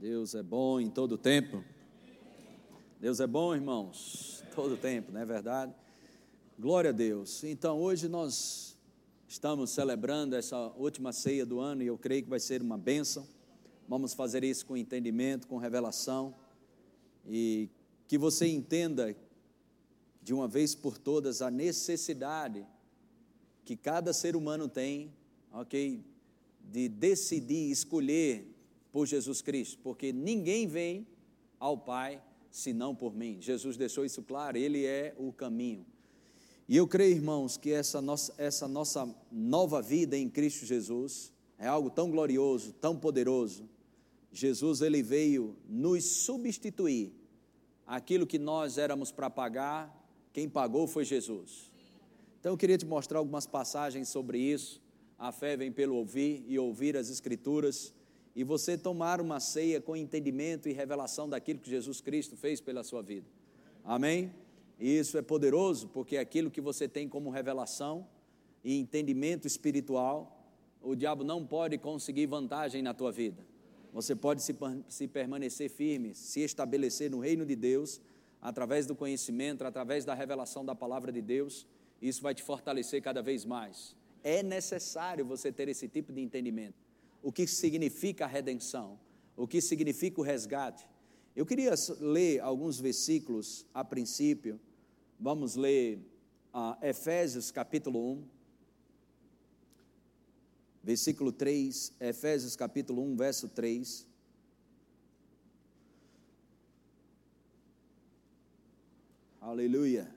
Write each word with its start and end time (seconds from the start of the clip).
Deus 0.00 0.34
é 0.34 0.42
bom 0.42 0.80
em 0.80 0.88
todo 0.88 1.18
tempo. 1.18 1.62
Deus 2.98 3.20
é 3.20 3.26
bom, 3.26 3.54
irmãos, 3.54 4.42
todo 4.54 4.74
tempo, 4.74 5.12
não 5.12 5.20
é 5.20 5.26
verdade? 5.26 5.74
Glória 6.58 6.88
a 6.88 6.92
Deus. 6.92 7.44
Então, 7.44 7.78
hoje 7.78 8.08
nós 8.08 8.78
estamos 9.28 9.68
celebrando 9.68 10.34
essa 10.34 10.56
última 10.78 11.12
ceia 11.12 11.44
do 11.44 11.60
ano 11.60 11.82
e 11.82 11.86
eu 11.88 11.98
creio 11.98 12.22
que 12.22 12.30
vai 12.30 12.40
ser 12.40 12.62
uma 12.62 12.78
bênção. 12.78 13.28
Vamos 13.86 14.14
fazer 14.14 14.42
isso 14.42 14.64
com 14.64 14.74
entendimento, 14.74 15.46
com 15.46 15.58
revelação 15.58 16.34
e 17.28 17.68
que 18.08 18.16
você 18.16 18.46
entenda 18.46 19.14
de 20.22 20.32
uma 20.32 20.48
vez 20.48 20.74
por 20.74 20.96
todas 20.96 21.42
a 21.42 21.50
necessidade 21.50 22.66
que 23.66 23.76
cada 23.76 24.14
ser 24.14 24.34
humano 24.34 24.66
tem, 24.66 25.12
ok, 25.52 26.02
de 26.64 26.88
decidir, 26.88 27.70
escolher 27.70 28.59
por 28.92 29.06
Jesus 29.06 29.40
Cristo, 29.40 29.78
porque 29.82 30.12
ninguém 30.12 30.66
vem 30.66 31.06
ao 31.58 31.76
Pai 31.76 32.22
senão 32.50 32.94
por 32.94 33.14
mim. 33.14 33.38
Jesus 33.40 33.76
deixou 33.76 34.04
isso 34.04 34.22
claro, 34.22 34.56
Ele 34.56 34.84
é 34.84 35.14
o 35.16 35.32
caminho. 35.32 35.86
E 36.68 36.76
eu 36.76 36.86
creio, 36.86 37.16
irmãos, 37.16 37.56
que 37.56 37.72
essa 37.72 38.00
nossa, 38.00 38.34
essa 38.38 38.68
nossa 38.68 39.12
nova 39.30 39.82
vida 39.82 40.16
em 40.16 40.28
Cristo 40.28 40.64
Jesus 40.64 41.32
é 41.58 41.66
algo 41.66 41.90
tão 41.90 42.10
glorioso, 42.10 42.72
tão 42.72 42.96
poderoso. 42.96 43.68
Jesus, 44.32 44.80
Ele 44.80 45.02
veio 45.02 45.56
nos 45.68 46.04
substituir. 46.04 47.12
Aquilo 47.86 48.26
que 48.26 48.38
nós 48.38 48.78
éramos 48.78 49.10
para 49.10 49.28
pagar, 49.28 49.92
quem 50.32 50.48
pagou 50.48 50.86
foi 50.86 51.04
Jesus. 51.04 51.70
Então 52.38 52.52
eu 52.52 52.56
queria 52.56 52.78
te 52.78 52.86
mostrar 52.86 53.18
algumas 53.18 53.46
passagens 53.46 54.08
sobre 54.08 54.38
isso. 54.38 54.80
A 55.18 55.32
fé 55.32 55.56
vem 55.56 55.72
pelo 55.72 55.96
ouvir 55.96 56.44
e 56.46 56.58
ouvir 56.58 56.96
as 56.96 57.10
Escrituras 57.10 57.92
e 58.40 58.44
você 58.44 58.78
tomar 58.78 59.20
uma 59.20 59.38
ceia 59.38 59.82
com 59.82 59.94
entendimento 59.94 60.66
e 60.66 60.72
revelação 60.72 61.28
daquilo 61.28 61.58
que 61.58 61.68
Jesus 61.68 62.00
Cristo 62.00 62.38
fez 62.38 62.58
pela 62.58 62.82
sua 62.82 63.02
vida. 63.02 63.26
Amém? 63.84 64.32
E 64.78 64.96
isso 64.96 65.18
é 65.18 65.20
poderoso 65.20 65.88
porque 65.88 66.16
é 66.16 66.20
aquilo 66.20 66.50
que 66.50 66.58
você 66.58 66.88
tem 66.88 67.06
como 67.06 67.28
revelação 67.28 68.08
e 68.64 68.78
entendimento 68.78 69.46
espiritual, 69.46 70.42
o 70.80 70.94
diabo 70.94 71.22
não 71.22 71.46
pode 71.46 71.76
conseguir 71.76 72.24
vantagem 72.24 72.80
na 72.80 72.94
tua 72.94 73.12
vida. 73.12 73.44
Você 73.92 74.16
pode 74.16 74.42
se, 74.42 74.56
se 74.88 75.06
permanecer 75.06 75.68
firme, 75.68 76.14
se 76.14 76.40
estabelecer 76.40 77.10
no 77.10 77.20
reino 77.20 77.44
de 77.44 77.54
Deus, 77.54 78.00
através 78.40 78.86
do 78.86 78.96
conhecimento, 78.96 79.66
através 79.66 80.06
da 80.06 80.14
revelação 80.14 80.64
da 80.64 80.74
palavra 80.74 81.12
de 81.12 81.20
Deus, 81.20 81.66
isso 82.00 82.22
vai 82.22 82.34
te 82.34 82.42
fortalecer 82.42 83.02
cada 83.02 83.20
vez 83.20 83.44
mais. 83.44 83.94
É 84.24 84.42
necessário 84.42 85.26
você 85.26 85.52
ter 85.52 85.68
esse 85.68 85.86
tipo 85.86 86.10
de 86.10 86.22
entendimento 86.22 86.89
o 87.22 87.30
que 87.32 87.46
significa 87.46 88.24
a 88.24 88.28
redenção, 88.28 88.98
o 89.36 89.46
que 89.46 89.60
significa 89.60 90.20
o 90.20 90.24
resgate. 90.24 90.86
Eu 91.34 91.46
queria 91.46 91.74
ler 92.00 92.40
alguns 92.40 92.80
versículos 92.80 93.66
a 93.72 93.84
princípio. 93.84 94.60
Vamos 95.18 95.54
ler 95.54 95.98
uh, 96.52 96.84
Efésios 96.84 97.50
capítulo 97.50 98.12
1, 98.12 98.24
versículo 100.82 101.30
3. 101.32 101.92
Efésios 102.00 102.56
capítulo 102.56 103.02
1, 103.02 103.16
verso 103.16 103.48
3. 103.48 104.06
Aleluia. 109.40 110.12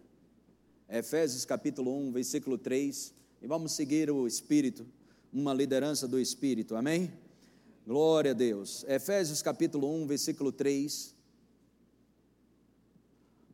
Efésios 0.89 1.45
capítulo 1.45 1.95
1, 2.07 2.11
versículo 2.11 2.57
3. 2.57 3.13
E 3.41 3.47
vamos 3.47 3.73
seguir 3.73 4.09
o 4.09 4.25
Espírito 4.25 4.85
uma 5.33 5.53
liderança 5.53 6.07
do 6.07 6.19
Espírito, 6.19 6.75
amém? 6.75 7.11
Glória 7.87 8.31
a 8.31 8.33
Deus. 8.35 8.85
Efésios 8.87 9.41
capítulo 9.41 9.91
1, 10.03 10.05
versículo 10.05 10.51
3. 10.51 11.15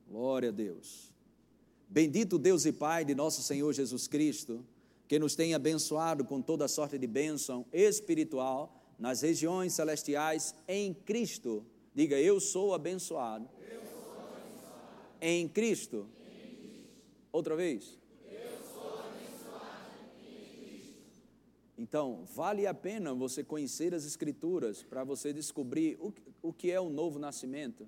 Glória 0.10 0.50
a 0.50 0.52
Deus. 0.52 1.10
Bendito 1.88 2.38
Deus 2.38 2.66
e 2.66 2.74
Pai 2.74 3.06
de 3.06 3.16
nosso 3.16 3.42
Senhor 3.42 3.72
Jesus 3.74 4.08
Cristo, 4.08 4.64
que 5.08 5.18
nos 5.18 5.36
tem 5.36 5.56
abençoado 5.56 6.26
com 6.26 6.42
toda 6.42 6.68
sorte 6.68 6.98
de 6.98 7.08
bênção 7.08 7.66
espiritual 7.72 8.76
nas 9.00 9.22
regiões 9.22 9.74
celestiais 9.74 10.54
em 10.68 10.94
Cristo. 10.94 11.66
Diga, 11.96 12.20
eu 12.20 12.40
sou 12.42 12.74
abençoado. 12.74 13.50
Eu 13.62 13.80
sou 13.80 14.14
abençoado. 14.28 15.18
Em 15.22 15.48
Cristo. 15.48 16.08
Em 16.36 16.56
Cristo. 16.56 16.90
Outra 17.32 17.56
vez. 17.56 17.99
Então, 21.80 22.26
vale 22.36 22.68
a 22.68 22.74
pena 22.74 23.14
você 23.14 23.42
conhecer 23.42 23.96
as 23.96 24.04
Escrituras 24.04 24.84
para 24.84 25.06
você 25.06 25.32
descobrir 25.32 25.98
o, 26.02 26.14
o 26.42 26.52
que 26.52 26.70
é 26.70 26.78
o 26.78 26.90
novo 26.90 27.18
nascimento. 27.18 27.88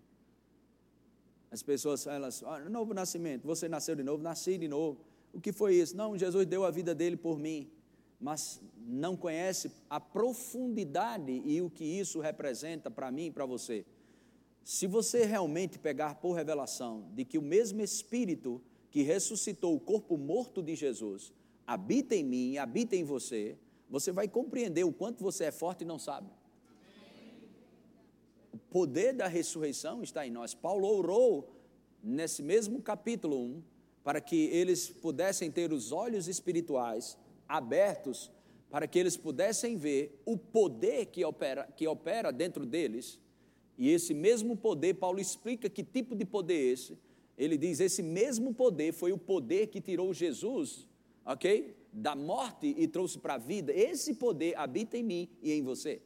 As 1.51 1.61
pessoas 1.61 2.05
falam 2.05 2.29
assim, 2.29 2.45
ah, 2.47 2.69
novo 2.69 2.93
nascimento, 2.93 3.45
você 3.45 3.67
nasceu 3.67 3.93
de 3.93 4.01
novo, 4.01 4.23
nasci 4.23 4.57
de 4.57 4.69
novo. 4.69 5.01
O 5.33 5.41
que 5.41 5.51
foi 5.51 5.75
isso? 5.75 5.97
Não, 5.97 6.17
Jesus 6.17 6.45
deu 6.45 6.63
a 6.63 6.71
vida 6.71 6.95
dele 6.95 7.17
por 7.17 7.37
mim, 7.37 7.69
mas 8.17 8.61
não 8.77 9.17
conhece 9.17 9.69
a 9.89 9.99
profundidade 9.99 11.41
e 11.43 11.61
o 11.61 11.69
que 11.69 11.83
isso 11.83 12.21
representa 12.21 12.89
para 12.89 13.11
mim 13.11 13.25
e 13.25 13.31
para 13.31 13.45
você. 13.45 13.85
Se 14.63 14.87
você 14.87 15.25
realmente 15.25 15.77
pegar 15.77 16.15
por 16.15 16.31
revelação 16.31 17.09
de 17.13 17.25
que 17.25 17.37
o 17.37 17.41
mesmo 17.41 17.81
Espírito 17.81 18.61
que 18.89 19.01
ressuscitou 19.01 19.75
o 19.75 19.81
corpo 19.81 20.17
morto 20.17 20.63
de 20.63 20.75
Jesus 20.75 21.33
habita 21.67 22.15
em 22.15 22.23
mim, 22.23 22.57
habita 22.57 22.95
em 22.95 23.03
você, 23.03 23.57
você 23.91 24.11
vai 24.11 24.27
compreender 24.27 24.85
o 24.85 24.93
quanto 24.93 25.21
você 25.21 25.43
é 25.43 25.51
forte 25.51 25.81
e 25.81 25.85
não 25.85 25.99
sabe. 25.99 26.29
O 28.53 28.57
poder 28.57 29.13
da 29.13 29.27
ressurreição 29.27 30.01
está 30.01 30.25
em 30.25 30.31
nós. 30.31 30.53
Paulo 30.53 30.87
orou 30.87 31.53
nesse 32.01 32.41
mesmo 32.41 32.81
capítulo 32.81 33.37
1 33.37 33.63
para 34.01 34.21
que 34.21 34.45
eles 34.45 34.89
pudessem 34.89 35.51
ter 35.51 35.73
os 35.73 35.91
olhos 35.91 36.27
espirituais 36.29 37.17
abertos 37.47 38.31
para 38.69 38.87
que 38.87 38.97
eles 38.97 39.17
pudessem 39.17 39.75
ver 39.75 40.21
o 40.25 40.37
poder 40.37 41.07
que 41.07 41.25
opera, 41.25 41.67
que 41.75 41.85
opera 41.85 42.31
dentro 42.31 42.65
deles. 42.65 43.19
E 43.77 43.89
esse 43.89 44.13
mesmo 44.13 44.55
poder, 44.55 44.93
Paulo 44.93 45.19
explica 45.19 45.69
que 45.69 45.83
tipo 45.83 46.15
de 46.15 46.23
poder 46.23 46.53
é 46.53 46.71
esse. 46.71 46.97
Ele 47.37 47.57
diz: 47.57 47.81
esse 47.81 48.01
mesmo 48.01 48.53
poder 48.53 48.93
foi 48.93 49.11
o 49.11 49.17
poder 49.17 49.67
que 49.67 49.81
tirou 49.81 50.13
Jesus, 50.13 50.87
ok? 51.25 51.75
Da 51.91 52.15
morte 52.15 52.73
e 52.77 52.87
trouxe 52.87 53.19
para 53.19 53.33
a 53.33 53.37
vida, 53.37 53.73
esse 53.73 54.13
poder 54.13 54.57
habita 54.57 54.97
em 54.97 55.03
mim 55.03 55.29
e 55.41 55.51
em 55.51 55.61
você. 55.61 56.01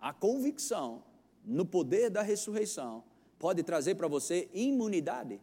A 0.00 0.12
convicção 0.12 1.02
no 1.44 1.64
poder 1.64 2.10
da 2.10 2.22
ressurreição 2.22 3.02
pode 3.38 3.62
trazer 3.62 3.94
para 3.94 4.06
você 4.06 4.48
imunidade. 4.52 5.40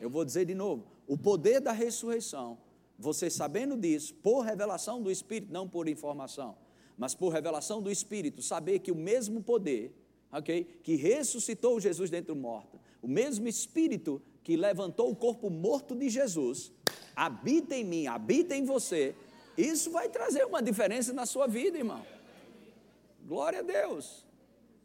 Eu 0.00 0.10
vou 0.10 0.24
dizer 0.24 0.44
de 0.44 0.54
novo: 0.54 0.86
o 1.06 1.16
poder 1.16 1.60
da 1.60 1.72
ressurreição, 1.72 2.58
você 2.98 3.30
sabendo 3.30 3.76
disso, 3.76 4.14
por 4.16 4.40
revelação 4.40 5.02
do 5.02 5.10
Espírito, 5.10 5.52
não 5.52 5.68
por 5.68 5.88
informação, 5.88 6.56
mas 6.96 7.14
por 7.14 7.30
revelação 7.30 7.80
do 7.80 7.90
Espírito, 7.90 8.42
saber 8.42 8.80
que 8.80 8.92
o 8.92 8.96
mesmo 8.96 9.42
poder, 9.42 9.94
ok, 10.30 10.64
que 10.82 10.96
ressuscitou 10.96 11.80
Jesus 11.80 12.10
dentro 12.10 12.34
do 12.34 12.40
morto, 12.40 12.78
o 13.00 13.08
mesmo 13.08 13.48
Espírito 13.48 14.20
que 14.42 14.56
levantou 14.56 15.10
o 15.10 15.16
corpo 15.16 15.48
morto 15.48 15.94
de 15.94 16.08
Jesus, 16.08 16.72
habita 17.14 17.74
em 17.76 17.84
mim, 17.84 18.06
habita 18.06 18.56
em 18.56 18.64
você, 18.64 19.14
isso 19.56 19.90
vai 19.90 20.08
trazer 20.08 20.44
uma 20.44 20.62
diferença 20.62 21.12
na 21.12 21.26
sua 21.26 21.46
vida, 21.46 21.78
irmão. 21.78 22.04
Glória 23.26 23.60
a 23.60 23.62
Deus. 23.62 24.26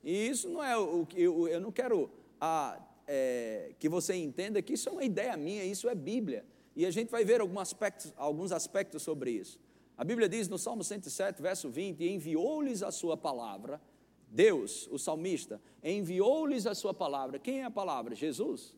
E 0.04 0.30
isso 0.30 0.50
não 0.50 0.64
é 0.64 0.78
o 0.78 1.06
que 1.06 1.22
eu, 1.22 1.48
eu 1.48 1.60
não 1.60 1.72
quero 1.72 2.10
a, 2.40 2.80
é, 3.08 3.72
que 3.80 3.90
você 3.90 4.16
entenda 4.16 4.62
que 4.62 4.74
isso 4.74 4.90
é 4.90 4.92
uma 4.92 5.04
ideia 5.04 5.36
minha, 5.36 5.64
isso 5.64 5.90
é 5.90 5.96
Bíblia. 5.96 6.46
E 6.76 6.86
a 6.86 6.92
gente 6.92 7.10
vai 7.10 7.26
ver 7.26 7.42
alguns 7.42 7.62
aspectos, 7.62 8.14
alguns 8.16 8.52
aspectos 8.52 9.02
sobre 9.02 9.32
isso. 9.32 9.60
A 9.98 10.04
Bíblia 10.04 10.30
diz 10.30 10.48
no 10.48 10.60
Salmo 10.60 10.84
107, 10.84 11.42
verso 11.42 11.70
20: 11.70 12.04
Enviou-lhes 12.04 12.84
a 12.84 12.92
sua 12.92 13.18
palavra. 13.18 13.82
Deus, 14.30 14.88
o 14.92 15.00
salmista, 15.00 15.60
enviou-lhes 15.82 16.68
a 16.68 16.76
sua 16.76 16.94
palavra. 16.94 17.40
Quem 17.40 17.62
é 17.62 17.64
a 17.64 17.72
palavra? 17.72 18.14
Jesus 18.14 18.76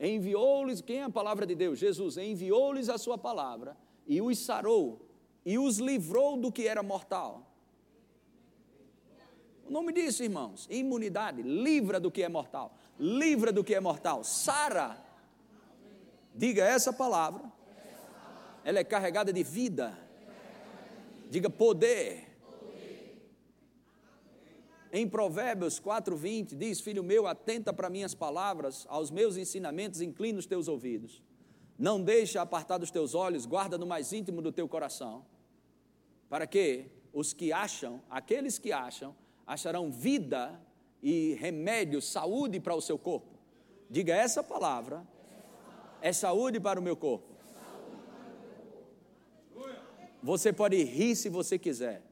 enviou-lhes, 0.00 0.80
quem 0.80 1.00
é 1.00 1.02
a 1.04 1.10
palavra 1.10 1.46
de 1.46 1.54
Deus? 1.54 1.78
Jesus 1.78 2.16
enviou-lhes 2.16 2.88
a 2.88 2.96
sua 2.96 3.18
palavra 3.18 3.76
e 4.06 4.20
os 4.22 4.38
sarou 4.38 5.06
e 5.44 5.58
os 5.58 5.78
livrou 5.78 6.36
do 6.36 6.50
que 6.50 6.66
era 6.66 6.82
mortal. 6.82 7.46
O 9.66 9.70
nome 9.70 9.92
disso, 9.92 10.24
irmãos, 10.24 10.66
imunidade, 10.70 11.42
livra 11.42 12.00
do 12.00 12.10
que 12.10 12.22
é 12.22 12.28
mortal, 12.28 12.74
livra 12.98 13.52
do 13.52 13.62
que 13.62 13.74
é 13.74 13.80
mortal, 13.80 14.24
sara. 14.24 15.00
Diga 16.34 16.64
essa 16.64 16.92
palavra, 16.92 17.44
ela 18.64 18.78
é 18.78 18.84
carregada 18.84 19.32
de 19.32 19.42
vida. 19.42 19.96
Diga 21.28 21.48
poder, 21.48 22.29
em 24.92 25.08
Provérbios 25.08 25.80
4:20 25.80 26.54
diz: 26.56 26.80
Filho 26.80 27.02
meu, 27.02 27.26
atenta 27.26 27.72
para 27.72 27.90
minhas 27.90 28.14
palavras, 28.14 28.86
aos 28.88 29.10
meus 29.10 29.36
ensinamentos, 29.36 30.00
inclina 30.00 30.38
os 30.38 30.46
teus 30.46 30.68
ouvidos. 30.68 31.22
Não 31.78 32.02
deixa 32.02 32.42
apartar 32.42 32.78
dos 32.78 32.90
teus 32.90 33.14
olhos, 33.14 33.46
guarda 33.46 33.78
no 33.78 33.86
mais 33.86 34.12
íntimo 34.12 34.42
do 34.42 34.52
teu 34.52 34.68
coração. 34.68 35.24
para 36.28 36.46
que 36.46 36.86
os 37.12 37.32
que 37.32 37.52
acham, 37.52 38.00
aqueles 38.08 38.56
que 38.56 38.70
acham, 38.70 39.16
acharão 39.44 39.90
vida 39.90 40.60
e 41.02 41.34
remédio, 41.34 42.00
saúde 42.00 42.60
para 42.60 42.72
o 42.74 42.80
seu 42.80 42.96
corpo. 42.96 43.36
Diga 43.90 44.14
essa 44.14 44.42
palavra 44.42 45.04
é 46.02 46.12
saúde 46.12 46.58
para 46.58 46.78
o 46.80 46.82
meu 46.82 46.96
corpo. 46.96 47.28
Você 50.22 50.52
pode 50.52 50.82
rir 50.84 51.16
se 51.16 51.28
você 51.28 51.58
quiser, 51.58 52.02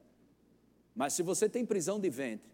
mas 0.95 1.13
se 1.13 1.21
você 1.21 1.47
tem 1.47 1.65
prisão 1.65 1.99
de 1.99 2.09
ventre, 2.09 2.51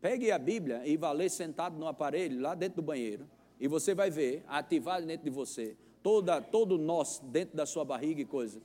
pegue 0.00 0.30
a 0.30 0.38
Bíblia 0.38 0.82
e 0.86 0.96
vá 0.96 1.12
ler 1.12 1.30
sentado 1.30 1.78
no 1.78 1.86
aparelho 1.86 2.40
lá 2.40 2.54
dentro 2.54 2.76
do 2.76 2.86
banheiro, 2.86 3.28
e 3.58 3.66
você 3.68 3.94
vai 3.94 4.10
ver 4.10 4.44
ativado 4.46 5.06
dentro 5.06 5.24
de 5.24 5.30
você 5.30 5.76
toda 6.06 6.40
todo 6.40 6.76
o 6.76 6.78
nó 6.78 7.02
dentro 7.24 7.56
da 7.56 7.66
sua 7.66 7.84
barriga 7.84 8.20
e 8.20 8.24
coisa. 8.24 8.62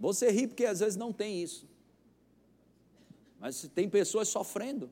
Você 0.00 0.32
ri 0.32 0.48
porque 0.48 0.64
às 0.64 0.80
vezes 0.80 0.96
não 0.96 1.12
tem 1.12 1.40
isso. 1.40 1.64
Mas 3.38 3.70
tem 3.72 3.88
pessoas 3.88 4.26
sofrendo. 4.26 4.90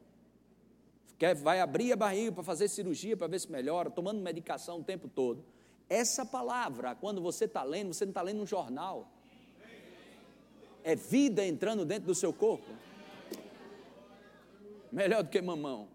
Quer, 1.18 1.34
vai 1.34 1.60
abrir 1.60 1.92
a 1.92 1.96
barriga 1.96 2.30
para 2.30 2.44
fazer 2.44 2.68
cirurgia 2.68 3.16
para 3.16 3.26
ver 3.26 3.40
se 3.40 3.50
melhora, 3.50 3.90
tomando 3.90 4.20
medicação 4.20 4.78
o 4.78 4.84
tempo 4.84 5.08
todo. 5.08 5.44
Essa 5.88 6.24
palavra, 6.24 6.94
quando 6.94 7.20
você 7.20 7.46
está 7.46 7.64
lendo, 7.64 7.92
você 7.92 8.04
não 8.04 8.12
está 8.12 8.22
lendo 8.22 8.42
um 8.42 8.46
jornal. 8.46 9.08
É 10.84 10.94
vida 10.94 11.44
entrando 11.44 11.84
dentro 11.84 12.06
do 12.06 12.14
seu 12.14 12.32
corpo. 12.32 12.70
Melhor 14.94 15.24
do 15.24 15.28
que 15.28 15.42
mamão. 15.42 15.88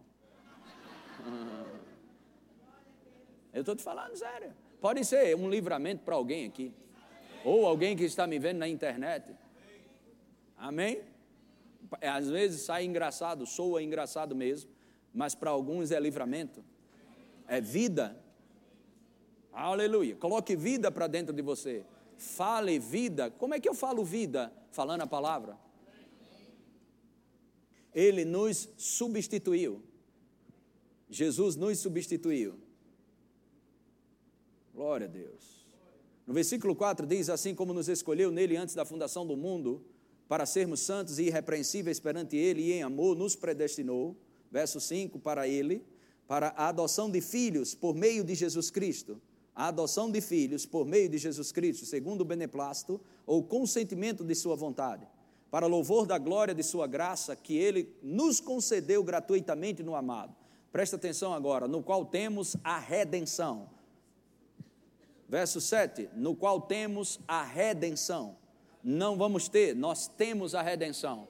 Eu 3.54 3.62
estou 3.62 3.74
te 3.74 3.82
falando 3.82 4.14
sério. 4.18 4.52
Pode 4.82 5.06
ser 5.06 5.38
um 5.38 5.50
livramento 5.50 6.04
para 6.04 6.16
alguém 6.16 6.46
aqui. 6.46 6.74
Ou 7.46 7.66
alguém 7.66 7.96
que 7.96 8.04
está 8.04 8.28
me 8.28 8.38
vendo 8.38 8.58
na 8.58 8.68
internet. 8.68 9.34
Amém? 10.58 11.02
Às 12.02 12.30
vezes 12.30 12.64
sai 12.64 12.84
engraçado, 12.84 13.46
soa 13.46 13.82
engraçado 13.82 14.36
mesmo, 14.36 14.70
mas 15.14 15.34
para 15.34 15.50
alguns 15.50 15.92
é 15.92 16.00
livramento. 16.00 16.62
É 17.48 17.62
vida. 17.62 18.22
Aleluia. 19.54 20.18
Coloque 20.18 20.58
vida 20.58 20.92
para 20.92 21.08
dentro 21.08 21.34
de 21.34 21.42
você. 21.42 21.86
Fale 22.18 22.78
vida. 22.78 23.32
Como 23.32 23.54
é 23.54 23.62
que 23.62 23.70
eu 23.70 23.74
falo 23.74 24.04
vida? 24.04 24.52
Falando 24.72 25.04
a 25.04 25.08
palavra. 25.08 25.58
Ele 28.00 28.24
nos 28.24 28.70
substituiu. 28.78 29.84
Jesus 31.10 31.58
nos 31.58 31.80
substituiu. 31.80 32.54
Glória 34.74 35.06
a 35.06 35.10
Deus. 35.10 35.68
No 36.26 36.34
versículo 36.34 36.74
4 36.74 37.06
diz: 37.06 37.28
Assim 37.28 37.54
como 37.54 37.74
nos 37.74 37.90
escolheu 37.90 38.32
nele 38.32 38.56
antes 38.56 38.74
da 38.74 38.86
fundação 38.86 39.28
do 39.28 39.36
mundo, 39.36 39.84
para 40.30 40.46
sermos 40.46 40.80
santos 40.80 41.20
e 41.20 41.24
irrepreensíveis 41.24 42.00
perante 42.00 42.38
ele 42.38 42.62
e 42.62 42.72
em 42.72 42.84
amor 42.84 43.18
nos 43.18 43.36
predestinou. 43.36 44.16
Verso 44.50 44.80
5: 44.80 45.20
Para 45.20 45.46
ele, 45.46 45.84
para 46.26 46.54
a 46.56 46.70
adoção 46.70 47.12
de 47.12 47.20
filhos 47.20 47.76
por 47.76 47.94
meio 47.94 48.24
de 48.24 48.34
Jesus 48.34 48.72
Cristo. 48.72 49.22
A 49.54 49.68
adoção 49.68 50.10
de 50.10 50.22
filhos 50.22 50.66
por 50.66 50.86
meio 50.86 51.10
de 51.10 51.18
Jesus 51.18 51.52
Cristo, 51.52 51.86
segundo 51.86 52.22
o 52.22 52.26
beneplácito 52.26 53.02
ou 53.26 53.44
consentimento 53.44 54.24
de 54.24 54.34
Sua 54.34 54.56
vontade, 54.56 55.06
para 55.52 55.66
louvor 55.68 56.06
da 56.06 56.18
glória 56.18 56.54
de 56.54 56.64
Sua 56.64 56.88
graça, 56.88 57.36
que 57.36 57.58
Ele 57.58 57.96
nos 58.02 58.40
concedeu 58.40 59.04
gratuitamente 59.04 59.82
no 59.84 59.96
amado. 59.96 60.36
Presta 60.72 60.96
atenção 60.96 61.34
agora, 61.34 61.68
no 61.68 61.82
qual 61.82 62.06
temos 62.06 62.56
a 62.64 62.78
redenção 62.78 63.68
Verso 65.30 65.62
7: 65.62 66.10
No 66.16 66.36
qual 66.36 66.60
temos 66.60 67.20
a 67.28 67.44
redenção. 67.44 68.36
Não 68.84 69.16
vamos 69.16 69.48
ter, 69.48 69.76
nós 69.76 70.08
temos 70.08 70.56
a 70.56 70.62
redenção. 70.62 71.28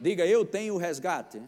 Diga, 0.00 0.26
eu 0.26 0.44
tenho 0.44 0.74
o 0.74 0.78
resgate. 0.78 1.40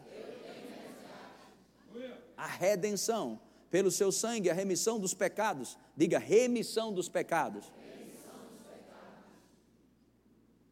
A 2.37 2.47
redenção. 2.47 3.37
Pelo 3.69 3.91
seu 3.91 4.11
sangue, 4.11 4.49
a 4.49 4.53
remissão 4.53 4.97
dos 4.97 5.13
pecados. 5.13 5.77
Diga, 5.95 6.17
remissão 6.17 6.93
dos 6.93 7.09
pecados. 7.09 7.65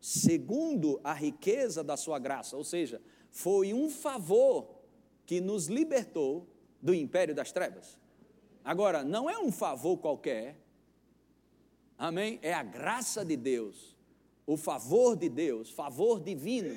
Segundo 0.08 1.02
a 1.04 1.12
riqueza 1.12 1.84
da 1.84 1.98
sua 1.98 2.18
graça, 2.18 2.56
ou 2.56 2.64
seja, 2.64 3.02
foi 3.30 3.74
um 3.74 3.90
favor 3.90 4.70
que 5.26 5.42
nos 5.42 5.68
libertou 5.68 6.48
do 6.82 6.94
império 6.94 7.36
das 7.36 7.52
trevas. 7.52 8.00
Agora, 8.64 9.04
não 9.04 9.30
é 9.30 9.38
um 9.38 9.52
favor 9.52 9.98
qualquer, 9.98 10.56
Amém? 11.98 12.40
É 12.42 12.54
a 12.54 12.64
graça 12.64 13.26
de 13.26 13.36
Deus, 13.36 13.98
o 14.46 14.56
favor 14.56 15.18
de 15.18 15.28
Deus, 15.28 15.72
favor 15.72 16.22
divino, 16.22 16.74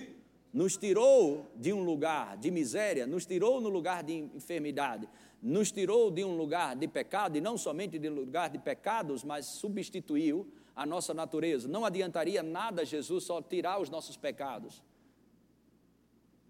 nos 0.53 0.77
tirou 0.77 1.47
de 1.55 1.73
um 1.73 1.85
lugar 1.85 2.37
de 2.37 2.50
miséria, 2.50 3.06
nos 3.06 3.27
tirou 3.27 3.61
no 3.61 3.69
lugar 3.69 4.03
de 4.03 4.15
enfermidade, 4.15 5.09
nos 5.41 5.71
tirou 5.71 6.11
de 6.11 6.25
um 6.25 6.37
lugar 6.37 6.75
de 6.75 6.88
pecado, 6.88 7.37
e 7.37 7.41
não 7.41 7.56
somente 7.56 7.97
de 7.97 8.09
um 8.09 8.15
lugar 8.15 8.50
de 8.50 8.59
pecados, 8.59 9.23
mas 9.23 9.47
substituiu 9.47 10.50
a 10.81 10.87
nossa 10.87 11.12
natureza. 11.12 11.69
Não 11.69 11.85
adiantaria 11.85 12.43
nada 12.43 12.87
Jesus 12.87 13.25
só 13.25 13.43
tirar 13.43 13.79
os 13.82 13.91
nossos 13.91 14.17
pecados, 14.17 14.82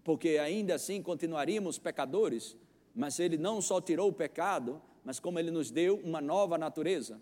porque 0.05 0.37
ainda 0.37 0.75
assim 0.75 1.03
continuaríamos 1.03 1.77
pecadores, 1.77 2.55
mas 2.95 3.19
Ele 3.19 3.37
não 3.37 3.61
só 3.61 3.81
tirou 3.81 4.07
o 4.07 4.13
pecado, 4.13 4.81
mas 5.03 5.19
como 5.19 5.37
Ele 5.37 5.51
nos 5.51 5.69
deu 5.69 5.97
uma 5.97 6.21
nova 6.21 6.57
natureza. 6.57 7.21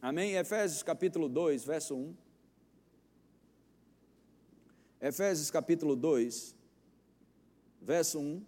Amém? 0.00 0.36
Efésios 0.36 0.84
capítulo 0.84 1.28
2, 1.28 1.64
verso 1.64 1.96
1. 1.96 2.14
Efésios 5.00 5.50
capítulo 5.50 5.96
2, 5.96 6.54
verso 7.82 8.20
1. 8.20 8.40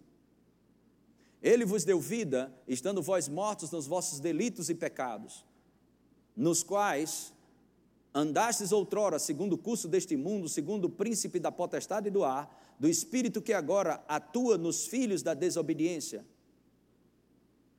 Ele 1.43 1.65
vos 1.65 1.83
deu 1.83 1.99
vida, 1.99 2.55
estando 2.69 3.03
vós 3.03 3.29
mortos 3.29 3.73
nos 3.73 3.89
vossos 3.89 4.21
delitos 4.21 4.71
e 4.71 4.75
pecados, 4.77 5.45
nos 6.41 6.63
quais 6.63 7.35
andastes 8.15 8.73
outrora, 8.73 9.19
segundo 9.19 9.53
o 9.53 9.59
curso 9.59 9.87
deste 9.87 10.17
mundo, 10.17 10.49
segundo 10.49 10.87
o 10.87 10.91
príncipe 10.91 11.39
da 11.39 11.53
potestade 11.53 12.09
do 12.09 12.25
ar, 12.25 12.75
do 12.79 12.89
espírito 12.89 13.43
que 13.43 13.53
agora 13.53 14.03
atua 14.09 14.57
nos 14.57 14.87
filhos 14.87 15.23
da 15.23 15.35
desobediência. 15.35 16.25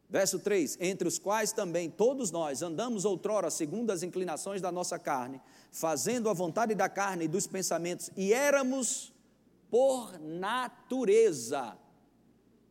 Verso 0.07 0.37
3: 0.37 0.77
Entre 0.79 1.07
os 1.07 1.17
quais 1.17 1.51
também 1.51 1.89
todos 1.89 2.29
nós 2.29 2.61
andamos 2.61 3.03
outrora 3.03 3.49
segundo 3.49 3.89
as 3.89 4.03
inclinações 4.03 4.61
da 4.61 4.71
nossa 4.71 4.99
carne, 4.99 5.41
fazendo 5.71 6.29
a 6.29 6.33
vontade 6.33 6.75
da 6.75 6.87
carne 6.87 7.25
e 7.25 7.27
dos 7.27 7.47
pensamentos, 7.47 8.11
e 8.15 8.31
éramos 8.31 9.11
por 9.71 10.19
natureza, 10.19 11.75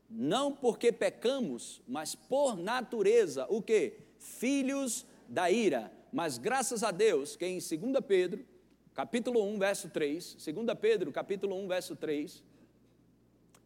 não 0.09 0.53
porque 0.53 0.93
pecamos, 0.93 1.83
mas 1.88 2.15
por 2.15 2.57
natureza, 2.57 3.45
o 3.50 3.61
que? 3.61 3.95
Filhos 4.19 5.05
da 5.31 5.49
ira. 5.49 5.93
Mas 6.13 6.37
graças 6.37 6.83
a 6.83 6.91
Deus 6.91 7.37
que 7.37 7.47
em 7.47 7.59
2 7.59 8.05
Pedro, 8.07 8.45
capítulo 8.93 9.45
1, 9.45 9.59
verso 9.59 9.89
3, 9.89 10.35
2 10.35 10.79
Pedro, 10.79 11.13
capítulo 11.13 11.57
1, 11.57 11.69
verso 11.69 11.95
3, 11.95 12.43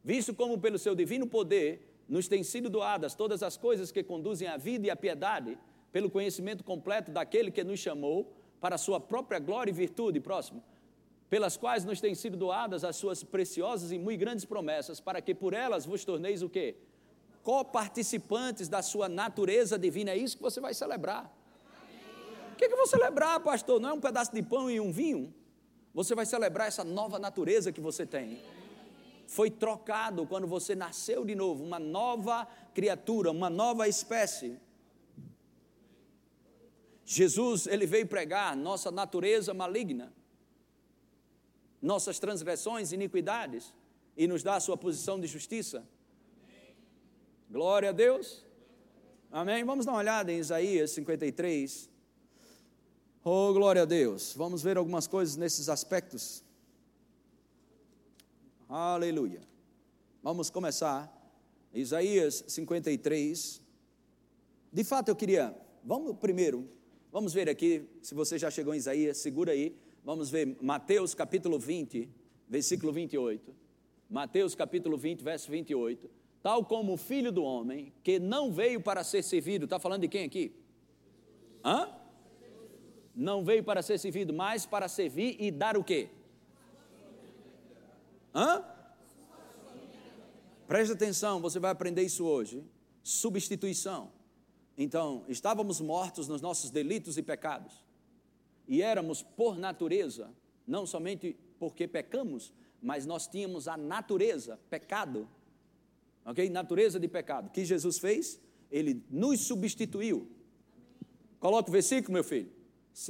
visto 0.04 0.34
como 0.34 0.60
pelo 0.60 0.78
seu 0.78 0.94
divino 0.94 1.26
poder 1.26 1.90
nos 2.06 2.28
têm 2.28 2.42
sido 2.42 2.68
doadas 2.68 3.14
todas 3.14 3.42
as 3.42 3.56
coisas 3.56 3.90
que 3.90 4.02
conduzem 4.02 4.46
à 4.46 4.58
vida 4.58 4.86
e 4.86 4.90
à 4.90 4.96
piedade, 4.96 5.58
pelo 5.90 6.10
conhecimento 6.10 6.62
completo 6.62 7.10
daquele 7.10 7.50
que 7.50 7.64
nos 7.64 7.80
chamou 7.80 8.30
para 8.60 8.74
a 8.74 8.78
sua 8.78 9.00
própria 9.00 9.38
glória 9.38 9.70
e 9.70 9.74
virtude, 9.74 10.20
próximo, 10.20 10.62
pelas 11.30 11.56
quais 11.56 11.84
nos 11.84 12.00
têm 12.00 12.14
sido 12.14 12.36
doadas 12.36 12.84
as 12.84 12.96
suas 12.96 13.24
preciosas 13.24 13.90
e 13.90 13.98
muito 13.98 14.20
grandes 14.20 14.44
promessas, 14.44 15.00
para 15.00 15.22
que 15.22 15.34
por 15.34 15.54
elas 15.54 15.86
vos 15.86 16.04
torneis 16.04 16.42
o 16.42 16.48
quê? 16.50 16.76
Coparticipantes 17.42 18.68
da 18.68 18.82
sua 18.82 19.08
natureza 19.08 19.78
divina. 19.78 20.10
É 20.10 20.16
isso 20.16 20.36
que 20.36 20.42
você 20.42 20.60
vai 20.60 20.74
celebrar. 20.74 21.32
O 22.54 22.56
que, 22.56 22.66
que 22.68 22.72
eu 22.72 22.78
vou 22.78 22.86
celebrar, 22.86 23.38
pastor? 23.40 23.78
Não 23.80 23.90
é 23.90 23.92
um 23.92 24.00
pedaço 24.00 24.32
de 24.32 24.42
pão 24.42 24.70
e 24.70 24.80
um 24.80 24.90
vinho? 24.90 25.34
Você 25.92 26.14
vai 26.14 26.24
celebrar 26.24 26.68
essa 26.68 26.82
nova 26.82 27.18
natureza 27.18 27.70
que 27.70 27.80
você 27.80 28.06
tem 28.06 28.40
foi 29.26 29.50
trocado 29.50 30.26
quando 30.26 30.46
você 30.46 30.74
nasceu 30.74 31.24
de 31.24 31.34
novo, 31.34 31.64
uma 31.64 31.78
nova 31.78 32.46
criatura, 32.72 33.30
uma 33.30 33.50
nova 33.50 33.88
espécie. 33.88 34.58
Jesus, 37.04 37.66
ele 37.66 37.86
veio 37.86 38.06
pregar 38.06 38.56
nossa 38.56 38.90
natureza 38.90 39.52
maligna, 39.52 40.12
nossas 41.80 42.18
transgressões, 42.18 42.92
iniquidades, 42.92 43.74
e 44.16 44.26
nos 44.26 44.42
dá 44.42 44.56
a 44.56 44.60
sua 44.60 44.76
posição 44.76 45.18
de 45.18 45.26
justiça. 45.26 45.86
Glória 47.50 47.90
a 47.90 47.92
Deus. 47.92 48.44
Amém? 49.30 49.64
Vamos 49.64 49.84
dar 49.84 49.92
uma 49.92 49.98
olhada 49.98 50.32
em 50.32 50.38
Isaías 50.38 50.92
53. 50.92 51.90
Oh, 53.26 53.54
glória 53.54 53.80
a 53.80 53.84
Deus. 53.86 54.34
Vamos 54.36 54.62
ver 54.62 54.76
algumas 54.76 55.06
coisas 55.06 55.34
nesses 55.34 55.70
aspectos. 55.70 56.44
Aleluia. 58.68 59.40
Vamos 60.22 60.50
começar. 60.50 61.10
Isaías 61.72 62.44
53. 62.48 63.62
De 64.70 64.84
fato, 64.84 65.08
eu 65.08 65.16
queria. 65.16 65.56
Vamos 65.82 66.18
primeiro. 66.18 66.68
Vamos 67.10 67.32
ver 67.32 67.48
aqui. 67.48 67.88
Se 68.02 68.14
você 68.14 68.38
já 68.38 68.50
chegou 68.50 68.74
em 68.74 68.76
Isaías, 68.76 69.16
segura 69.16 69.52
aí. 69.52 69.74
Vamos 70.04 70.28
ver 70.28 70.58
Mateus 70.60 71.14
capítulo 71.14 71.58
20, 71.58 72.06
versículo 72.46 72.92
28. 72.92 73.54
Mateus 74.10 74.54
capítulo 74.54 74.98
20, 74.98 75.22
verso 75.22 75.50
28. 75.50 76.10
Tal 76.42 76.62
como 76.62 76.92
o 76.92 76.98
filho 76.98 77.32
do 77.32 77.42
homem, 77.42 77.90
que 78.02 78.18
não 78.18 78.52
veio 78.52 78.82
para 78.82 79.02
ser 79.02 79.22
servido, 79.22 79.64
está 79.64 79.78
falando 79.78 80.02
de 80.02 80.08
quem 80.08 80.26
aqui? 80.26 80.54
Hã? 81.64 82.03
Não 83.14 83.44
veio 83.44 83.62
para 83.62 83.82
ser 83.82 83.98
servido, 83.98 84.32
mas 84.32 84.66
para 84.66 84.88
servir 84.88 85.36
e 85.38 85.50
dar 85.50 85.76
o 85.76 85.84
quê? 85.84 86.08
Hã? 88.34 88.64
Preste 90.66 90.92
atenção, 90.92 91.40
você 91.40 91.58
vai 91.58 91.70
aprender 91.70 92.02
isso 92.02 92.24
hoje. 92.24 92.64
Substituição. 93.02 94.10
Então, 94.76 95.24
estávamos 95.28 95.80
mortos 95.80 96.26
nos 96.26 96.40
nossos 96.40 96.70
delitos 96.70 97.16
e 97.16 97.22
pecados 97.22 97.84
e 98.66 98.82
éramos, 98.82 99.22
por 99.22 99.58
natureza, 99.58 100.30
não 100.66 100.86
somente 100.86 101.36
porque 101.58 101.86
pecamos, 101.86 102.52
mas 102.80 103.06
nós 103.06 103.26
tínhamos 103.26 103.68
a 103.68 103.76
natureza, 103.76 104.58
pecado, 104.70 105.28
ok? 106.24 106.48
Natureza 106.50 106.98
de 106.98 107.08
pecado. 107.08 107.48
O 107.48 107.50
que 107.50 107.64
Jesus 107.64 107.98
fez? 107.98 108.40
Ele 108.70 109.02
nos 109.10 109.40
substituiu. 109.40 110.28
Coloca 111.38 111.68
o 111.68 111.72
versículo, 111.72 112.14
meu 112.14 112.24
filho. 112.24 112.50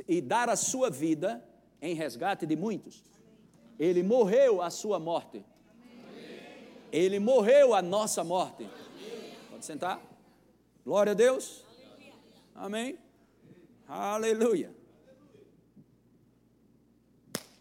E 0.08 0.20
dar 0.20 0.48
a 0.48 0.56
sua 0.56 0.90
vida 0.90 1.44
em 1.80 1.94
resgate 1.94 2.46
de 2.46 2.56
muitos. 2.56 3.02
Ele 3.78 4.02
morreu 4.02 4.62
a 4.62 4.70
sua 4.70 4.98
morte. 4.98 5.44
Ele 6.90 7.18
morreu 7.18 7.74
a 7.74 7.82
nossa 7.82 8.22
morte. 8.22 8.68
Pode 9.50 9.64
sentar? 9.64 10.00
Glória 10.84 11.12
a 11.12 11.14
Deus. 11.14 11.64
Amém. 12.54 12.98
Aleluia. 13.86 14.74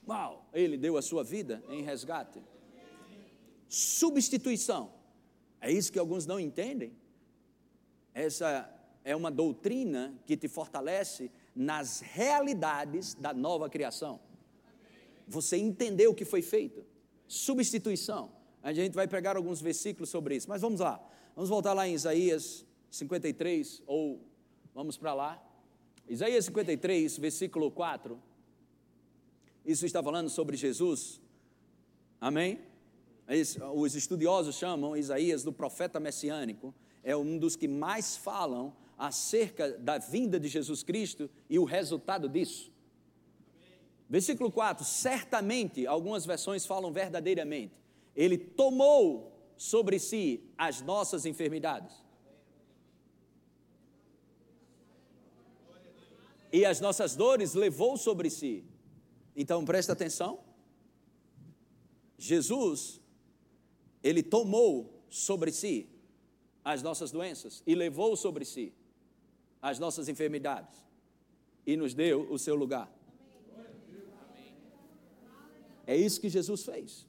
Uau, 0.08 0.46
ele 0.54 0.78
deu 0.78 0.98
a 0.98 1.02
sua 1.02 1.24
vida 1.24 1.64
em 1.70 1.82
resgate. 1.82 2.42
Substituição. 3.68 4.94
É 5.60 5.72
isso 5.72 5.92
que 5.92 5.98
alguns 5.98 6.26
não 6.26 6.40
entendem. 6.40 6.96
Essa 8.14 8.70
é 9.04 9.16
uma 9.16 9.32
doutrina 9.32 10.14
que 10.26 10.38
te 10.38 10.48
fortalece 10.48 11.32
nas 11.56 12.00
realidades 12.00 13.14
da 13.14 13.34
nova 13.34 13.70
criação. 13.70 14.20
Você 15.28 15.58
entendeu 15.58 16.12
o 16.12 16.16
que 16.16 16.26
foi 16.26 16.42
feito. 16.42 16.86
Substituição. 17.28 18.32
A 18.62 18.74
gente 18.74 18.94
vai 18.94 19.08
pegar 19.08 19.36
alguns 19.36 19.62
versículos 19.62 20.10
sobre 20.10 20.36
isso, 20.36 20.50
mas 20.50 20.62
vamos 20.62 20.80
lá. 20.80 21.02
Vamos 21.36 21.50
voltar 21.50 21.74
lá 21.74 21.88
em 21.88 21.94
Isaías 21.94 22.66
53, 22.90 23.82
ou 23.86 24.22
vamos 24.74 24.98
para 24.98 25.14
lá. 25.14 25.44
Isaías 26.08 26.46
53, 26.46 27.18
versículo 27.18 27.72
4. 27.72 28.22
Isso 29.66 29.86
está 29.86 30.04
falando 30.04 30.30
sobre 30.30 30.58
Jesus. 30.58 31.22
Amém? 32.20 32.60
Os 33.74 33.96
estudiosos 33.96 34.56
chamam 34.56 34.96
Isaías 34.96 35.44
do 35.44 35.54
profeta 35.54 36.00
messiânico. 36.00 36.74
É 37.02 37.16
um 37.16 37.38
dos 37.38 37.56
que 37.56 37.68
mais 37.68 38.16
falam 38.16 38.76
acerca 38.98 39.72
da 39.78 39.98
vinda 39.98 40.40
de 40.40 40.48
Jesus 40.48 40.84
Cristo 40.84 41.30
e 41.50 41.58
o 41.60 41.64
resultado 41.64 42.30
disso. 42.30 42.72
Versículo 44.10 44.52
4: 44.52 44.86
certamente, 44.86 45.88
algumas 45.88 46.26
versões 46.26 46.66
falam 46.66 46.92
verdadeiramente, 46.92 47.74
ele 48.16 48.38
tomou 48.38 49.32
sobre 49.58 49.98
si 50.00 50.44
as 50.58 50.82
nossas 50.82 51.26
enfermidades. 51.26 52.04
E 56.52 56.66
as 56.66 56.80
nossas 56.80 57.16
dores 57.16 57.56
levou 57.56 57.98
sobre 57.98 58.30
si. 58.30 58.64
Então 59.36 59.66
presta 59.66 59.94
atenção. 59.94 60.40
Jesus, 62.16 63.02
ele 64.04 64.22
tomou 64.22 65.04
sobre 65.10 65.52
si 65.52 65.90
as 66.64 66.84
nossas 66.84 67.10
doenças 67.10 67.64
e 67.66 67.74
levou 67.74 68.16
sobre 68.16 68.46
si 68.46 68.72
as 69.64 69.80
nossas 69.80 70.08
enfermidades 70.08 70.78
e 71.66 71.76
nos 71.76 71.96
deu 71.96 72.30
o 72.32 72.38
seu 72.38 72.54
lugar. 72.54 72.88
É 75.88 75.98
isso 75.98 76.22
que 76.22 76.30
Jesus 76.30 76.64
fez. 76.64 77.08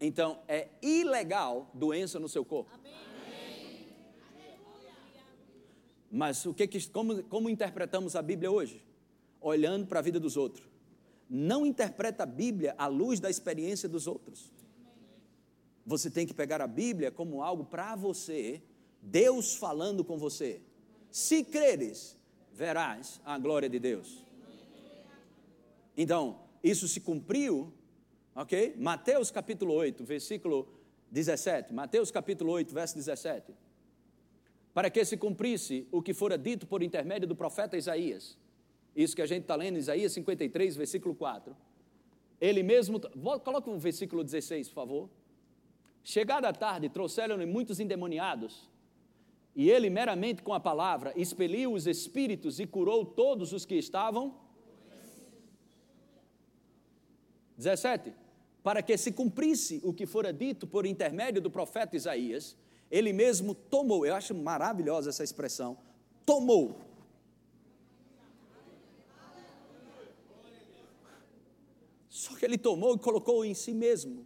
Então, 0.00 0.42
é 0.48 0.68
ilegal 0.82 1.70
doença 1.72 2.18
no 2.18 2.28
seu 2.28 2.44
corpo. 2.44 2.72
Mas 6.10 6.44
o 6.44 6.52
que, 6.52 6.66
como, 6.90 7.22
como 7.24 7.48
interpretamos 7.48 8.16
a 8.16 8.20
Bíblia 8.22 8.50
hoje? 8.50 8.82
olhando 9.42 9.86
para 9.86 9.98
a 9.98 10.02
vida 10.02 10.18
dos 10.18 10.36
outros. 10.36 10.66
Não 11.28 11.66
interpreta 11.66 12.22
a 12.22 12.26
Bíblia 12.26 12.74
à 12.78 12.86
luz 12.86 13.18
da 13.18 13.28
experiência 13.28 13.88
dos 13.88 14.06
outros. 14.06 14.52
Você 15.84 16.10
tem 16.10 16.26
que 16.26 16.32
pegar 16.32 16.60
a 16.60 16.66
Bíblia 16.66 17.10
como 17.10 17.42
algo 17.42 17.64
para 17.64 17.96
você, 17.96 18.62
Deus 19.02 19.54
falando 19.56 20.04
com 20.04 20.16
você. 20.16 20.62
Se 21.10 21.44
creres, 21.44 22.16
verás 22.54 23.20
a 23.24 23.36
glória 23.38 23.68
de 23.68 23.78
Deus. 23.78 24.24
Então, 25.96 26.40
isso 26.64 26.88
se 26.88 27.00
cumpriu, 27.00 27.72
ok? 28.34 28.74
Mateus 28.78 29.30
capítulo 29.30 29.74
8, 29.74 30.04
versículo 30.04 30.68
17. 31.10 31.74
Mateus 31.74 32.10
capítulo 32.10 32.52
8, 32.52 32.72
verso 32.72 32.94
17. 32.94 33.52
Para 34.72 34.88
que 34.88 35.04
se 35.04 35.18
cumprisse 35.18 35.86
o 35.92 36.00
que 36.00 36.14
fora 36.14 36.38
dito 36.38 36.66
por 36.66 36.82
intermédio 36.82 37.28
do 37.28 37.36
profeta 37.36 37.76
Isaías 37.76 38.38
isso 38.94 39.16
que 39.16 39.22
a 39.22 39.26
gente 39.26 39.42
está 39.42 39.56
lendo, 39.56 39.78
Isaías 39.78 40.12
53, 40.12 40.76
versículo 40.76 41.14
4. 41.14 41.56
Ele 42.40 42.62
mesmo, 42.62 43.00
coloca 43.42 43.70
o 43.70 43.78
versículo 43.78 44.22
16, 44.22 44.68
por 44.68 44.74
favor. 44.74 45.10
Chegada 46.04 46.48
a 46.48 46.52
tarde, 46.52 46.88
trouxeram-lhe 46.88 47.46
muitos 47.46 47.80
endemoniados, 47.80 48.68
e 49.54 49.70
ele, 49.70 49.90
meramente 49.90 50.42
com 50.42 50.54
a 50.54 50.60
palavra, 50.60 51.12
expeliu 51.14 51.74
os 51.74 51.86
espíritos 51.86 52.58
e 52.58 52.66
curou 52.66 53.04
todos 53.04 53.52
os 53.52 53.66
que 53.66 53.74
estavam. 53.74 54.34
17. 57.56 58.14
Para 58.62 58.82
que 58.82 58.96
se 58.96 59.12
cumprisse 59.12 59.80
o 59.84 59.92
que 59.92 60.06
fora 60.06 60.32
dito 60.32 60.66
por 60.66 60.86
intermédio 60.86 61.42
do 61.42 61.50
profeta 61.50 61.96
Isaías, 61.96 62.56
ele 62.90 63.12
mesmo 63.12 63.54
tomou, 63.54 64.06
eu 64.06 64.14
acho 64.14 64.34
maravilhosa 64.34 65.10
essa 65.10 65.24
expressão, 65.24 65.76
tomou 66.24 66.76
Só 72.08 72.36
que 72.36 72.44
ele 72.44 72.56
tomou 72.56 72.94
e 72.94 72.98
colocou 72.98 73.44
em 73.44 73.52
si 73.52 73.74
mesmo. 73.74 74.24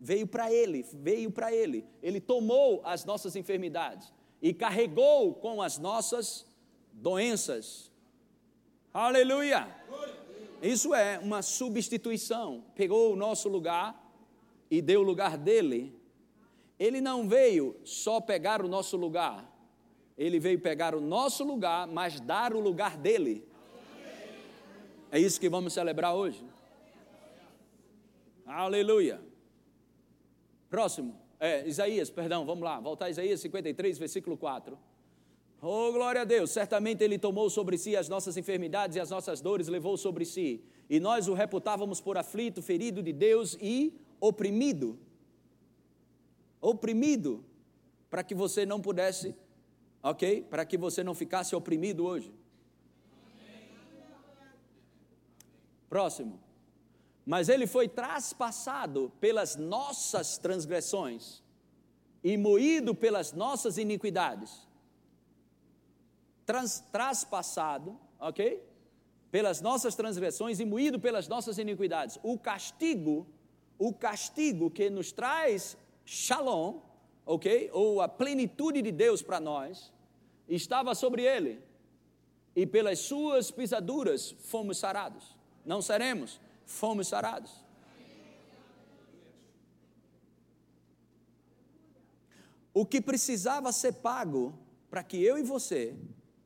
Veio 0.00 0.26
para 0.26 0.52
ele, 0.52 0.84
veio 0.94 1.30
para 1.30 1.54
ele. 1.54 1.86
Ele 2.02 2.20
tomou 2.20 2.80
as 2.84 3.04
nossas 3.04 3.36
enfermidades 3.36 4.12
e 4.40 4.52
carregou 4.52 5.34
com 5.34 5.60
as 5.62 5.78
nossas 5.78 6.46
doenças. 6.92 7.90
Aleluia! 8.92 9.68
Isso 10.62 10.94
é 10.94 11.18
uma 11.18 11.42
substituição. 11.42 12.64
Pegou 12.74 13.12
o 13.12 13.16
nosso 13.16 13.48
lugar 13.48 14.02
e 14.70 14.80
deu 14.80 15.00
o 15.00 15.04
lugar 15.04 15.36
dele. 15.36 15.94
Ele 16.78 17.00
não 17.00 17.28
veio 17.28 17.76
só 17.84 18.20
pegar 18.20 18.62
o 18.62 18.68
nosso 18.68 18.96
lugar, 18.96 19.50
ele 20.16 20.38
veio 20.38 20.60
pegar 20.60 20.94
o 20.94 21.00
nosso 21.00 21.42
lugar, 21.44 21.86
mas 21.86 22.20
dar 22.20 22.54
o 22.54 22.60
lugar 22.60 22.96
dele. 22.96 23.46
É 25.10 25.18
isso 25.18 25.40
que 25.40 25.48
vamos 25.48 25.72
celebrar 25.72 26.14
hoje. 26.14 26.44
Aleluia. 28.44 29.20
Próximo. 30.68 31.25
É, 31.38 31.66
Isaías, 31.68 32.08
perdão, 32.08 32.44
vamos 32.46 32.64
lá. 32.64 32.80
Voltar 32.80 33.06
a 33.06 33.10
Isaías 33.10 33.40
53, 33.40 33.98
versículo 33.98 34.36
4. 34.36 34.78
Oh, 35.60 35.92
glória 35.92 36.22
a 36.22 36.24
Deus! 36.24 36.50
Certamente 36.50 37.02
Ele 37.02 37.18
tomou 37.18 37.50
sobre 37.50 37.76
si 37.76 37.96
as 37.96 38.08
nossas 38.08 38.36
enfermidades 38.36 38.96
e 38.96 39.00
as 39.00 39.10
nossas 39.10 39.40
dores 39.40 39.68
levou 39.68 39.96
sobre 39.96 40.24
si. 40.24 40.62
E 40.88 41.00
nós 41.00 41.28
o 41.28 41.34
reputávamos 41.34 42.00
por 42.00 42.16
aflito, 42.16 42.62
ferido 42.62 43.02
de 43.02 43.12
Deus 43.12 43.56
e 43.60 43.92
oprimido. 44.20 44.98
Oprimido. 46.60 47.44
Para 48.08 48.22
que 48.22 48.34
você 48.34 48.64
não 48.64 48.80
pudesse, 48.80 49.34
ok? 50.02 50.42
Para 50.42 50.64
que 50.64 50.78
você 50.78 51.02
não 51.02 51.14
ficasse 51.14 51.54
oprimido 51.54 52.04
hoje. 52.04 52.32
Próximo 55.88 56.45
mas 57.26 57.48
ele 57.48 57.66
foi 57.66 57.88
traspassado 57.88 59.12
pelas 59.20 59.56
nossas 59.56 60.38
transgressões 60.38 61.42
e 62.22 62.36
moído 62.36 62.94
pelas 62.94 63.32
nossas 63.32 63.76
iniquidades. 63.78 64.66
Trans, 66.46 66.84
traspassado, 66.92 67.98
ok? 68.20 68.62
Pelas 69.32 69.60
nossas 69.60 69.96
transgressões 69.96 70.60
e 70.60 70.64
moído 70.64 71.00
pelas 71.00 71.26
nossas 71.26 71.58
iniquidades. 71.58 72.16
O 72.22 72.38
castigo, 72.38 73.26
o 73.76 73.92
castigo 73.92 74.70
que 74.70 74.88
nos 74.88 75.10
traz 75.10 75.76
shalom, 76.04 76.78
ok? 77.26 77.68
Ou 77.72 78.00
a 78.00 78.08
plenitude 78.08 78.80
de 78.82 78.92
Deus 78.92 79.20
para 79.20 79.40
nós, 79.40 79.92
estava 80.48 80.94
sobre 80.94 81.22
ele. 81.22 81.60
e 82.56 82.66
pelas 82.66 83.00
suas 83.00 83.50
pisaduras 83.50 84.34
fomos 84.38 84.78
sarados. 84.78 85.36
Não 85.64 85.82
seremos, 85.82 86.40
fomos 86.66 87.08
sarados. 87.08 87.64
O 92.74 92.84
que 92.84 93.00
precisava 93.00 93.72
ser 93.72 93.94
pago 93.94 94.58
para 94.90 95.02
que 95.02 95.22
eu 95.22 95.38
e 95.38 95.42
você, 95.42 95.96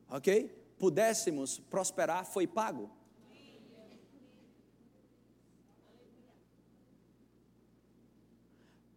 ok, 0.08 0.48
pudéssemos 0.78 1.58
prosperar 1.58 2.24
foi 2.24 2.46
pago. 2.46 2.88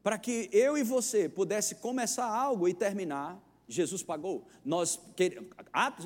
Para 0.03 0.19
que 0.19 0.49
eu 0.51 0.77
e 0.77 0.83
você 0.83 1.29
pudesse 1.29 1.75
começar 1.75 2.25
algo 2.25 2.67
e 2.67 2.73
terminar, 2.73 3.41
Jesus 3.67 4.03
pagou. 4.03 4.45
Nós, 4.63 4.99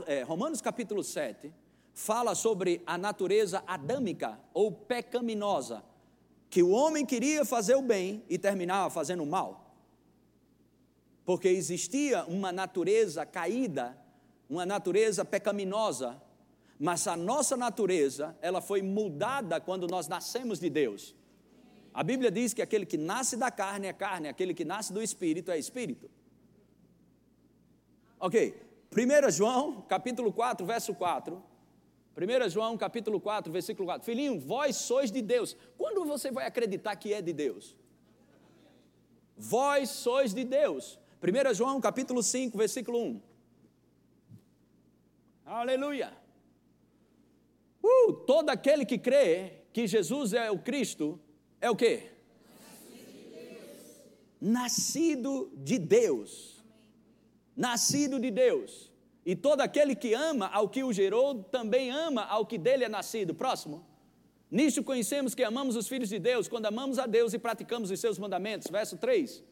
é, 0.06 0.22
Romanos 0.22 0.62
capítulo 0.62 1.04
7 1.04 1.52
fala 1.98 2.36
sobre 2.36 2.82
a 2.86 2.98
natureza 2.98 3.64
adâmica 3.66 4.40
ou 4.54 4.72
pecaminosa, 4.72 5.84
que 6.50 6.62
o 6.62 6.70
homem 6.70 7.06
queria 7.06 7.44
fazer 7.44 7.76
o 7.76 7.82
bem 7.82 8.24
e 8.30 8.38
terminava 8.38 8.90
fazendo 8.90 9.24
o 9.24 9.26
mal 9.26 9.68
porque 11.28 11.50
existia 11.50 12.24
uma 12.24 12.54
natureza 12.54 13.26
caída, 13.26 13.98
uma 14.50 14.66
natureza 14.66 15.26
pecaminosa, 15.26 16.22
mas 16.80 17.06
a 17.06 17.18
nossa 17.18 17.58
natureza, 17.58 18.34
ela 18.42 18.62
foi 18.62 18.82
mudada 18.82 19.60
quando 19.60 19.88
nós 19.88 20.08
nascemos 20.08 20.58
de 20.58 20.70
Deus. 20.70 21.14
A 21.94 22.02
Bíblia 22.02 22.32
diz 22.32 22.54
que 22.54 22.62
aquele 22.62 22.86
que 22.86 22.98
nasce 22.98 23.36
da 23.36 23.52
carne 23.52 23.88
é 23.88 23.92
carne, 23.92 24.30
aquele 24.30 24.54
que 24.54 24.64
nasce 24.64 24.94
do 24.94 25.04
espírito 25.04 25.52
é 25.52 25.60
espírito. 25.60 26.10
Ok, 28.18 28.56
1 28.90 29.30
João, 29.30 29.82
capítulo 29.82 30.32
4, 30.32 30.66
verso 30.66 30.96
4. 30.96 31.44
1 32.18 32.50
João, 32.50 32.76
capítulo 32.76 33.22
4, 33.22 33.52
versículo 33.54 33.86
4. 33.86 34.04
Filhinho, 34.04 34.40
vós 34.40 34.76
sois 34.76 35.12
de 35.12 35.22
Deus. 35.22 35.56
Quando 35.78 36.04
você 36.04 36.32
vai 36.32 36.48
acreditar 36.48 36.96
que 36.96 37.14
é 37.14 37.22
de 37.22 37.32
Deus? 37.32 37.78
Vós 39.38 39.90
sois 39.90 40.34
de 40.34 40.44
Deus. 40.44 40.98
1 41.22 41.54
João 41.54 41.80
capítulo 41.80 42.24
5, 42.24 42.58
versículo 42.58 43.00
1. 43.00 43.22
Aleluia. 45.46 46.12
Uh, 47.84 48.14
todo 48.14 48.50
aquele 48.50 48.84
que 48.84 48.98
crê 48.98 49.62
que 49.72 49.86
Jesus 49.86 50.34
é 50.34 50.50
o 50.50 50.58
Cristo, 50.58 51.20
é 51.62 51.70
o 51.70 51.76
quê? 51.76 52.12
Nascido 54.42 55.52
de 55.56 55.78
Deus. 55.78 56.64
Nascido 57.56 58.20
de 58.20 58.32
Deus. 58.32 58.87
E 59.28 59.36
todo 59.36 59.60
aquele 59.60 59.94
que 59.94 60.14
ama 60.14 60.48
ao 60.54 60.70
que 60.70 60.86
o 60.86 60.94
gerou, 60.94 61.44
também 61.44 61.92
ama 61.92 62.24
ao 62.24 62.46
que 62.46 62.58
dele 62.58 62.86
é 62.86 62.88
nascido. 62.88 63.36
Próximo. 63.36 63.86
Nisso 64.50 64.82
conhecemos 64.82 65.36
que 65.36 65.44
amamos 65.44 65.76
os 65.76 65.86
filhos 65.86 66.08
de 66.08 66.18
Deus, 66.18 66.48
quando 66.48 66.66
amamos 66.66 66.98
a 66.98 67.06
Deus 67.06 67.34
e 67.34 67.38
praticamos 67.38 67.92
os 67.92 68.00
seus 68.00 68.18
mandamentos. 68.18 68.72
Verso 68.72 68.96
3. 68.96 69.44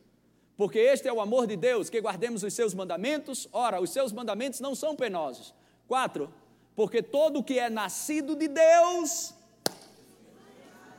Porque 0.55 0.79
este 0.79 1.09
é 1.09 1.11
o 1.11 1.19
amor 1.19 1.45
de 1.45 1.57
Deus, 1.57 1.89
que 1.89 1.99
guardemos 1.99 2.41
os 2.41 2.53
seus 2.53 2.73
mandamentos. 2.73 3.49
Ora, 3.51 3.81
os 3.81 3.89
seus 3.89 4.13
mandamentos 4.13 4.61
não 4.61 4.73
são 4.75 4.95
penosos. 4.95 5.53
Quatro, 5.89 6.33
porque 6.73 7.03
todo 7.03 7.43
que 7.43 7.59
é 7.59 7.69
nascido 7.69 8.33
de 8.33 8.47
Deus, 8.47 9.33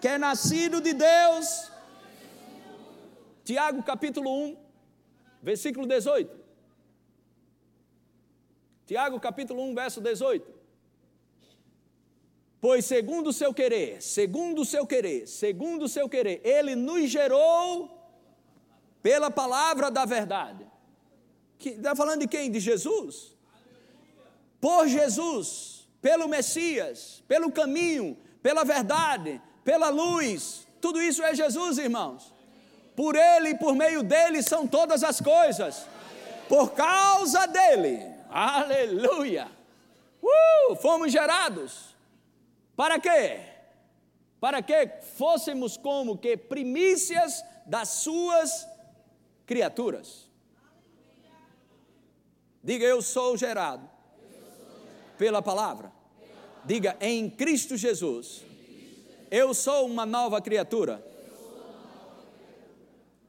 que 0.03 0.09
é 0.09 0.19
nascido 0.19 0.83
de 0.83 0.93
Deus. 0.93 1.73
Tiago 3.43 3.83
capítulo 3.83 4.31
1, 4.31 4.57
versículo 5.43 5.87
18. 5.87 6.36
Tiago 8.87 9.19
capítulo 9.19 9.63
1, 9.65 9.75
verso 9.75 10.01
18. 10.01 10.55
Pois 12.61 12.85
segundo 12.85 13.29
o 13.29 13.33
seu 13.33 13.53
querer, 13.53 14.01
segundo 14.01 14.63
o 14.63 14.65
seu 14.65 14.87
querer, 14.87 15.27
segundo 15.27 15.83
o 15.85 15.89
seu 15.89 16.09
querer, 16.09 16.41
ele 16.45 16.75
nos 16.75 17.11
gerou 17.11 17.91
pela 19.03 19.31
palavra 19.31 19.91
da 19.91 20.05
verdade. 20.05 20.67
Está 21.59 21.95
falando 21.97 22.21
de 22.21 22.29
quem? 22.29 22.51
De 22.51 22.61
Jesus? 22.61 23.37
Por 24.61 24.89
Jesus, 24.89 25.89
pelo 26.01 26.29
Messias, 26.29 27.23
pelo 27.27 27.51
caminho, 27.51 28.17
pela 28.43 28.65
verdade, 28.65 29.41
pela 29.65 29.89
luz. 29.89 30.67
Tudo 30.81 31.03
isso 31.03 31.23
é 31.23 31.35
Jesus, 31.35 31.79
irmãos. 31.79 32.33
Por 32.95 33.17
Ele 33.17 33.51
e 33.51 33.59
por 33.59 33.75
meio 33.75 34.03
dele 34.03 34.43
são 34.43 34.67
todas 34.67 35.03
as 35.03 35.21
coisas. 35.21 35.87
Por 36.49 36.73
causa 36.73 37.47
dele. 37.47 38.16
Aleluia. 38.39 39.51
Uh, 40.23 40.77
fomos 40.77 41.11
gerados. 41.11 41.97
Para 42.77 43.01
quê? 43.01 43.41
Para 44.39 44.61
que 44.61 44.89
fôssemos 45.17 45.79
como 45.79 46.19
que 46.19 46.37
primícias 46.37 47.43
das 47.65 47.89
suas 47.89 48.69
criaturas. 49.47 50.31
Diga, 52.63 52.85
eu 52.85 53.01
sou 53.01 53.39
gerado 53.39 53.89
pela 55.17 55.41
palavra. 55.41 55.91
Diga, 56.63 56.95
em 57.01 57.31
Cristo 57.31 57.75
Jesus, 57.75 58.45
eu 59.31 59.55
sou 59.55 59.87
uma 59.87 60.05
nova 60.05 60.43
criatura. 60.43 61.03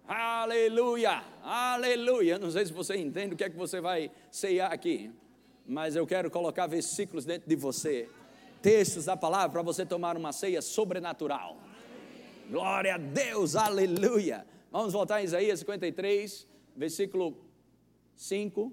Aleluia, 0.08 1.22
aleluia. 1.44 2.40
Não 2.40 2.50
sei 2.50 2.66
se 2.66 2.72
você 2.72 2.96
entende 2.96 3.34
o 3.34 3.38
que 3.38 3.44
é 3.44 3.50
que 3.50 3.58
você 3.58 3.82
vai 3.82 4.10
ceiar 4.32 4.72
aqui, 4.72 5.12
mas 5.66 5.98
eu 5.98 6.08
quero 6.08 6.32
colocar 6.32 6.66
versículos 6.66 7.26
dentro 7.26 7.50
de 7.50 7.58
você, 7.58 8.08
textos 8.62 9.04
da 9.04 9.18
palavra, 9.18 9.50
para 9.50 9.62
você 9.62 9.86
tomar 9.86 10.16
uma 10.16 10.32
ceia 10.32 10.62
sobrenatural. 10.62 11.58
Glória 12.50 12.96
a 12.96 12.98
Deus, 12.98 13.58
aleluia. 13.58 14.48
Vamos 14.72 14.94
voltar 14.94 15.16
a 15.16 15.24
Isaías 15.24 15.60
53, 15.60 16.48
versículo 16.74 17.38
5. 18.16 18.72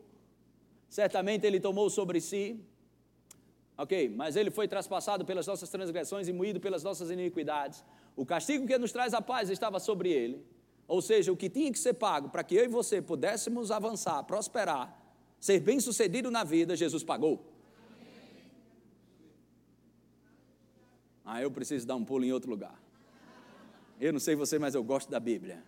Certamente 0.88 1.44
ele 1.44 1.58
tomou 1.58 1.90
sobre 1.90 2.20
si, 2.20 2.64
ok, 3.76 4.08
mas 4.08 4.36
ele 4.36 4.52
foi 4.52 4.68
traspassado 4.68 5.24
pelas 5.24 5.48
nossas 5.48 5.68
transgressões 5.68 6.28
e 6.28 6.32
moído 6.32 6.60
pelas 6.60 6.84
nossas 6.84 7.10
iniquidades. 7.10 7.84
O 8.14 8.24
castigo 8.24 8.68
que 8.68 8.78
nos 8.78 8.92
traz 8.92 9.12
a 9.12 9.20
paz 9.20 9.50
estava 9.50 9.80
sobre 9.80 10.10
ele, 10.12 10.53
ou 10.86 11.00
seja, 11.00 11.32
o 11.32 11.36
que 11.36 11.48
tinha 11.48 11.72
que 11.72 11.78
ser 11.78 11.94
pago 11.94 12.28
para 12.28 12.44
que 12.44 12.54
eu 12.54 12.64
e 12.64 12.68
você 12.68 13.00
pudéssemos 13.00 13.70
avançar, 13.70 14.22
prosperar, 14.24 15.00
ser 15.40 15.60
bem-sucedido 15.60 16.30
na 16.30 16.44
vida, 16.44 16.76
Jesus 16.76 17.02
pagou. 17.02 17.52
Ah, 21.24 21.40
eu 21.40 21.50
preciso 21.50 21.86
dar 21.86 21.96
um 21.96 22.04
pulo 22.04 22.24
em 22.24 22.32
outro 22.32 22.50
lugar. 22.50 22.78
Eu 23.98 24.12
não 24.12 24.20
sei 24.20 24.34
você, 24.34 24.58
mas 24.58 24.74
eu 24.74 24.84
gosto 24.84 25.10
da 25.10 25.18
Bíblia. 25.18 25.62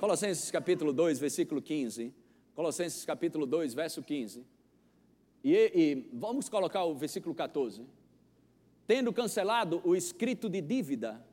Colossenses 0.00 0.50
capítulo 0.50 0.92
2, 0.92 1.20
versículo 1.20 1.62
15. 1.62 2.12
Colossenses 2.56 3.04
capítulo 3.04 3.46
2, 3.46 3.74
verso 3.74 4.02
15. 4.02 4.44
E, 5.44 5.54
e 5.74 6.08
vamos 6.12 6.48
colocar 6.48 6.84
o 6.84 6.94
versículo 6.96 7.32
14. 7.34 7.86
Tendo 8.86 9.12
cancelado 9.12 9.80
o 9.84 9.94
escrito 9.94 10.48
de 10.48 10.60
dívida. 10.60 11.24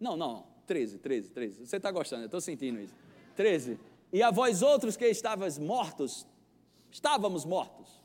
Não, 0.00 0.16
não, 0.16 0.49
13, 0.70 0.98
13, 0.98 1.30
13. 1.30 1.66
Você 1.66 1.78
está 1.78 1.90
gostando, 1.90 2.22
eu 2.22 2.26
estou 2.26 2.40
sentindo 2.40 2.78
isso. 2.78 2.94
13. 3.34 3.76
E 4.12 4.22
a 4.22 4.30
vós 4.30 4.62
outros 4.62 4.96
que 4.96 5.04
estavas 5.04 5.58
mortos, 5.58 6.24
estávamos 6.92 7.44
mortos, 7.44 8.00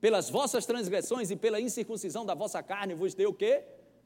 pelas 0.00 0.28
vossas 0.28 0.66
transgressões 0.66 1.30
e 1.30 1.36
pela 1.36 1.60
incircuncisão 1.60 2.26
da 2.26 2.34
vossa 2.34 2.60
carne, 2.60 2.92
vos 2.92 3.14
deu 3.14 3.30
o 3.30 3.34
quê? 3.34 3.62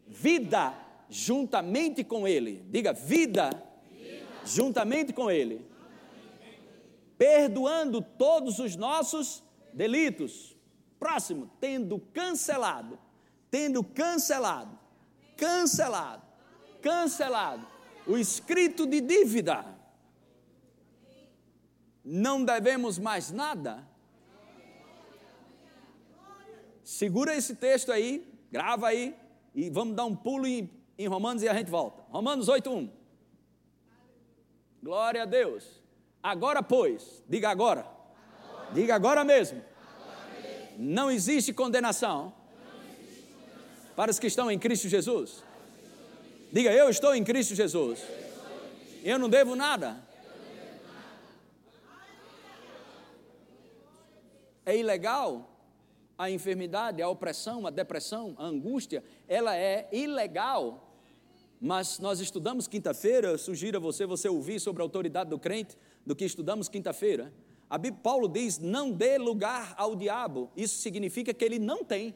Vida 0.07 0.75
juntamente 1.09 2.05
com 2.05 2.29
ele. 2.29 2.63
Diga, 2.69 2.93
vida 2.93 3.49
juntamente 4.45 5.15
com 5.15 5.31
Ele, 5.31 5.65
perdoando 7.17 8.03
todos 8.03 8.59
os 8.59 8.77
nossos 8.77 9.43
delitos. 9.73 10.55
Próximo, 10.99 11.51
tendo 11.59 11.99
cancelado, 12.13 12.99
tendo 13.51 13.83
cancelado, 13.83 14.79
cancelado, 15.37 16.23
cancelado 16.83 17.72
o 18.07 18.17
escrito 18.17 18.87
de 18.87 19.01
dívida. 19.01 19.65
Não 22.05 22.45
devemos 22.45 22.99
mais 22.99 23.31
nada. 23.31 23.87
Segura 26.83 27.35
esse 27.35 27.55
texto 27.55 27.93
aí, 27.93 28.29
grava 28.51 28.89
aí 28.89 29.17
e 29.55 29.71
vamos 29.71 29.95
dar 29.95 30.05
um 30.05 30.17
pulo 30.17 30.47
em, 30.47 30.69
em 30.99 31.07
Romanos 31.07 31.43
e 31.43 31.49
a 31.49 31.55
gente 31.55 31.71
volta. 31.71 32.03
Romanos 32.11 32.49
8:1. 32.49 32.91
Glória 34.83 35.23
a 35.23 35.27
Deus. 35.27 35.81
Agora, 36.23 36.63
pois, 36.63 37.23
diga 37.29 37.51
agora. 37.51 37.81
agora. 37.81 38.73
Diga 38.75 38.95
agora 38.95 39.25
mesmo. 39.25 39.63
agora 39.63 40.43
mesmo. 40.43 40.77
Não 40.79 41.11
existe 41.11 41.11
Não 41.11 41.11
existe 41.11 41.53
condenação 41.53 42.35
para 43.95 44.11
os 44.11 44.19
que 44.19 44.27
estão 44.27 44.51
em 44.51 44.59
Cristo 44.59 44.89
Jesus. 44.89 45.45
Diga, 46.53 46.71
eu 46.71 46.91
estou 46.91 47.15
em 47.15 47.25
Cristo 47.25 47.55
Jesus. 47.55 47.99
Eu, 49.03 49.19
não 49.19 49.31
devo 49.31 49.57
nada. 49.57 49.97
É 54.67 54.77
ilegal 54.77 55.49
a 56.19 56.31
enfermidade, 56.31 57.01
a 57.01 57.09
opressão, 57.09 57.67
a 57.67 57.71
depressão, 57.71 58.35
a 58.37 58.45
angústia, 58.45 59.03
ela 59.27 59.57
é 59.57 59.89
ilegal. 59.91 60.95
Mas 61.59 61.99
nós 61.99 62.21
estudamos 62.21 62.69
quinta-feira, 62.69 63.39
sugiro 63.39 63.79
a 63.79 63.81
você 63.81 64.05
você 64.05 64.29
ouvir 64.29 64.61
sobre 64.61 64.83
a 64.83 64.85
autoridade 64.85 65.31
do 65.31 65.39
crente 65.39 65.75
do 66.05 66.15
que 66.15 66.27
estudamos 66.27 66.69
quinta-feira. 66.69 67.33
A 67.71 67.79
Bíblia, 67.79 68.03
Paulo 68.03 68.29
diz: 68.29 68.59
"Não 68.59 68.93
dê 68.93 69.17
lugar 69.17 69.73
ao 69.79 69.97
diabo". 69.97 70.51
Isso 70.55 70.83
significa 70.83 71.33
que 71.33 71.47
ele 71.47 71.59
não 71.59 71.83
tem. 71.83 72.15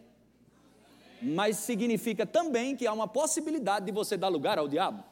Mas 1.22 1.56
significa 1.56 2.26
também 2.26 2.76
que 2.76 2.86
há 2.86 2.92
uma 2.92 3.08
possibilidade 3.08 3.86
de 3.86 3.92
você 3.92 4.16
dar 4.16 4.28
lugar 4.28 4.58
ao 4.58 4.68
diabo. 4.68 5.02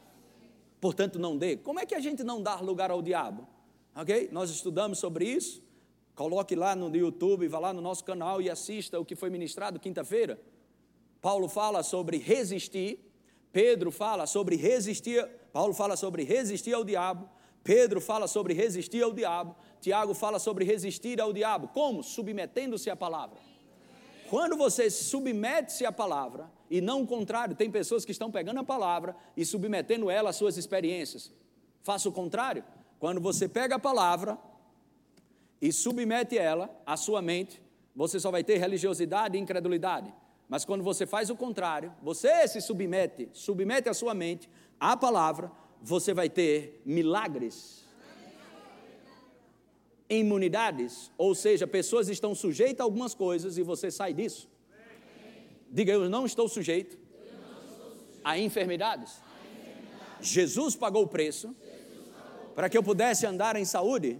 Portanto, 0.79 1.17
não 1.17 1.37
dê. 1.37 1.57
Como 1.57 1.79
é 1.79 1.85
que 1.85 1.95
a 1.95 1.99
gente 1.99 2.23
não 2.23 2.41
dá 2.41 2.55
lugar 2.55 2.91
ao 2.91 3.01
diabo? 3.01 3.47
OK? 3.95 4.29
Nós 4.31 4.49
estudamos 4.49 4.99
sobre 4.99 5.25
isso. 5.25 5.63
Coloque 6.15 6.55
lá 6.55 6.75
no 6.75 6.95
YouTube, 6.95 7.47
vá 7.47 7.59
lá 7.59 7.73
no 7.73 7.81
nosso 7.81 8.03
canal 8.03 8.41
e 8.41 8.49
assista 8.49 8.99
o 8.99 9.05
que 9.05 9.15
foi 9.15 9.29
ministrado 9.29 9.79
quinta-feira. 9.79 10.39
Paulo 11.21 11.49
fala 11.49 11.83
sobre 11.83 12.17
resistir, 12.17 12.99
Pedro 13.51 13.91
fala 13.91 14.25
sobre 14.27 14.55
resistir, 14.55 15.27
Paulo 15.51 15.73
fala 15.73 15.97
sobre 15.97 16.23
resistir 16.23 16.73
ao 16.73 16.83
diabo, 16.83 17.27
Pedro 17.63 17.99
fala 17.99 18.27
sobre 18.27 18.53
resistir 18.53 19.01
ao 19.01 19.11
diabo, 19.11 19.55
Tiago 19.81 20.13
fala 20.13 20.37
sobre 20.39 20.63
resistir 20.63 21.19
ao 21.19 21.33
diabo. 21.33 21.67
Como? 21.69 22.03
Submetendo-se 22.03 22.89
à 22.89 22.95
palavra. 22.95 23.37
Quando 24.29 24.57
você 24.57 24.89
submete-se 24.89 25.85
à 25.85 25.91
palavra, 25.91 26.51
e 26.69 26.81
não 26.81 27.03
o 27.03 27.07
contrário, 27.07 27.55
tem 27.55 27.69
pessoas 27.69 28.03
que 28.03 28.11
estão 28.11 28.31
pegando 28.31 28.59
a 28.59 28.63
palavra 28.63 29.15
e 29.37 29.45
submetendo 29.45 30.09
ela 30.09 30.31
às 30.31 30.35
suas 30.35 30.57
experiências. 30.57 31.31
Faça 31.83 32.09
o 32.09 32.11
contrário. 32.11 32.63
Quando 32.99 33.21
você 33.21 33.47
pega 33.47 33.75
a 33.75 33.79
palavra, 33.79 34.37
e 35.61 35.71
submete 35.71 36.37
ela 36.37 36.69
à 36.85 36.97
sua 36.97 37.21
mente, 37.21 37.61
você 37.95 38.19
só 38.19 38.29
vai 38.29 38.43
ter 38.43 38.57
religiosidade 38.57 39.37
e 39.37 39.41
incredulidade. 39.41 40.13
Mas 40.47 40.65
quando 40.65 40.83
você 40.83 41.05
faz 41.05 41.29
o 41.29 41.35
contrário, 41.35 41.93
você 42.01 42.47
se 42.47 42.61
submete, 42.61 43.29
submete 43.33 43.89
a 43.89 43.93
sua 43.93 44.13
mente 44.13 44.49
à 44.79 44.95
palavra, 44.95 45.51
você 45.81 46.13
vai 46.13 46.29
ter 46.29 46.81
milagres, 46.85 47.84
imunidades, 50.09 51.11
ou 51.17 51.33
seja, 51.33 51.65
pessoas 51.65 52.09
estão 52.09 52.35
sujeitas 52.35 52.81
a 52.81 52.83
algumas 52.83 53.13
coisas 53.13 53.57
e 53.57 53.63
você 53.63 53.89
sai 53.89 54.13
disso. 54.13 54.49
Diga, 55.69 55.93
eu 55.93 56.09
não 56.09 56.25
estou 56.25 56.47
sujeito 56.47 56.97
a 58.23 58.37
enfermidades. 58.37 59.21
Jesus 60.21 60.75
pagou 60.75 61.03
o 61.03 61.07
preço 61.07 61.55
para 62.55 62.69
que 62.69 62.77
eu 62.77 62.83
pudesse 62.83 63.25
andar 63.25 63.55
em 63.55 63.65
saúde 63.65 64.19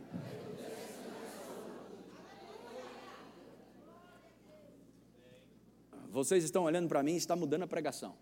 Vocês 6.16 6.46
estão 6.46 6.64
olhando 6.64 6.88
para 6.88 7.04
mim, 7.04 7.18
está 7.18 7.36
mudando 7.36 7.64
a 7.64 7.68
pregação. 7.68 8.16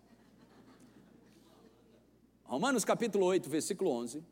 Romanos 2.43 2.83
capítulo 2.83 3.23
8, 3.27 3.47
versículo 3.47 3.91
11. 3.91 4.23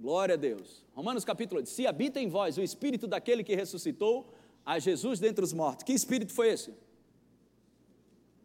Glória 0.00 0.34
a 0.34 0.38
Deus. 0.38 0.82
Romanos 0.94 1.26
capítulo 1.26 1.58
8. 1.58 1.68
Se 1.68 1.86
habita 1.86 2.18
em 2.18 2.26
vós 2.26 2.56
o 2.56 2.62
espírito 2.62 3.06
daquele 3.06 3.44
que 3.44 3.54
ressuscitou 3.54 4.32
a 4.64 4.78
Jesus 4.78 5.20
dentre 5.20 5.44
os 5.44 5.52
mortos. 5.52 5.84
Que 5.84 5.92
espírito 5.92 6.32
foi 6.32 6.48
esse? 6.48 6.72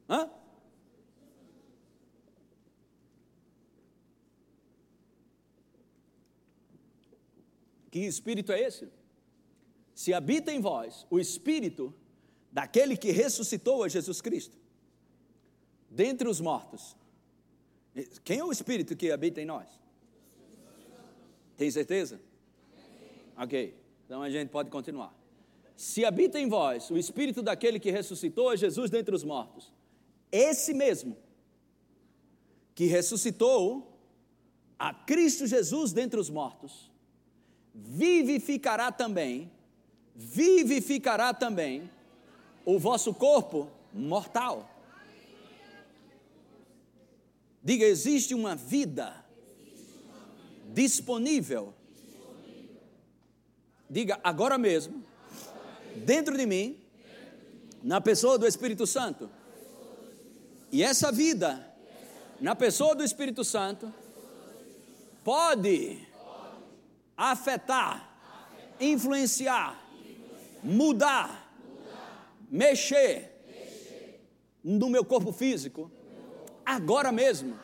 Hã? 0.09 0.29
Que 7.89 7.99
espírito 7.99 8.51
é 8.51 8.59
esse? 8.59 8.89
Se 9.93 10.13
habita 10.13 10.51
em 10.51 10.59
vós 10.59 11.07
o 11.09 11.17
espírito 11.17 11.93
daquele 12.51 12.97
que 12.97 13.11
ressuscitou 13.11 13.81
a 13.81 13.87
Jesus 13.87 14.19
Cristo, 14.19 14.57
dentre 15.89 16.27
os 16.27 16.41
mortos. 16.41 16.97
Quem 18.25 18.39
é 18.39 18.43
o 18.43 18.51
Espírito 18.51 18.93
que 18.93 19.09
habita 19.09 19.39
em 19.41 19.45
nós? 19.45 19.84
Tem 21.57 21.71
certeza? 21.71 22.19
Ok, 23.37 23.75
então 24.05 24.21
a 24.21 24.29
gente 24.29 24.49
pode 24.49 24.69
continuar. 24.69 25.13
Se 25.75 26.05
habita 26.05 26.39
em 26.39 26.47
vós 26.47 26.89
o 26.89 26.97
Espírito 26.97 27.41
daquele 27.41 27.79
que 27.79 27.91
ressuscitou 27.91 28.49
a 28.49 28.55
Jesus 28.55 28.89
dentre 28.89 29.13
os 29.13 29.23
mortos, 29.23 29.71
esse 30.31 30.73
mesmo 30.73 31.17
que 32.73 32.85
ressuscitou 32.85 33.99
a 34.77 34.93
Cristo 34.93 35.47
Jesus 35.47 35.93
dentre 35.93 36.19
os 36.19 36.29
mortos, 36.29 36.91
vivificará 37.73 38.91
também, 38.91 39.51
vivificará 40.13 41.33
também 41.33 41.89
o 42.65 42.79
vosso 42.79 43.13
corpo 43.13 43.69
mortal. 43.93 44.69
Diga, 47.63 47.85
existe 47.85 48.33
uma 48.33 48.55
vida 48.55 49.24
disponível. 50.75 51.73
Diga, 53.89 54.19
agora 54.23 54.57
mesmo, 54.57 55.03
dentro 55.95 56.37
de 56.37 56.45
mim, 56.45 56.79
na 57.81 57.99
pessoa 57.99 58.37
do 58.37 58.45
Espírito 58.45 58.85
Santo. 58.85 59.29
E 60.71 60.83
essa 60.83 61.11
vida, 61.11 61.65
na 62.39 62.55
pessoa 62.55 62.93
do 62.93 63.03
Espírito 63.03 63.43
Santo, 63.43 63.91
pode 65.23 66.05
afetar, 67.17 68.19
influenciar, 68.79 69.81
mudar 70.61 71.45
mexer, 72.49 73.31
no 74.63 74.89
meu 74.89 75.03
corpo 75.03 75.31
físico, 75.31 75.91
agora 76.65 77.11
mesmo. 77.11 77.59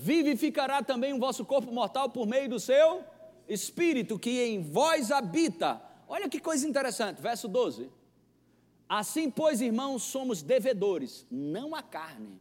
Vivificará 0.00 0.82
também 0.82 1.12
o 1.12 1.18
vosso 1.18 1.44
corpo 1.44 1.70
mortal 1.70 2.08
por 2.08 2.26
meio 2.26 2.48
do 2.48 2.58
seu 2.58 3.04
espírito 3.46 4.18
que 4.18 4.40
em 4.42 4.62
vós 4.62 5.12
habita. 5.12 5.78
Olha 6.08 6.26
que 6.26 6.40
coisa 6.40 6.66
interessante, 6.66 7.20
verso 7.20 7.46
12. 7.46 7.90
Assim, 8.88 9.30
pois, 9.30 9.60
irmãos, 9.60 10.02
somos 10.02 10.40
devedores, 10.40 11.26
não 11.30 11.74
a 11.74 11.82
carne. 11.82 12.40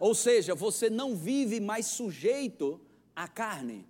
Ou 0.00 0.14
seja, 0.14 0.54
você 0.54 0.88
não 0.88 1.14
vive 1.14 1.60
mais 1.60 1.84
sujeito 1.84 2.80
à 3.14 3.28
carne. 3.28 3.86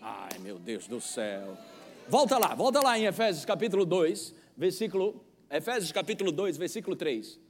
Ai, 0.00 0.38
meu 0.38 0.58
Deus 0.58 0.86
do 0.86 1.02
céu. 1.02 1.54
Volta 2.08 2.38
lá, 2.38 2.54
volta 2.54 2.80
lá 2.80 2.98
em 2.98 3.04
Efésios 3.04 3.44
capítulo 3.44 3.84
2, 3.84 4.34
versículo 4.56 5.22
Efésios 5.50 5.92
capítulo 5.92 6.32
2, 6.32 6.56
versículo 6.56 6.96
3. 6.96 7.49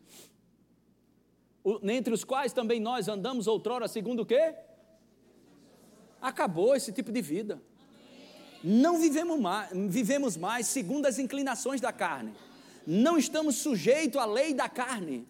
Entre 1.82 2.12
os 2.12 2.24
quais 2.24 2.52
também 2.52 2.80
nós 2.80 3.08
andamos 3.08 3.46
outrora 3.46 3.86
segundo 3.88 4.20
o 4.20 4.26
quê? 4.26 4.54
Acabou 6.20 6.74
esse 6.74 6.92
tipo 6.92 7.12
de 7.12 7.20
vida. 7.20 7.60
Não 8.62 8.98
vivemos 8.98 9.40
mais, 9.40 9.70
vivemos 9.88 10.36
mais 10.36 10.66
segundo 10.66 11.06
as 11.06 11.18
inclinações 11.18 11.80
da 11.80 11.92
carne. 11.92 12.34
Não 12.86 13.16
estamos 13.16 13.56
sujeitos 13.56 14.20
à 14.20 14.24
lei 14.24 14.52
da 14.52 14.68
carne. 14.68 15.26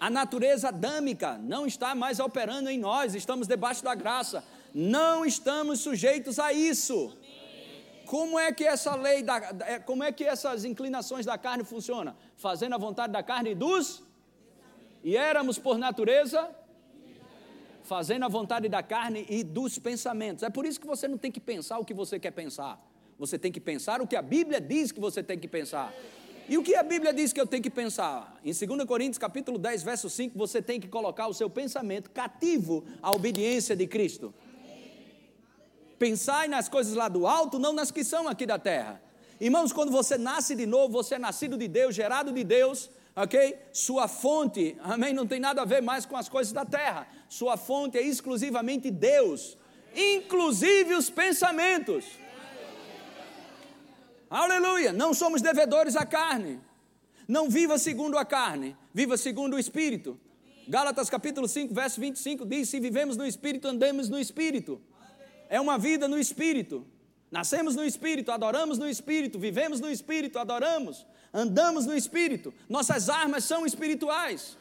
A 0.00 0.08
natureza 0.10 0.68
adâmica 0.68 1.38
não 1.38 1.66
está 1.66 1.94
mais 1.94 2.20
operando 2.20 2.68
em 2.68 2.78
nós, 2.78 3.14
estamos 3.14 3.46
debaixo 3.46 3.82
da 3.82 3.94
graça 3.94 4.44
não 4.74 5.24
estamos 5.24 5.80
sujeitos 5.80 6.38
a 6.38 6.52
isso. 6.52 7.16
Como 8.06 8.38
é 8.38 8.52
que 8.52 8.64
essa 8.64 8.94
lei, 8.94 9.22
da, 9.22 9.36
é, 9.66 9.78
como 9.78 10.02
é 10.02 10.10
que 10.12 10.24
essas 10.24 10.64
inclinações 10.64 11.26
da 11.26 11.36
carne 11.36 11.64
funcionam? 11.64 12.16
Fazendo 12.36 12.74
a 12.74 12.78
vontade 12.78 13.12
da 13.12 13.22
carne 13.22 13.54
dos. 13.54 14.02
E 15.08 15.16
éramos 15.16 15.58
por 15.58 15.78
natureza 15.78 16.50
fazendo 17.82 18.26
a 18.26 18.28
vontade 18.28 18.68
da 18.68 18.82
carne 18.82 19.24
e 19.26 19.42
dos 19.42 19.78
pensamentos. 19.78 20.42
É 20.42 20.50
por 20.50 20.66
isso 20.66 20.78
que 20.78 20.86
você 20.86 21.08
não 21.08 21.16
tem 21.16 21.32
que 21.32 21.40
pensar 21.40 21.78
o 21.78 21.84
que 21.86 21.94
você 21.94 22.20
quer 22.20 22.30
pensar. 22.30 22.78
Você 23.18 23.38
tem 23.38 23.50
que 23.50 23.58
pensar 23.58 24.02
o 24.02 24.06
que 24.06 24.14
a 24.14 24.20
Bíblia 24.20 24.60
diz 24.60 24.92
que 24.92 25.00
você 25.00 25.22
tem 25.22 25.38
que 25.38 25.48
pensar. 25.48 25.94
E 26.46 26.58
o 26.58 26.62
que 26.62 26.74
a 26.74 26.82
Bíblia 26.82 27.14
diz 27.14 27.32
que 27.32 27.40
eu 27.40 27.46
tenho 27.46 27.62
que 27.62 27.70
pensar? 27.70 28.38
Em 28.44 28.52
2 28.52 28.84
Coríntios 28.84 29.16
capítulo 29.16 29.56
10, 29.56 29.82
verso 29.82 30.10
5, 30.10 30.36
você 30.36 30.60
tem 30.60 30.78
que 30.78 30.88
colocar 30.88 31.26
o 31.26 31.32
seu 31.32 31.48
pensamento 31.48 32.10
cativo 32.10 32.84
à 33.02 33.10
obediência 33.10 33.74
de 33.74 33.86
Cristo. 33.86 34.34
Pensai 35.98 36.48
nas 36.48 36.68
coisas 36.68 36.92
lá 36.92 37.08
do 37.08 37.26
alto, 37.26 37.58
não 37.58 37.72
nas 37.72 37.90
que 37.90 38.04
são 38.04 38.28
aqui 38.28 38.44
da 38.44 38.58
terra. 38.58 39.00
Irmãos, 39.40 39.72
quando 39.72 39.90
você 39.90 40.18
nasce 40.18 40.54
de 40.54 40.66
novo, 40.66 40.92
você 40.92 41.14
é 41.14 41.18
nascido 41.18 41.56
de 41.56 41.66
Deus, 41.66 41.94
gerado 41.94 42.30
de 42.30 42.44
Deus, 42.44 42.90
ok? 43.14 43.56
Sua 43.72 44.08
fonte, 44.08 44.76
amém, 44.82 45.12
não 45.12 45.26
tem 45.26 45.40
nada 45.40 45.62
a 45.62 45.64
ver 45.64 45.82
mais 45.82 46.06
com 46.06 46.16
as 46.16 46.28
coisas 46.28 46.52
da 46.52 46.64
terra. 46.64 47.06
Sua 47.28 47.56
fonte 47.56 47.98
é 47.98 48.02
exclusivamente 48.02 48.90
Deus, 48.90 49.56
inclusive 49.94 50.94
os 50.94 51.10
pensamentos. 51.10 52.04
Aleluia! 54.30 54.92
Não 54.92 55.14
somos 55.14 55.40
devedores 55.40 55.96
à 55.96 56.04
carne. 56.04 56.60
Não 57.26 57.48
viva 57.50 57.78
segundo 57.78 58.16
a 58.16 58.24
carne, 58.24 58.76
viva 58.92 59.16
segundo 59.16 59.56
o 59.56 59.58
Espírito. 59.58 60.18
Gálatas 60.66 61.08
capítulo 61.08 61.48
5, 61.48 61.72
verso 61.74 62.00
25 62.00 62.44
diz: 62.44 62.68
Se 62.68 62.78
vivemos 62.78 63.16
no 63.16 63.26
Espírito, 63.26 63.68
andemos 63.68 64.08
no 64.08 64.18
Espírito. 64.18 64.80
é 65.48 65.58
uma 65.60 65.78
vida 65.78 66.06
no 66.06 66.18
espírito. 66.18 66.86
Nascemos 67.30 67.74
no 67.74 67.84
espírito, 67.84 68.30
adoramos 68.32 68.78
no 68.78 68.88
espírito, 68.88 69.38
vivemos 69.38 69.80
no 69.80 69.90
espírito, 69.90 70.38
adoramos, 70.38 71.06
andamos 71.32 71.86
no 71.86 71.96
espírito. 71.96 72.52
Nossas 72.68 73.08
armas 73.08 73.44
são 73.44 73.66
espirituais. 73.66 74.56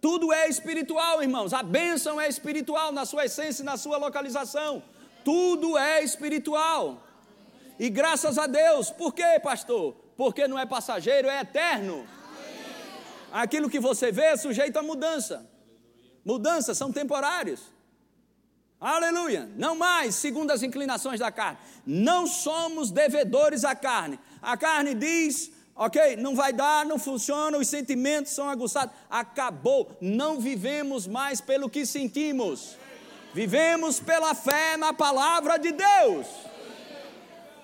Tudo 0.00 0.32
é 0.32 0.48
espiritual, 0.48 1.22
irmãos. 1.22 1.52
A 1.52 1.62
bênção 1.62 2.20
é 2.20 2.28
espiritual 2.28 2.90
na 2.90 3.04
sua 3.04 3.26
essência 3.26 3.62
e 3.62 3.64
na 3.64 3.76
sua 3.76 3.98
localização. 3.98 4.82
Tudo 5.24 5.78
é 5.78 6.02
espiritual. 6.02 7.06
E 7.78 7.88
graças 7.88 8.36
a 8.36 8.46
Deus, 8.46 8.90
por 8.90 9.14
quê, 9.14 9.38
pastor? 9.40 9.94
Porque 10.16 10.48
não 10.48 10.58
é 10.58 10.66
passageiro, 10.66 11.28
é 11.28 11.40
eterno. 11.40 12.06
Aquilo 13.32 13.70
que 13.70 13.80
você 13.80 14.12
vê 14.12 14.24
é 14.24 14.36
sujeito 14.36 14.76
a 14.76 14.82
mudança. 14.82 15.48
Mudanças 16.24 16.76
são 16.76 16.92
temporárias. 16.92 17.60
Aleluia. 18.80 19.48
Não 19.56 19.76
mais 19.76 20.16
segundo 20.16 20.50
as 20.50 20.64
inclinações 20.64 21.20
da 21.20 21.30
carne. 21.30 21.58
Não 21.86 22.26
somos 22.26 22.90
devedores 22.90 23.64
à 23.64 23.76
carne. 23.76 24.18
A 24.42 24.56
carne 24.56 24.94
diz, 24.94 25.52
ok, 25.74 26.16
não 26.16 26.34
vai 26.34 26.52
dar, 26.52 26.84
não 26.84 26.98
funciona, 26.98 27.56
os 27.56 27.68
sentimentos 27.68 28.32
são 28.32 28.48
aguçados. 28.48 28.94
Acabou. 29.08 29.96
Não 30.00 30.40
vivemos 30.40 31.06
mais 31.06 31.40
pelo 31.40 31.70
que 31.70 31.86
sentimos. 31.86 32.76
Vivemos 33.32 34.00
pela 34.00 34.34
fé 34.34 34.76
na 34.76 34.92
palavra 34.92 35.56
de 35.58 35.72
Deus. 35.72 36.26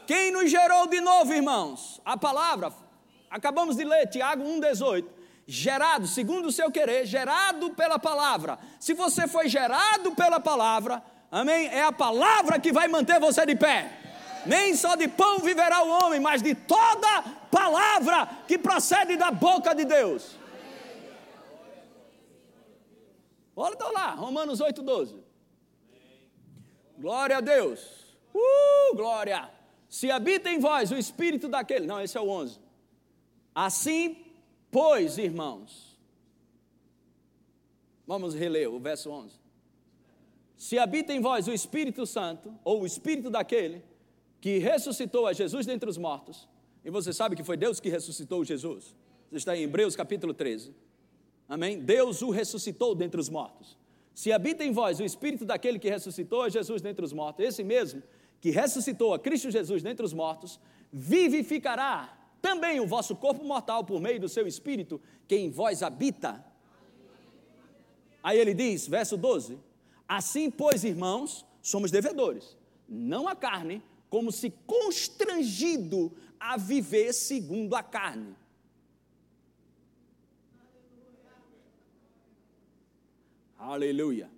Quem 0.07 0.33
nos 0.33 0.51
gerou 0.51 0.87
de 0.87 1.01
novo, 1.01 1.35
irmãos? 1.35 2.01
A 2.05 2.17
palavra. 2.17 2.73
Acabamos 3.29 3.77
de 3.77 3.85
ler 3.85 4.07
Tiago 4.07 4.43
1,18 4.43 5.19
gerado 5.51 6.07
segundo 6.07 6.49
o 6.49 6.53
seu 6.53 6.71
querer, 6.71 7.07
gerado 7.07 7.71
pela 7.71 7.99
palavra. 7.99 8.59
Se 8.79 8.93
você 8.93 9.27
foi 9.27 9.49
gerado 9.49 10.15
pela 10.15 10.39
palavra, 10.39 11.03
amém? 11.33 11.69
É 11.69 11.83
a 11.83 11.91
palavra 11.91 12.61
que 12.61 12.71
vai 12.71 12.87
manter 12.87 13.19
você 13.19 13.47
de 13.47 13.57
pé. 13.57 13.91
Nem 14.47 14.75
só 14.75 14.95
de 14.95 15.09
pão 15.09 15.39
viverá 15.39 15.83
o 15.83 15.89
homem, 15.89 16.21
mas 16.21 16.43
de 16.43 16.55
toda 16.55 17.23
palavra 17.51 18.27
que 18.47 18.59
procede 18.59 19.17
da 19.17 19.31
boca 19.31 19.75
de 19.75 19.85
Deus. 19.85 20.37
Olha 23.55 23.75
então 23.75 23.93
lá, 23.93 24.11
Romanos 24.11 24.61
8,12. 24.61 25.17
Glória 26.99 27.39
a 27.39 27.41
Deus. 27.41 28.17
Uh, 28.35 28.95
glória. 28.95 29.51
Se 29.89 30.11
habita 30.11 30.51
em 30.51 30.59
vós 30.59 30.93
o 30.93 30.97
espírito 30.97 31.49
daquele. 31.49 31.87
Não, 31.87 32.01
esse 32.01 32.17
é 32.17 32.21
o 32.21 32.29
11. 32.29 32.61
Assim 33.55 34.29
Pois, 34.71 35.17
irmãos, 35.17 35.99
vamos 38.07 38.35
reler 38.35 38.71
o 38.71 38.79
verso 38.79 39.11
11. 39.11 39.35
Se 40.57 40.79
habita 40.79 41.13
em 41.13 41.21
vós 41.21 41.49
o 41.49 41.53
Espírito 41.53 42.05
Santo, 42.05 42.55
ou 42.65 42.83
o 42.83 42.87
Espírito 42.87 43.31
daquele 43.31 43.83
que 44.41 44.59
ressuscitou 44.59 45.27
a 45.27 45.33
Jesus 45.33 45.67
dentre 45.67 45.89
os 45.89 45.99
mortos, 45.99 46.49
e 46.85 46.91
você 46.91 47.13
sabe 47.13 47.37
que 47.37 47.43
foi 47.43 47.57
Deus 47.57 47.81
que 47.81 47.89
ressuscitou 47.89 48.45
Jesus, 48.45 48.95
você 49.29 49.37
está 49.37 49.57
em 49.57 49.63
Hebreus 49.63 49.97
capítulo 49.97 50.33
13, 50.33 50.75
amém? 51.49 51.79
Deus 51.79 52.23
o 52.23 52.31
ressuscitou 52.31 52.95
dentre 52.95 53.21
os 53.21 53.29
mortos. 53.29 53.77
Se 54.15 54.33
habita 54.33 54.65
em 54.65 54.73
vós 54.73 54.99
o 54.99 55.05
Espírito 55.05 55.45
daquele 55.45 55.79
que 55.79 55.89
ressuscitou 55.89 56.43
a 56.43 56.49
Jesus 56.49 56.83
dentre 56.83 57.05
os 57.05 57.13
mortos, 57.13 57.45
esse 57.45 57.63
mesmo 57.63 58.03
que 58.41 58.51
ressuscitou 58.51 59.13
a 59.15 59.19
Cristo 59.19 59.51
Jesus 59.51 59.83
dentre 59.83 60.05
os 60.05 60.13
mortos, 60.13 60.61
vivificará 60.93 62.17
também 62.41 62.81
o 62.81 62.87
vosso 62.87 63.17
corpo 63.17 63.45
mortal 63.45 63.85
por 63.85 64.01
meio 64.01 64.21
do 64.21 64.29
seu 64.29 64.47
espírito 64.47 65.01
que 65.27 65.37
em 65.37 65.51
vós 65.51 65.83
habita. 65.83 66.45
Aí 68.23 68.39
ele 68.39 68.55
diz, 68.55 68.87
verso 68.87 69.17
12: 69.17 69.59
Assim, 70.09 70.51
pois, 70.51 70.85
irmãos, 70.85 71.45
somos 71.61 71.91
devedores, 71.91 72.57
não 72.89 73.29
a 73.29 73.35
carne, 73.35 73.83
como 74.09 74.33
se 74.33 74.51
constrangido 74.67 76.13
a 76.39 76.57
viver 76.57 77.13
segundo 77.13 77.75
a 77.75 77.83
carne. 77.83 78.35
Aleluia. 83.59 84.31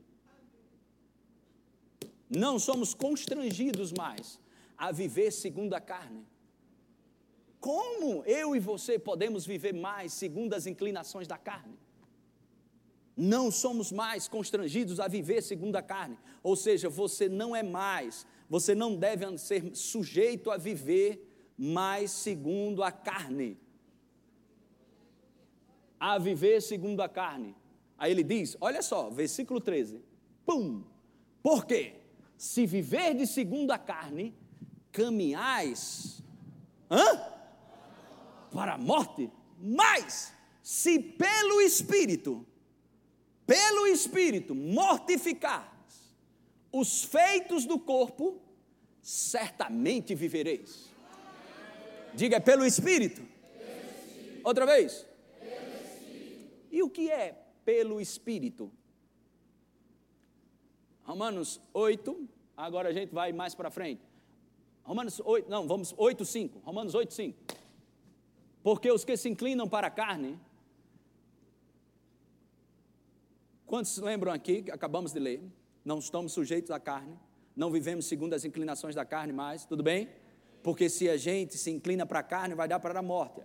Não 2.29 2.59
somos 2.59 2.95
constrangidos 2.95 3.93
mais 3.93 4.41
a 4.79 4.91
viver 4.91 5.31
segundo 5.31 5.75
a 5.75 5.81
carne. 5.81 6.27
Como 7.61 8.25
eu 8.25 8.57
e 8.57 8.59
você 8.59 8.99
podemos 8.99 9.45
viver 9.45 9.75
mais 9.75 10.15
segundo 10.15 10.55
as 10.55 10.67
inclinações 10.67 11.29
da 11.29 11.37
carne? 11.37 11.79
Não 13.17 13.51
somos 13.51 13.93
mais 13.93 14.27
constrangidos 14.27 14.99
a 14.99 15.07
viver 15.07 15.43
segundo 15.43 15.77
a 15.77 15.83
carne. 15.83 16.17
Ou 16.43 16.57
seja, 16.57 16.89
você 16.89 17.29
não 17.29 17.55
é 17.55 17.63
mais, 17.63 18.27
você 18.51 18.75
não 18.75 18.97
deve 18.97 19.39
ser 19.39 19.75
sujeito 19.75 20.51
a 20.51 20.59
viver 20.59 21.27
mais 21.57 22.11
segundo 22.11 22.83
a 22.83 22.93
carne. 22.93 23.57
A 25.99 26.19
viver 26.19 26.61
segundo 26.61 27.01
a 27.01 27.09
carne. 27.09 27.57
Aí 27.97 28.11
ele 28.11 28.23
diz: 28.23 28.57
olha 28.61 28.83
só, 28.83 29.09
versículo 29.09 29.61
13: 29.61 30.03
Pum! 30.45 30.85
Por 31.43 31.65
quê? 31.65 31.95
Se 32.37 32.67
viver 32.67 33.15
de 33.15 33.27
segundo 33.27 33.71
a 33.71 33.79
carne, 33.79 34.35
caminhais. 34.93 36.23
Hã? 36.91 37.41
para 38.51 38.75
a 38.75 38.79
morte, 38.79 39.31
mas 39.59 40.33
se 40.63 40.99
pelo 40.99 41.61
Espírito, 41.61 42.47
pelo 43.47 43.87
Espírito 43.87 44.55
mortificar 44.55 45.70
os 46.73 47.03
feitos 47.03 47.65
do 47.67 47.79
corpo, 47.79 48.41
certamente 49.03 50.15
vivereis. 50.15 50.89
Diga, 52.15 52.37
é 52.37 52.41
pelo 52.41 52.65
Espírito. 52.65 53.23
Outra 54.45 54.67
vez. 54.67 55.07
E 56.71 56.83
o 56.83 56.89
que 56.89 57.11
é 57.11 57.37
pelo 57.65 58.01
Espírito? 58.01 58.71
Romanos 61.05 61.61
8, 61.75 62.29
agora 62.57 62.89
a 62.89 62.93
gente 62.93 63.13
vai 63.13 63.33
mais 63.33 63.55
para 63.55 63.71
frente. 63.71 64.03
Romanos 64.85 65.21
8, 65.25 65.51
não, 65.51 65.67
vamos 65.67 65.95
8, 65.97 66.25
5. 66.25 66.61
Romanos 66.61 66.95
8, 66.95 67.13
5. 67.13 67.39
Porque 68.63 68.91
os 68.91 69.05
que 69.05 69.17
se 69.17 69.29
inclinam 69.29 69.69
para 69.69 69.87
a 69.87 69.91
carne, 69.91 70.39
quantos 73.67 73.99
lembram 73.99 74.33
aqui, 74.33 74.65
acabamos 74.71 75.13
de 75.13 75.19
ler, 75.19 75.43
não 75.85 75.99
estamos 75.99 76.33
sujeitos 76.33 76.71
à 76.71 76.79
carne, 76.79 77.19
não 77.57 77.71
vivemos 77.71 78.07
segundo 78.07 78.35
as 78.35 78.45
inclinações 78.45 78.95
da 78.95 79.05
carne 79.05 79.33
mais, 79.33 79.65
tudo 79.65 79.83
bem? 79.83 80.09
Porque 80.63 80.89
se 80.89 81.09
a 81.09 81.17
gente 81.17 81.57
se 81.57 81.71
inclina 81.71 82.05
para 82.05 82.21
a 82.21 82.23
carne, 82.23 82.55
vai 82.55 82.69
dar 82.69 82.81
para 82.81 82.99
a 82.99 83.03
morte. 83.03 83.41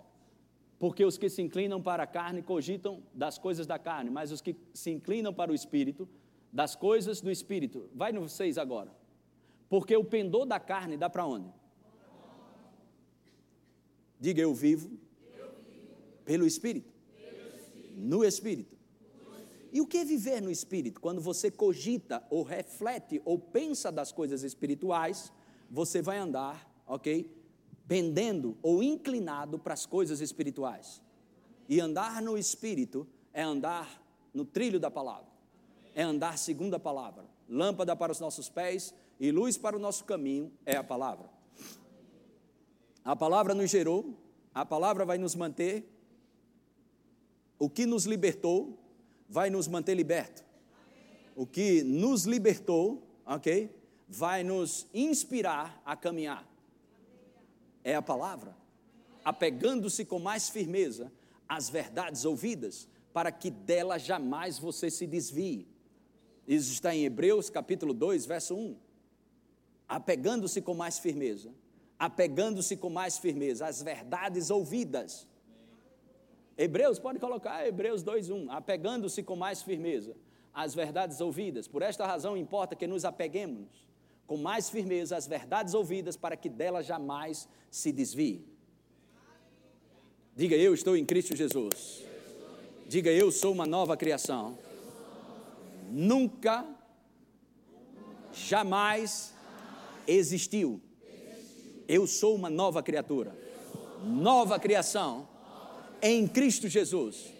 Porque 0.77 1.05
os 1.05 1.17
que 1.17 1.29
se 1.29 1.41
inclinam 1.41 1.81
para 1.81 2.03
a 2.03 2.07
carne 2.07 2.41
cogitam 2.41 3.01
das 3.13 3.37
coisas 3.37 3.65
da 3.65 3.79
carne, 3.79 4.09
mas 4.09 4.31
os 4.31 4.41
que 4.41 4.55
se 4.73 4.91
inclinam 4.91 5.33
para 5.33 5.51
o 5.51 5.55
espírito, 5.55 6.07
das 6.51 6.75
coisas 6.75 7.21
do 7.21 7.31
espírito. 7.31 7.89
Vai 7.93 8.11
no 8.11 8.27
6 8.27 8.57
agora. 8.57 8.91
Porque 9.69 9.95
o 9.95 10.03
pendor 10.03 10.45
da 10.45 10.59
carne 10.59 10.97
dá 10.97 11.09
para 11.09 11.25
onde? 11.25 11.49
Diga 14.19 14.41
eu 14.41 14.53
vivo 14.53 14.89
pelo 16.23 16.45
Espírito. 16.45 16.91
No 17.95 18.25
Espírito. 18.25 18.74
E 19.75 19.81
o 19.81 19.85
que 19.85 19.97
é 19.97 20.05
viver 20.05 20.41
no 20.41 20.49
Espírito? 20.49 21.01
Quando 21.01 21.19
você 21.19 21.51
cogita, 21.51 22.25
ou 22.29 22.43
reflete, 22.43 23.21
ou 23.25 23.37
pensa 23.37 23.91
das 23.91 24.09
coisas 24.09 24.41
espirituais, 24.41 25.33
você 25.69 26.01
vai 26.01 26.17
andar, 26.17 26.65
ok? 26.87 27.29
Pendendo 27.85 28.57
ou 28.63 28.81
inclinado 28.81 29.59
para 29.59 29.73
as 29.73 29.85
coisas 29.85 30.21
espirituais. 30.21 31.01
E 31.67 31.81
andar 31.81 32.21
no 32.21 32.37
Espírito 32.37 33.05
é 33.33 33.41
andar 33.41 34.01
no 34.33 34.45
trilho 34.45 34.79
da 34.79 34.89
palavra, 34.89 35.27
é 35.93 36.03
andar 36.03 36.37
segundo 36.37 36.75
a 36.75 36.79
palavra. 36.79 37.25
Lâmpada 37.49 37.97
para 37.97 38.13
os 38.13 38.19
nossos 38.21 38.47
pés 38.47 38.95
e 39.19 39.29
luz 39.29 39.57
para 39.57 39.75
o 39.75 39.79
nosso 39.79 40.05
caminho 40.05 40.53
é 40.65 40.77
a 40.77 40.83
palavra. 40.85 41.29
A 43.03 43.13
palavra 43.13 43.53
nos 43.53 43.69
gerou, 43.69 44.17
a 44.53 44.65
palavra 44.65 45.03
vai 45.03 45.17
nos 45.17 45.35
manter 45.35 45.85
o 47.59 47.69
que 47.69 47.85
nos 47.85 48.05
libertou 48.05 48.84
vai 49.27 49.49
nos 49.49 49.67
manter 49.67 49.95
liberto. 49.95 50.43
O 51.35 51.45
que 51.45 51.83
nos 51.83 52.25
libertou, 52.25 53.03
ok? 53.25 53.69
Vai 54.07 54.43
nos 54.43 54.87
inspirar 54.93 55.81
a 55.85 55.95
caminhar. 55.95 56.47
É 57.83 57.95
a 57.95 58.01
palavra. 58.01 58.55
Apegando-se 59.23 60.05
com 60.05 60.19
mais 60.19 60.49
firmeza 60.49 61.11
às 61.47 61.69
verdades 61.69 62.25
ouvidas, 62.25 62.87
para 63.13 63.31
que 63.31 63.49
dela 63.49 63.97
jamais 63.97 64.59
você 64.59 64.89
se 64.89 65.07
desvie. 65.07 65.67
Isso 66.47 66.71
está 66.71 66.95
em 66.95 67.05
Hebreus 67.05 67.49
capítulo 67.49 67.93
2, 67.93 68.25
verso 68.25 68.55
1. 68.55 68.77
Apegando-se 69.87 70.61
com 70.61 70.73
mais 70.73 70.99
firmeza, 70.99 71.53
apegando-se 71.97 72.77
com 72.77 72.89
mais 72.89 73.17
firmeza 73.17 73.67
às 73.67 73.81
verdades 73.81 74.49
ouvidas 74.49 75.27
Hebreus, 76.57 76.99
pode 76.99 77.19
colocar 77.19 77.67
Hebreus 77.67 78.03
2:1, 78.03 78.47
apegando-se 78.49 79.21
com 79.21 79.35
mais 79.35 79.61
firmeza 79.61 80.15
às 80.53 80.73
verdades 80.73 81.19
ouvidas. 81.19 81.67
Por 81.67 81.81
esta 81.81 82.05
razão 82.05 82.37
importa 82.37 82.75
que 82.75 82.87
nos 82.87 83.03
apeguemos 83.03 83.85
com 84.25 84.37
mais 84.37 84.69
firmeza 84.69 85.17
às 85.17 85.27
verdades 85.27 85.73
ouvidas 85.73 86.15
para 86.15 86.37
que 86.37 86.49
delas 86.49 86.85
jamais 86.85 87.47
se 87.69 87.91
desvie. 87.91 88.45
Diga 90.35 90.55
eu 90.55 90.73
estou 90.73 90.95
em 90.95 91.05
Cristo 91.05 91.35
Jesus. 91.35 92.03
Diga 92.87 93.11
eu 93.11 93.31
sou 93.31 93.51
uma 93.51 93.65
nova 93.65 93.97
criação. 93.97 94.57
Nunca, 95.91 96.65
jamais 98.33 99.33
existiu. 100.07 100.81
Eu 101.87 102.07
sou 102.07 102.33
uma 102.33 102.49
nova 102.49 102.81
criatura. 102.81 103.35
Nova 104.03 104.59
criação 104.59 105.27
em 106.07 106.27
Cristo 106.27 106.67
Jesus. 106.67 107.33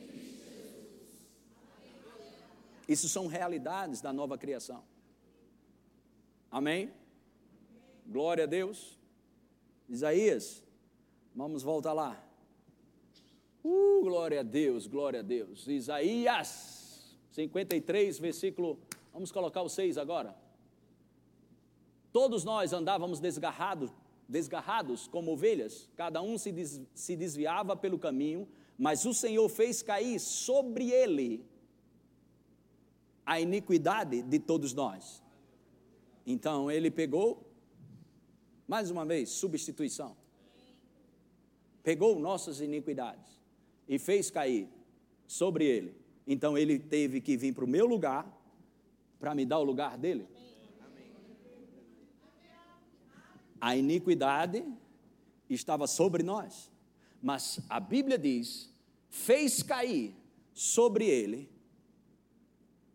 Isso 2.89 3.07
são 3.07 3.27
realidades 3.27 4.01
da 4.01 4.11
nova 4.11 4.39
criação. 4.39 4.83
Amém? 6.49 6.91
Glória 8.07 8.45
a 8.45 8.47
Deus. 8.47 8.97
Isaías, 9.87 10.63
vamos 11.35 11.61
voltar 11.61 11.93
lá. 11.93 12.19
Uh, 13.63 14.01
glória 14.01 14.39
a 14.39 14.43
Deus, 14.43 14.87
glória 14.87 15.19
a 15.19 15.23
Deus. 15.23 15.67
Isaías 15.67 17.15
53, 17.33 18.17
versículo. 18.17 18.79
Vamos 19.13 19.31
colocar 19.31 19.61
o 19.61 19.69
6 19.69 19.95
agora. 19.99 20.35
Todos 22.11 22.43
nós 22.43 22.73
andávamos 22.73 23.19
desgarrados, 23.19 23.91
desgarrados 24.27 25.07
como 25.07 25.31
ovelhas, 25.31 25.89
cada 25.95 26.21
um 26.21 26.37
se, 26.37 26.51
des, 26.51 26.81
se 26.93 27.15
desviava 27.15 27.75
pelo 27.75 27.99
caminho, 27.99 28.47
mas 28.77 29.05
o 29.05 29.13
Senhor 29.13 29.47
fez 29.49 29.81
cair 29.81 30.19
sobre 30.19 30.91
ele 30.91 31.45
a 33.25 33.39
iniquidade 33.39 34.21
de 34.21 34.39
todos 34.39 34.73
nós. 34.73 35.23
Então 36.25 36.69
ele 36.69 36.91
pegou, 36.91 37.45
mais 38.67 38.91
uma 38.91 39.05
vez, 39.05 39.29
substituição. 39.29 40.15
Pegou 41.83 42.19
nossas 42.19 42.61
iniquidades 42.61 43.39
e 43.87 43.99
fez 43.99 44.31
cair 44.31 44.67
sobre 45.27 45.65
ele. 45.65 45.95
Então 46.25 46.57
ele 46.57 46.79
teve 46.79 47.21
que 47.21 47.37
vir 47.37 47.53
para 47.53 47.63
o 47.63 47.67
meu 47.67 47.85
lugar 47.85 48.31
para 49.19 49.33
me 49.35 49.45
dar 49.45 49.59
o 49.59 49.63
lugar 49.63 49.97
dele. 49.97 50.27
A 53.59 53.75
iniquidade 53.75 54.65
estava 55.49 55.87
sobre 55.87 56.23
nós, 56.23 56.71
mas 57.21 57.59
a 57.69 57.79
Bíblia 57.79 58.17
diz: 58.17 58.73
fez 59.09 59.63
cair 59.63 60.15
sobre 60.53 61.05
ele 61.05 61.49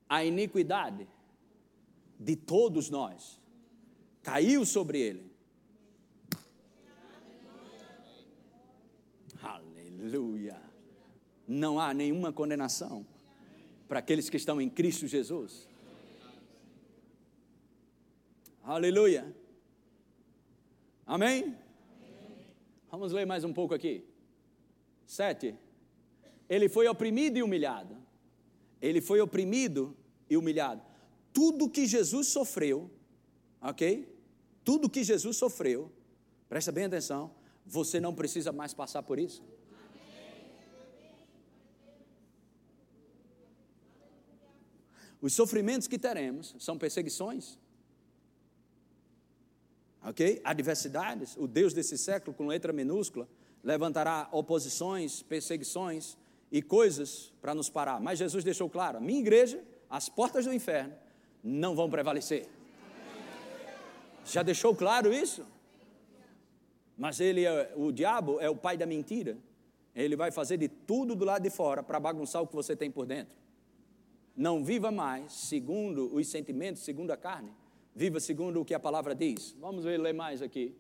a 0.09 0.25
iniquidade 0.25 1.07
de 2.19 2.37
todos 2.37 2.91
nós. 2.91 3.41
Caiu 4.23 4.67
sobre 4.67 5.01
ele. 5.01 5.31
Aleluia. 9.43 10.61
Não 11.47 11.81
há 11.81 11.95
nenhuma 11.95 12.33
condenação 12.33 13.07
para 13.89 13.99
aqueles 13.99 14.29
que 14.29 14.37
estão 14.37 14.61
em 14.61 14.69
Cristo 14.69 15.07
Jesus. 15.07 15.69
Aleluia. 18.63 19.35
Amém? 21.11 21.57
Vamos 22.89 23.11
ler 23.11 23.27
mais 23.27 23.43
um 23.43 23.53
pouco 23.53 23.75
aqui. 23.75 24.05
Sete. 25.05 25.57
Ele 26.49 26.69
foi 26.69 26.87
oprimido 26.87 27.37
e 27.37 27.43
humilhado. 27.43 27.97
Ele 28.81 29.01
foi 29.01 29.21
oprimido 29.21 29.97
e 30.29 30.37
humilhado. 30.37 30.81
Tudo 31.33 31.69
que 31.69 31.85
Jesus 31.85 32.29
sofreu, 32.29 32.89
ok? 33.61 34.09
Tudo 34.63 34.89
que 34.89 35.03
Jesus 35.03 35.37
sofreu, 35.37 35.91
presta 36.49 36.71
bem 36.71 36.85
atenção, 36.85 37.35
você 37.67 37.99
não 37.99 38.15
precisa 38.15 38.53
mais 38.53 38.73
passar 38.73 39.03
por 39.03 39.19
isso. 39.19 39.43
Os 45.21 45.33
sofrimentos 45.33 45.89
que 45.89 45.99
teremos 45.99 46.55
são 46.61 46.79
perseguições, 46.79 47.59
ok? 50.03 50.41
Adversidades. 50.45 51.37
O 51.37 51.47
Deus 51.47 51.73
desse 51.73 51.97
século, 51.99 52.35
com 52.35 52.47
letra 52.47 52.73
minúscula, 52.73 53.29
levantará 53.63 54.29
oposições, 54.33 55.23
perseguições 55.23 56.17
e 56.51 56.63
coisas 56.63 57.33
para 57.41 57.55
nos 57.55 57.69
parar. 57.69 58.01
Mas 58.01 58.19
Jesus 58.19 58.45
deixou 58.45 58.69
claro: 58.69 58.99
a 58.99 59.01
minha 59.01 59.21
igreja 59.21 59.63
as 59.91 60.09
portas 60.09 60.45
do 60.45 60.55
inferno 60.55 60.95
não 61.43 61.75
vão 61.75 61.91
prevalecer. 61.91 62.49
Já 64.25 64.43
deixou 64.45 64.75
claro 64.75 65.13
isso? 65.13 65.45
Mas 66.97 67.19
ele, 67.19 67.45
é, 67.45 67.73
o 67.75 67.91
diabo 67.91 68.39
é 68.41 68.49
o 68.49 68.55
pai 68.55 68.77
da 68.77 68.87
mentira. 68.87 69.37
Ele 69.97 70.15
vai 70.15 70.31
fazer 70.31 70.57
de 70.57 70.69
tudo 70.69 71.17
do 71.17 71.25
lado 71.25 71.43
de 71.43 71.51
fora 71.51 71.83
para 71.83 71.99
bagunçar 71.99 72.41
o 72.41 72.47
que 72.47 72.55
você 72.55 72.77
tem 72.77 72.91
por 72.91 73.05
dentro. 73.05 73.35
Não 74.37 74.65
viva 74.65 74.93
mais 74.93 75.33
segundo 75.33 76.15
os 76.15 76.29
sentimentos, 76.29 76.83
segundo 76.83 77.11
a 77.11 77.17
carne. 77.17 77.53
Viva 77.95 78.21
segundo 78.21 78.61
o 78.61 78.65
que 78.65 78.75
a 78.75 78.81
palavra 78.81 79.15
diz. 79.15 79.55
Vamos 79.59 79.85
ler 79.85 80.15
mais 80.15 80.43
aqui. 80.43 80.75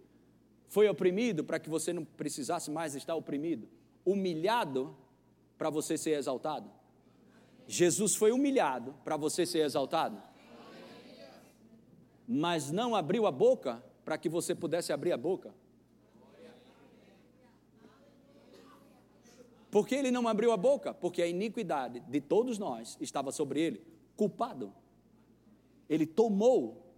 Foi 0.68 0.88
oprimido 0.88 1.42
para 1.42 1.58
que 1.58 1.68
você 1.68 1.92
não 1.92 2.04
precisasse 2.04 2.70
mais 2.70 2.94
estar 2.94 3.14
oprimido. 3.14 3.68
Humilhado 4.04 4.96
para 5.58 5.68
você 5.68 5.98
ser 5.98 6.12
exaltado. 6.12 6.70
Jesus 7.66 8.16
foi 8.16 8.32
humilhado 8.32 8.94
para 9.04 9.16
você 9.16 9.46
ser 9.46 9.60
exaltado, 9.60 10.20
mas 12.26 12.72
não 12.72 12.96
abriu 12.96 13.26
a 13.26 13.30
boca 13.30 13.80
para 14.04 14.18
que 14.18 14.28
você 14.28 14.56
pudesse 14.56 14.92
abrir 14.92 15.12
a 15.12 15.16
boca. 15.16 15.54
Por 19.70 19.86
que 19.86 19.94
ele 19.94 20.10
não 20.10 20.26
abriu 20.26 20.50
a 20.50 20.56
boca? 20.56 20.92
Porque 20.92 21.22
a 21.22 21.28
iniquidade 21.28 22.00
de 22.00 22.20
todos 22.20 22.58
nós 22.58 22.98
estava 23.00 23.30
sobre 23.30 23.60
ele, 23.60 23.86
culpado. 24.16 24.72
Ele 25.88 26.06
tomou 26.06 26.89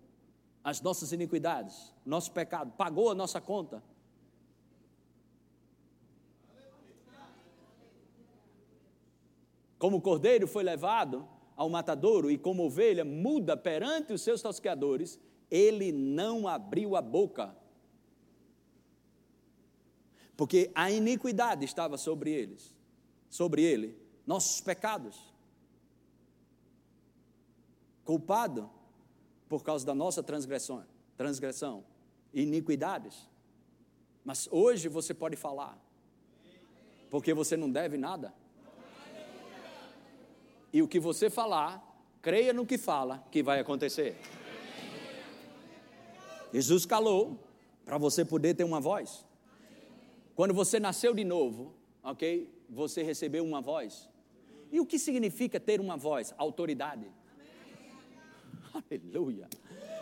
as 0.64 0.80
nossas 0.80 1.12
iniquidades, 1.12 1.92
nosso 2.04 2.30
pecado, 2.32 2.72
pagou 2.72 3.10
a 3.10 3.14
nossa 3.14 3.40
conta. 3.40 3.82
Como 9.78 9.96
o 9.96 10.00
cordeiro 10.00 10.46
foi 10.46 10.62
levado 10.62 11.28
ao 11.56 11.68
matadouro 11.68 12.30
e 12.30 12.38
como 12.38 12.64
ovelha 12.64 13.04
muda 13.04 13.56
perante 13.56 14.12
os 14.12 14.22
seus 14.22 14.40
tosqueadores, 14.40 15.18
ele 15.50 15.90
não 15.90 16.46
abriu 16.46 16.94
a 16.94 17.02
boca. 17.02 17.56
Porque 20.36 20.70
a 20.74 20.90
iniquidade 20.90 21.64
estava 21.64 21.98
sobre 21.98 22.30
eles, 22.30 22.74
sobre 23.28 23.62
ele, 23.62 24.00
nossos 24.24 24.60
pecados. 24.60 25.32
Culpado 28.04 28.70
por 29.52 29.62
causa 29.62 29.84
da 29.84 29.94
nossa 29.94 30.22
transgressão, 30.22 30.82
transgressão, 31.14 31.84
iniquidades. 32.32 33.28
Mas 34.24 34.48
hoje 34.50 34.88
você 34.88 35.12
pode 35.12 35.36
falar, 35.36 35.78
porque 37.10 37.34
você 37.34 37.54
não 37.54 37.70
deve 37.70 37.98
nada. 37.98 38.32
E 40.72 40.80
o 40.80 40.88
que 40.88 40.98
você 40.98 41.28
falar, 41.28 41.86
creia 42.22 42.54
no 42.54 42.64
que 42.64 42.78
fala, 42.78 43.22
que 43.30 43.42
vai 43.42 43.60
acontecer. 43.60 44.16
Jesus 46.50 46.86
calou 46.86 47.38
para 47.84 47.98
você 47.98 48.24
poder 48.24 48.54
ter 48.54 48.64
uma 48.64 48.80
voz. 48.80 49.22
Quando 50.34 50.54
você 50.54 50.80
nasceu 50.80 51.12
de 51.12 51.24
novo, 51.24 51.74
ok? 52.02 52.50
Você 52.70 53.02
recebeu 53.02 53.44
uma 53.44 53.60
voz. 53.60 54.08
E 54.70 54.80
o 54.80 54.86
que 54.86 54.98
significa 54.98 55.60
ter 55.60 55.78
uma 55.78 55.98
voz? 55.98 56.32
Autoridade. 56.38 57.06
Aleluia. 58.90 59.48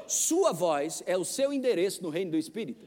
Sua 0.06 0.52
voz 0.52 1.02
é 1.06 1.16
o 1.16 1.24
seu 1.24 1.52
endereço 1.52 2.02
no 2.02 2.08
reino 2.08 2.32
do 2.32 2.36
Espírito. 2.36 2.86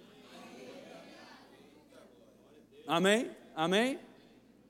Amém? 2.86 3.32
Amém? 3.56 4.00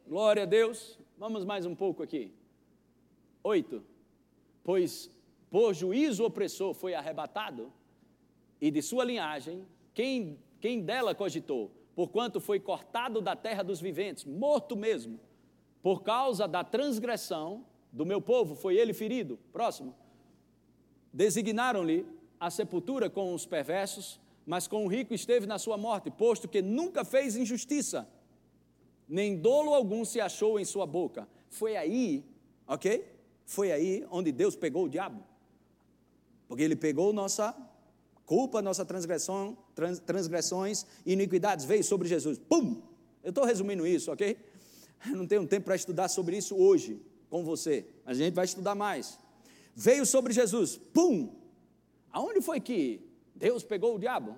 Glória 0.08 0.44
a 0.44 0.46
Deus. 0.46 0.98
Vamos 1.18 1.46
mais 1.46 1.66
um 1.66 1.76
pouco 1.76 2.04
aqui. 2.04 2.32
8. 3.44 3.84
Pois 4.64 5.10
por 5.50 5.74
juízo 5.74 6.26
opressor 6.26 6.74
foi 6.74 6.96
arrebatado, 6.96 7.72
e 8.60 8.72
de 8.72 8.82
sua 8.82 9.04
linhagem, 9.04 9.68
quem, 9.94 10.40
quem 10.60 10.82
dela 10.82 11.14
cogitou? 11.14 11.70
Porquanto 11.96 12.40
foi 12.40 12.60
cortado 12.60 13.22
da 13.22 13.36
terra 13.36 13.62
dos 13.62 13.80
viventes, 13.80 14.26
morto 14.26 14.76
mesmo, 14.76 15.20
por 15.84 16.02
causa 16.02 16.48
da 16.48 16.64
transgressão 16.64 17.66
do 17.92 18.04
meu 18.04 18.20
povo, 18.20 18.56
foi 18.56 18.78
ele 18.78 18.94
ferido. 18.94 19.38
Próximo. 19.52 19.96
Designaram-lhe 21.14 22.06
a 22.40 22.50
sepultura 22.50 23.10
com 23.10 23.34
os 23.34 23.46
perversos, 23.46 24.20
mas 24.46 24.68
com 24.68 24.84
o 24.84 24.88
rico 24.88 25.14
esteve 25.14 25.46
na 25.46 25.60
sua 25.60 25.78
morte, 25.78 26.10
posto 26.10 26.48
que 26.48 26.62
nunca 26.62 27.06
fez 27.06 27.36
injustiça, 27.36 28.10
nem 29.08 29.38
dolo 29.38 29.74
algum 29.74 30.04
se 30.04 30.20
achou 30.20 30.60
em 30.60 30.66
sua 30.66 30.86
boca. 30.86 31.28
Foi 31.50 31.78
aí, 31.78 32.26
ok? 32.68 33.08
Foi 33.46 33.72
aí 33.72 34.06
onde 34.10 34.32
Deus 34.32 34.56
pegou 34.56 34.86
o 34.86 34.90
diabo. 34.90 35.24
Porque 36.48 36.64
ele 36.64 36.76
pegou 36.76 37.14
nossa 37.14 37.56
culpa, 38.26 38.62
nossa 38.62 38.84
transgressão, 38.84 39.58
trans, 39.76 40.00
transgressões, 40.00 40.86
iniquidades, 41.06 41.66
veio 41.66 41.84
sobre 41.84 42.08
Jesus. 42.08 42.38
Pum! 42.40 42.82
Eu 43.24 43.30
estou 43.30 43.46
resumindo 43.46 43.86
isso, 43.86 44.12
ok? 44.12 44.38
Eu 45.06 45.16
não 45.16 45.28
tenho 45.28 45.46
tempo 45.48 45.66
para 45.66 45.76
estudar 45.76 46.08
sobre 46.08 46.38
isso 46.38 46.56
hoje 46.56 47.02
com 47.30 47.44
você. 47.44 47.86
A 48.06 48.14
gente 48.14 48.34
vai 48.34 48.46
estudar 48.46 48.76
mais. 48.76 49.20
Veio 49.76 50.06
sobre 50.06 50.34
Jesus. 50.34 50.78
Pum! 50.94 51.34
Aonde 52.12 52.42
foi 52.42 52.60
que 52.60 53.02
Deus 53.36 53.64
pegou 53.64 53.96
o 53.96 54.00
diabo? 54.00 54.36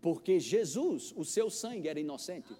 Porque 0.00 0.40
Jesus, 0.40 1.12
o 1.16 1.24
seu 1.24 1.50
sangue 1.50 1.88
era 1.88 2.00
inocente. 2.00 2.54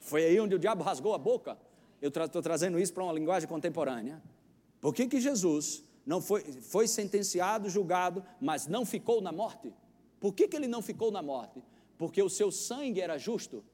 Foi 0.00 0.24
aí 0.24 0.38
onde 0.38 0.54
o 0.54 0.58
diabo 0.58 0.84
rasgou 0.84 1.14
a 1.14 1.18
boca. 1.18 1.58
Eu 2.00 2.08
estou 2.08 2.28
tra 2.28 2.42
trazendo 2.42 2.78
isso 2.78 2.92
para 2.92 3.02
uma 3.02 3.12
linguagem 3.12 3.48
contemporânea. 3.48 4.22
Por 4.80 4.94
que, 4.94 5.08
que 5.08 5.20
Jesus 5.20 5.82
não 6.06 6.22
foi, 6.22 6.42
foi 6.42 6.86
sentenciado, 6.86 7.68
julgado, 7.68 8.24
mas 8.40 8.68
não 8.68 8.86
ficou 8.86 9.20
na 9.20 9.32
morte? 9.32 9.72
Por 10.20 10.32
que, 10.32 10.46
que 10.46 10.56
ele 10.56 10.68
não 10.68 10.80
ficou 10.80 11.10
na 11.10 11.22
morte? 11.22 11.60
Porque 11.98 12.22
o 12.22 12.30
seu 12.30 12.52
sangue 12.52 13.00
era 13.00 13.18
justo. 13.18 13.64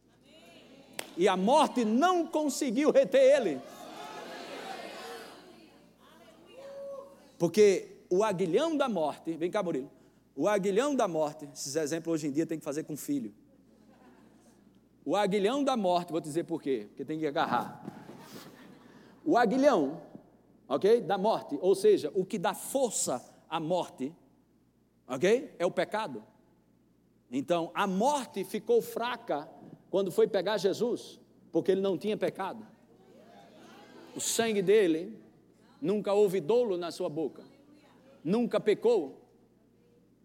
E 1.16 1.28
a 1.28 1.36
morte 1.36 1.84
não 1.84 2.26
conseguiu 2.26 2.90
reter 2.90 3.20
ele. 3.36 3.60
Porque 7.42 8.04
o 8.08 8.22
aguilhão 8.22 8.76
da 8.76 8.88
morte, 8.88 9.36
vem 9.36 9.50
cá, 9.50 9.64
Murilo. 9.64 9.90
O 10.36 10.46
aguilhão 10.46 10.94
da 10.94 11.08
morte, 11.08 11.44
esses 11.52 11.74
exemplos 11.74 12.14
hoje 12.14 12.28
em 12.28 12.30
dia 12.30 12.46
tem 12.46 12.56
que 12.56 12.64
fazer 12.64 12.84
com 12.84 12.96
filho. 12.96 13.34
O 15.04 15.16
aguilhão 15.16 15.64
da 15.64 15.76
morte, 15.76 16.12
vou 16.12 16.20
te 16.20 16.26
dizer 16.26 16.44
por 16.44 16.62
quê, 16.62 16.86
porque 16.86 17.04
tem 17.04 17.18
que 17.18 17.26
agarrar. 17.26 17.84
O 19.24 19.36
aguilhão, 19.36 20.00
ok? 20.68 21.00
Da 21.00 21.18
morte, 21.18 21.58
ou 21.60 21.74
seja, 21.74 22.12
o 22.14 22.24
que 22.24 22.38
dá 22.38 22.54
força 22.54 23.20
à 23.50 23.58
morte, 23.58 24.14
ok? 25.08 25.52
É 25.58 25.66
o 25.66 25.70
pecado. 25.72 26.22
Então, 27.28 27.72
a 27.74 27.88
morte 27.88 28.44
ficou 28.44 28.80
fraca 28.80 29.50
quando 29.90 30.12
foi 30.12 30.28
pegar 30.28 30.58
Jesus, 30.58 31.18
porque 31.50 31.72
ele 31.72 31.80
não 31.80 31.98
tinha 31.98 32.16
pecado. 32.16 32.64
O 34.14 34.20
sangue 34.20 34.62
dele 34.62 35.20
nunca 35.82 36.14
houve 36.14 36.40
dolo 36.40 36.78
na 36.78 36.90
sua 36.90 37.10
boca, 37.10 37.42
nunca 38.24 38.58
pecou. 38.58 39.20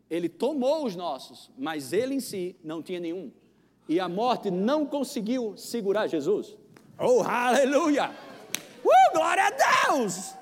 Ele 0.10 0.30
tomou 0.30 0.86
os 0.86 0.96
nossos, 0.96 1.52
mas 1.58 1.92
ele 1.92 2.16
em 2.16 2.22
si 2.22 2.56
não 2.64 2.82
tinha 2.82 3.02
nenhum 3.02 3.30
e 3.88 4.00
a 4.00 4.10
morte 4.10 4.52
não 4.52 4.86
conseguiu 4.86 5.56
segurar 5.56 6.08
Jesus. 6.08 6.58
Oh, 7.00 7.22
aleluia! 7.22 8.12
Uh, 8.84 9.14
glória 9.14 9.48
a 9.48 9.88
Deus! 9.88 10.34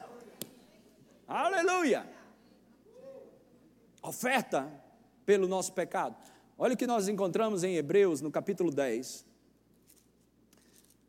Aleluia! 1.27 2.07
Oferta 4.01 4.71
pelo 5.25 5.47
nosso 5.47 5.73
pecado. 5.73 6.15
Olha 6.57 6.73
o 6.73 6.77
que 6.77 6.87
nós 6.87 7.07
encontramos 7.07 7.63
em 7.63 7.75
Hebreus, 7.75 8.21
no 8.21 8.31
capítulo 8.31 8.71
10. 8.71 9.25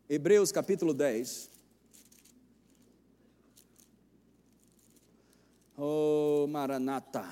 Hebreus, 0.09 0.51
capítulo 0.51 0.93
10. 0.93 1.49
Oh, 5.79 6.47
Maranata. 6.49 7.23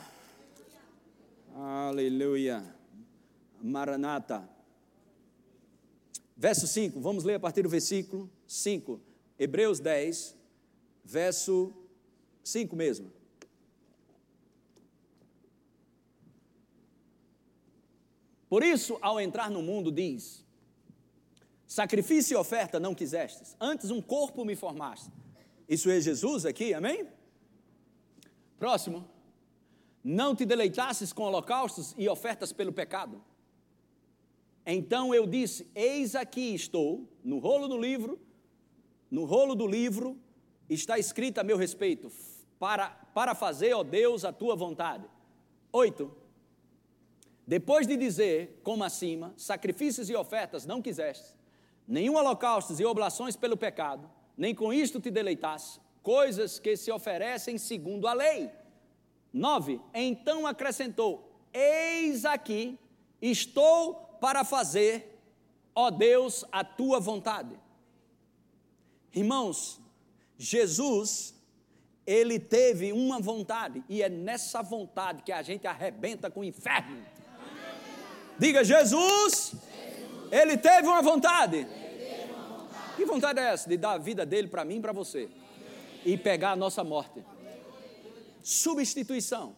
Aleluia. 1.56 2.64
Maranata. 3.60 4.48
Verso 6.38 6.68
5, 6.68 7.00
vamos 7.00 7.24
ler 7.24 7.36
a 7.36 7.40
partir 7.40 7.64
do 7.64 7.70
versículo 7.70 8.30
5. 8.46 9.02
Hebreus 9.40 9.80
10, 9.80 10.36
verso 11.04 11.74
5 12.44 12.76
mesmo. 12.76 13.12
Por 18.48 18.64
isso, 18.64 19.00
ao 19.02 19.20
entrar 19.20 19.50
no 19.50 19.64
mundo, 19.64 19.92
diz: 19.92 20.46
Sacrifício 21.66 22.36
e 22.36 22.38
oferta 22.38 22.80
não 22.80 22.94
quisestes, 22.94 23.58
antes 23.60 23.90
um 23.90 24.02
corpo 24.02 24.46
me 24.46 24.56
formaste. 24.56 25.10
Isso 25.68 25.90
é 25.90 26.00
Jesus 26.00 26.46
aqui, 26.46 26.76
amém? 26.76 27.08
Próximo. 28.58 29.08
Não 30.04 30.36
te 30.36 30.46
deleitasses 30.46 31.12
com 31.12 31.24
holocaustos 31.24 31.96
e 31.98 32.08
ofertas 32.08 32.54
pelo 32.54 32.72
pecado. 32.72 33.22
Então 34.66 35.14
eu 35.14 35.28
disse: 35.28 35.70
Eis 35.76 36.16
aqui 36.16 36.54
estou, 36.54 37.08
no 37.24 37.40
rolo 37.40 37.68
do 37.68 37.78
livro, 37.78 38.20
no 39.10 39.26
rolo 39.26 39.56
do 39.56 39.68
livro 39.68 40.18
está 40.70 40.98
escrito 40.98 41.40
a 41.40 41.44
meu 41.44 41.58
respeito, 41.58 42.12
para, 42.60 42.90
para 43.14 43.36
fazer, 43.36 43.74
ó 43.74 43.84
Deus, 43.84 44.26
a 44.26 44.32
tua 44.32 44.56
vontade. 44.56 45.06
Oito. 45.72 46.16
Depois 47.48 47.86
de 47.86 47.96
dizer, 47.96 48.60
como 48.64 48.84
acima, 48.84 49.32
sacrifícios 49.38 50.10
e 50.10 50.16
ofertas 50.16 50.66
não 50.66 50.82
quiseste, 50.82 51.38
nenhum 51.88 52.16
holocaustos 52.16 52.80
e 52.80 52.86
oblações 52.86 53.36
pelo 53.36 53.56
pecado, 53.56 54.10
nem 54.36 54.56
com 54.56 54.74
isto 54.74 55.00
te 55.00 55.12
deleitasse, 55.12 55.80
coisas 56.06 56.60
que 56.60 56.78
se 56.78 56.92
oferecem 56.92 57.58
segundo 57.58 58.08
a 58.08 58.14
lei. 58.14 58.52
Nove. 59.34 59.82
Então 59.92 60.46
acrescentou: 60.46 61.36
Eis 61.52 62.24
aqui, 62.24 62.80
estou 63.20 63.96
para 64.22 64.46
fazer, 64.46 65.20
ó 65.74 65.90
Deus, 65.90 66.46
a 66.52 66.64
tua 66.64 67.00
vontade. 67.00 67.60
Irmãos, 69.12 69.82
Jesus, 70.38 71.34
ele 72.06 72.40
teve 72.40 72.94
uma 72.94 73.20
vontade, 73.20 73.84
e 73.90 74.04
é 74.04 74.10
nessa 74.10 74.62
vontade 74.62 75.24
que 75.24 75.32
a 75.32 75.42
gente 75.42 75.66
arrebenta 75.66 76.30
com 76.30 76.42
o 76.42 76.44
inferno. 76.44 77.04
Diga, 78.38 78.64
Jesus, 78.64 79.56
ele 80.32 80.56
teve 80.56 80.88
uma 80.88 81.02
vontade. 81.02 81.68
Que 82.96 83.06
vontade 83.06 83.40
é 83.40 83.54
essa? 83.54 83.68
De 83.68 83.76
dar 83.76 83.94
a 83.94 83.98
vida 83.98 84.26
dele 84.26 84.48
para 84.48 84.64
mim 84.64 84.78
e 84.78 84.82
para 84.82 84.92
você. 84.92 85.30
E 86.06 86.18
pegar 86.18 86.52
a 86.52 86.56
nossa 86.56 86.84
morte. 86.84 87.26
Substituição. 88.44 89.58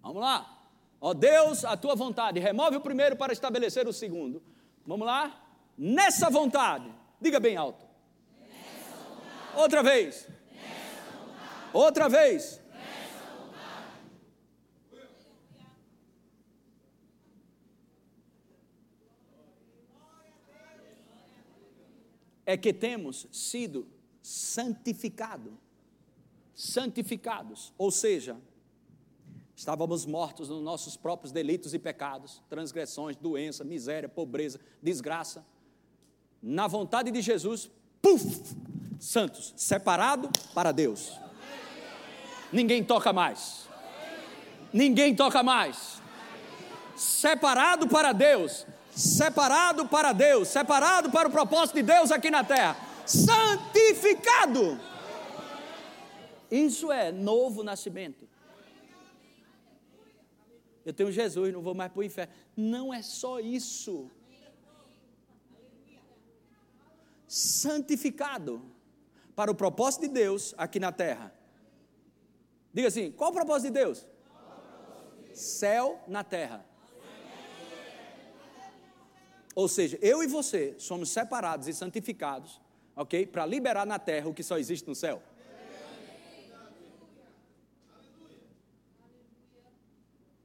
Vamos 0.00 0.22
lá. 0.22 0.68
Ó 1.00 1.12
Deus, 1.12 1.64
a 1.64 1.76
tua 1.76 1.94
vontade, 1.94 2.38
remove 2.38 2.76
o 2.76 2.80
primeiro 2.80 3.16
para 3.16 3.32
estabelecer 3.32 3.88
o 3.88 3.92
segundo. 3.92 4.42
Vamos 4.86 5.06
lá? 5.06 5.44
Nessa 5.76 6.30
vontade, 6.30 6.92
diga 7.20 7.40
bem 7.40 7.56
alto. 7.56 7.84
Outra 9.56 9.82
vez. 9.82 10.28
Outra 11.72 12.08
vez. 12.08 12.60
É 22.44 22.56
que 22.56 22.72
temos 22.72 23.28
sido 23.30 23.86
santificados. 24.30 25.52
Santificados, 26.54 27.72
ou 27.76 27.90
seja, 27.90 28.36
Estávamos 29.56 30.06
mortos 30.06 30.48
nos 30.48 30.62
nossos 30.62 30.96
próprios 30.96 31.32
delitos 31.32 31.74
e 31.74 31.78
pecados, 31.78 32.42
transgressões, 32.48 33.14
doença, 33.14 33.62
miséria, 33.62 34.08
pobreza, 34.08 34.58
desgraça. 34.82 35.44
Na 36.42 36.66
vontade 36.66 37.10
de 37.10 37.20
Jesus, 37.20 37.70
puf, 38.00 38.56
santos, 38.98 39.52
separado 39.58 40.30
para 40.54 40.72
Deus. 40.72 41.12
Ninguém 42.50 42.82
toca 42.82 43.12
mais. 43.12 43.68
Ninguém 44.72 45.14
toca 45.14 45.42
mais. 45.42 46.00
Separado 46.96 47.86
para 47.86 48.14
Deus, 48.14 48.66
separado 48.96 49.86
para 49.88 50.14
Deus, 50.14 50.48
separado 50.48 51.10
para 51.10 51.28
o 51.28 51.30
propósito 51.30 51.76
de 51.76 51.82
Deus 51.82 52.10
aqui 52.10 52.30
na 52.30 52.42
terra. 52.42 52.89
Santificado. 53.10 54.80
Isso 56.50 56.90
é 56.90 57.12
novo 57.12 57.62
nascimento 57.62 58.30
eu 60.84 60.92
tenho 60.92 61.12
Jesus, 61.12 61.52
não 61.52 61.62
vou 61.62 61.74
mais 61.74 61.92
para 61.92 62.00
o 62.00 62.02
inferno. 62.02 62.32
Não 62.56 62.92
é 62.92 63.02
só 63.02 63.38
isso. 63.38 64.10
Santificado 67.28 68.62
para 69.36 69.50
o 69.50 69.54
propósito 69.54 70.02
de 70.02 70.08
Deus 70.08 70.54
aqui 70.56 70.80
na 70.80 70.90
terra. 70.90 71.32
Diga 72.72 72.88
assim: 72.88 73.12
qual 73.12 73.30
o 73.30 73.32
propósito 73.32 73.72
de 73.72 73.78
Deus? 73.78 74.06
Céu 75.32 76.02
na 76.08 76.24
terra. 76.24 76.66
Ou 79.54 79.68
seja, 79.68 79.98
eu 80.00 80.22
e 80.22 80.26
você 80.26 80.74
somos 80.78 81.10
separados 81.10 81.68
e 81.68 81.74
santificados, 81.74 82.60
ok? 82.96 83.26
Para 83.26 83.46
liberar 83.46 83.86
na 83.86 83.98
terra 83.98 84.28
o 84.28 84.34
que 84.34 84.42
só 84.42 84.58
existe 84.58 84.86
no 84.86 84.94
céu. 84.94 85.22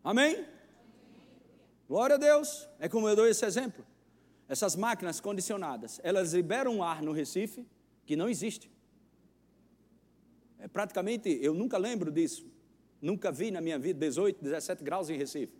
Amém? 0.03 0.45
Glória 1.87 2.15
a 2.15 2.19
Deus. 2.19 2.69
É 2.79 2.87
como 2.87 3.09
eu 3.09 3.15
dou 3.15 3.27
esse 3.27 3.43
exemplo. 3.45 3.85
Essas 4.47 4.75
máquinas 4.75 5.19
condicionadas, 5.19 5.99
elas 6.03 6.33
liberam 6.33 6.75
um 6.75 6.83
ar 6.83 7.01
no 7.01 7.11
Recife 7.11 7.65
que 8.05 8.15
não 8.15 8.29
existe. 8.29 8.71
É 10.59 10.67
praticamente, 10.67 11.39
eu 11.41 11.53
nunca 11.53 11.77
lembro 11.77 12.11
disso. 12.11 12.45
Nunca 13.01 13.31
vi 13.31 13.51
na 13.51 13.61
minha 13.61 13.77
vida 13.77 13.99
18, 13.99 14.43
17 14.43 14.83
graus 14.83 15.09
em 15.09 15.17
Recife. 15.17 15.53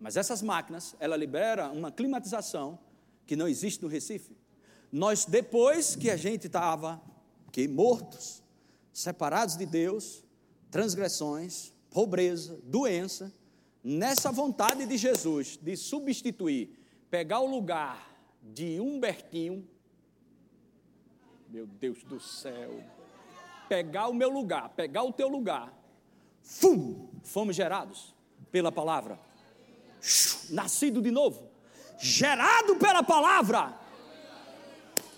Mas 0.00 0.16
essas 0.16 0.42
máquinas, 0.42 0.96
ela 0.98 1.16
libera 1.16 1.70
uma 1.70 1.92
climatização 1.92 2.78
que 3.26 3.36
não 3.36 3.46
existe 3.46 3.82
no 3.82 3.88
Recife. 3.88 4.36
Nós, 4.92 5.24
depois 5.24 5.96
que 5.96 6.10
a 6.10 6.16
gente 6.18 6.48
estava 6.48 7.00
que 7.50 7.66
mortos, 7.66 8.42
separados 8.92 9.56
de 9.56 9.64
Deus, 9.64 10.22
transgressões, 10.70 11.72
pobreza, 11.90 12.60
doença, 12.62 13.32
nessa 13.82 14.30
vontade 14.30 14.84
de 14.84 14.98
Jesus 14.98 15.58
de 15.60 15.76
substituir, 15.78 16.78
pegar 17.10 17.40
o 17.40 17.46
lugar 17.46 18.14
de 18.42 18.78
Humbertinho, 18.80 19.66
meu 21.48 21.66
Deus 21.66 22.02
do 22.04 22.20
céu, 22.20 22.82
pegar 23.70 24.08
o 24.08 24.14
meu 24.14 24.28
lugar, 24.28 24.68
pegar 24.70 25.04
o 25.04 25.12
teu 25.12 25.28
lugar, 25.28 25.72
fum, 26.42 27.08
fomos 27.22 27.56
gerados 27.56 28.14
pela 28.50 28.70
palavra, 28.70 29.18
nascido 30.50 31.00
de 31.00 31.10
novo, 31.10 31.48
gerado 31.98 32.76
pela 32.76 33.02
palavra 33.02 33.81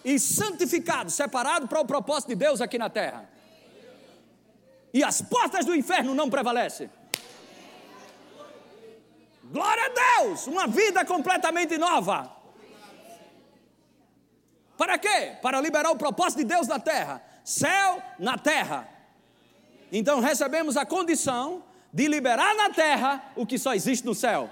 e 0.05 0.19
santificado, 0.19 1.11
separado 1.11 1.67
para 1.67 1.81
o 1.81 1.87
propósito 1.87 2.29
de 2.29 2.35
Deus 2.35 2.61
aqui 2.61 2.77
na 2.77 2.91
terra. 2.91 3.29
E 4.93 5.03
as 5.03 5.23
portas 5.23 5.65
do 5.65 5.75
inferno 5.75 6.15
não 6.15 6.29
prevalecem. 6.29 6.91
Glória 9.45 9.85
a 9.85 10.23
Deus! 10.23 10.47
Uma 10.47 10.67
vida 10.67 11.05
completamente 11.05 11.79
nova. 11.79 12.31
Para 14.77 14.99
quê? 14.99 15.37
Para 15.41 15.61
liberar 15.61 15.91
o 15.91 15.97
propósito 15.97 16.39
de 16.39 16.45
Deus 16.45 16.67
na 16.67 16.79
terra. 16.79 17.23
Céu 17.45 18.03
na 18.19 18.37
terra. 18.37 18.89
Então 19.91 20.21
recebemos 20.21 20.77
a 20.77 20.85
condição 20.85 21.63
de 21.93 22.09
liberar 22.09 22.55
na 22.57 22.71
terra 22.71 23.33
o 23.37 23.47
que 23.47 23.59
só 23.59 23.75
existe 23.75 24.05
no 24.05 24.15
céu. 24.15 24.51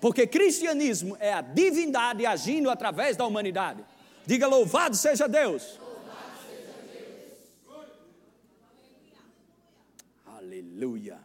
Porque 0.00 0.26
cristianismo 0.26 1.16
é 1.18 1.32
a 1.32 1.40
divindade 1.40 2.24
agindo 2.26 2.70
através 2.70 3.16
da 3.16 3.26
humanidade. 3.26 3.84
Diga 4.28 4.46
louvado 4.46 4.94
seja 4.94 5.26
Deus. 5.26 5.78
Louvado 5.78 6.36
seja 6.46 6.74
Deus. 6.92 7.78
Aleluia. 10.26 11.18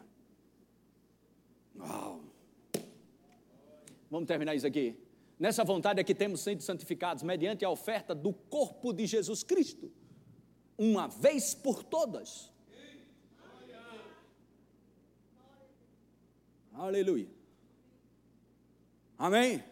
Uau. 1.78 2.22
Vamos 4.10 4.26
terminar 4.26 4.54
isso 4.54 4.66
aqui. 4.66 4.98
Nessa 5.38 5.62
vontade 5.64 6.00
é 6.00 6.02
que 6.02 6.14
temos 6.14 6.40
sido 6.40 6.62
santificados 6.62 7.22
mediante 7.22 7.62
a 7.62 7.68
oferta 7.68 8.14
do 8.14 8.32
corpo 8.32 8.90
de 8.90 9.04
Jesus 9.04 9.42
Cristo, 9.42 9.92
uma 10.78 11.06
vez 11.06 11.54
por 11.54 11.84
todas. 11.84 12.50
Aleluia. 16.72 17.28
Amém? 19.18 19.62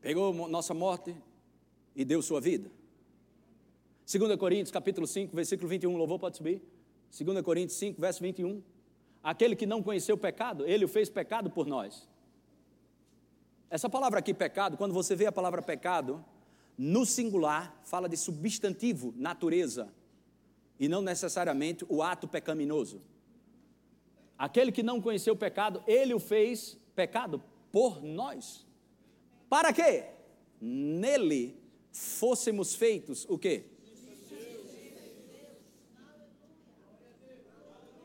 Pegou 0.00 0.32
nossa 0.48 0.72
morte 0.72 1.14
e 1.96 2.04
deu 2.04 2.20
sua 2.20 2.40
vida. 2.40 2.70
2 4.06 4.36
Coríntios 4.36 4.70
capítulo 4.70 5.06
5, 5.06 5.34
versículo 5.34 5.68
21, 5.68 5.96
louvor 5.96 6.18
pode 6.18 6.36
subir. 6.36 6.62
2 7.18 7.42
Coríntios 7.42 7.78
5, 7.78 8.00
verso 8.00 8.22
21. 8.22 8.62
Aquele 9.22 9.56
que 9.56 9.66
não 9.66 9.82
conheceu 9.82 10.14
o 10.14 10.18
pecado, 10.18 10.64
ele 10.66 10.84
o 10.84 10.88
fez 10.88 11.08
pecado 11.08 11.50
por 11.50 11.66
nós. 11.66 12.06
Essa 13.68 13.88
palavra 13.88 14.20
aqui, 14.20 14.32
pecado, 14.32 14.76
quando 14.76 14.92
você 14.92 15.16
vê 15.16 15.26
a 15.26 15.32
palavra 15.32 15.60
pecado, 15.60 16.24
no 16.78 17.04
singular, 17.04 17.74
fala 17.82 18.08
de 18.08 18.16
substantivo, 18.16 19.12
natureza, 19.16 19.88
e 20.78 20.88
não 20.88 21.00
necessariamente 21.00 21.84
o 21.88 22.02
ato 22.02 22.28
pecaminoso. 22.28 23.00
Aquele 24.38 24.70
que 24.70 24.82
não 24.82 25.00
conheceu 25.00 25.32
o 25.34 25.36
pecado, 25.36 25.82
ele 25.86 26.12
o 26.12 26.20
fez 26.20 26.78
pecado 26.94 27.42
por 27.72 28.02
nós. 28.02 28.66
Para 29.48 29.72
quê? 29.72 30.04
Nele 30.60 31.58
fôssemos 31.96 32.74
feitos 32.74 33.24
o 33.28 33.38
quê? 33.38 33.64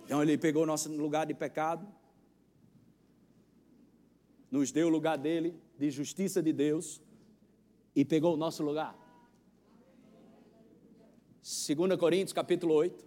Então 0.06 0.22
ele 0.24 0.38
pegou 0.38 0.66
nosso 0.66 0.90
lugar 0.92 1.26
de 1.26 1.34
pecado, 1.34 1.88
nos 4.50 4.72
deu 4.72 4.88
o 4.88 4.90
lugar 4.90 5.18
dele, 5.18 5.56
de 5.78 5.90
justiça 5.90 6.42
de 6.42 6.52
Deus, 6.54 7.02
e 7.96 8.04
pegou 8.06 8.34
o 8.34 8.38
nosso 8.38 8.64
lugar. 8.64 8.98
2 11.42 12.00
Coríntios 12.00 12.34
capítulo 12.34 12.74
8, 12.74 13.06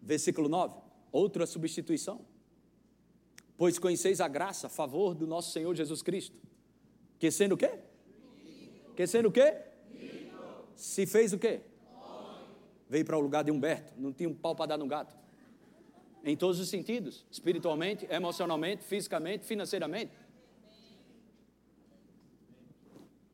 versículo 0.00 0.48
9, 0.48 0.80
outra 1.12 1.46
substituição. 1.46 2.24
Pois 3.56 3.78
conheceis 3.78 4.20
a 4.20 4.28
graça, 4.28 4.66
a 4.66 4.70
favor 4.70 5.14
do 5.14 5.26
nosso 5.26 5.52
Senhor 5.52 5.74
Jesus 5.74 6.00
Cristo, 6.00 6.38
que 7.18 7.30
sendo 7.30 7.54
o 7.54 7.58
quê? 7.58 7.89
Que 8.96 9.06
sendo 9.06 9.28
o 9.28 9.32
quê? 9.32 9.56
Se 10.74 11.06
fez 11.06 11.32
o 11.32 11.38
quê? 11.38 11.60
Veio 12.88 13.04
para 13.04 13.16
o 13.16 13.20
lugar 13.20 13.44
de 13.44 13.50
Humberto, 13.50 13.92
não 13.96 14.12
tinha 14.12 14.28
um 14.28 14.34
pau 14.34 14.54
para 14.54 14.66
dar 14.66 14.78
no 14.78 14.86
gato. 14.86 15.16
Em 16.24 16.36
todos 16.36 16.58
os 16.58 16.68
sentidos, 16.68 17.24
espiritualmente, 17.30 18.06
emocionalmente, 18.10 18.82
fisicamente, 18.82 19.44
financeiramente. 19.44 20.12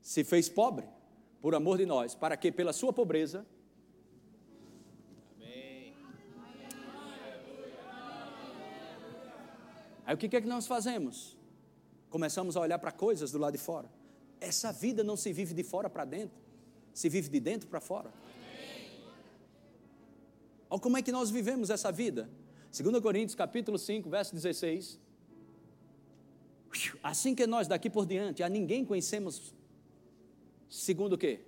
Se 0.01 0.23
fez 0.23 0.49
pobre 0.49 0.87
por 1.41 1.55
amor 1.55 1.79
de 1.79 1.87
nós, 1.87 2.15
para 2.15 2.37
que 2.37 2.53
pela 2.53 2.73
sua 2.73 2.93
pobreza 2.93 3.47
Aí 10.07 10.15
o 10.15 10.17
que 10.17 10.37
é 10.37 10.41
que 10.41 10.47
nós 10.47 10.69
fazemos? 10.69 11.37
Começamos 12.09 12.57
a 12.57 12.61
olhar 12.61 12.79
para 12.79 12.93
coisas 12.93 13.33
do 13.33 13.39
lado 13.39 13.55
de 13.55 13.59
fora. 13.59 13.91
Essa 14.41 14.73
vida 14.73 15.03
não 15.03 15.17
se 15.17 15.33
vive 15.33 15.55
de 15.55 15.63
fora 15.63 15.89
para 15.89 16.05
dentro, 16.05 16.37
se 16.93 17.09
vive 17.09 17.29
de 17.29 17.41
dentro 17.41 17.69
para 17.69 17.81
fora. 17.81 18.13
Olha 20.69 20.81
como 20.81 20.97
é 20.97 21.03
que 21.03 21.13
nós 21.13 21.31
vivemos 21.31 21.71
essa 21.71 21.91
vida. 21.91 22.29
2 22.77 23.01
Coríntios 23.01 23.35
capítulo 23.35 23.79
5, 23.79 24.09
verso 24.11 24.35
16. 24.35 24.99
Assim 27.03 27.35
que 27.35 27.47
nós 27.47 27.67
daqui 27.67 27.89
por 27.89 28.05
diante 28.05 28.43
a 28.43 28.49
ninguém 28.49 28.85
conhecemos, 28.85 29.55
segundo 30.69 31.15
o 31.15 31.19
quê? 31.19 31.41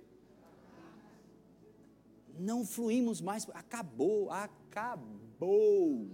Não 2.39 2.65
fluímos 2.65 3.21
mais, 3.21 3.47
acabou, 3.53 4.31
acabou. 4.31 6.07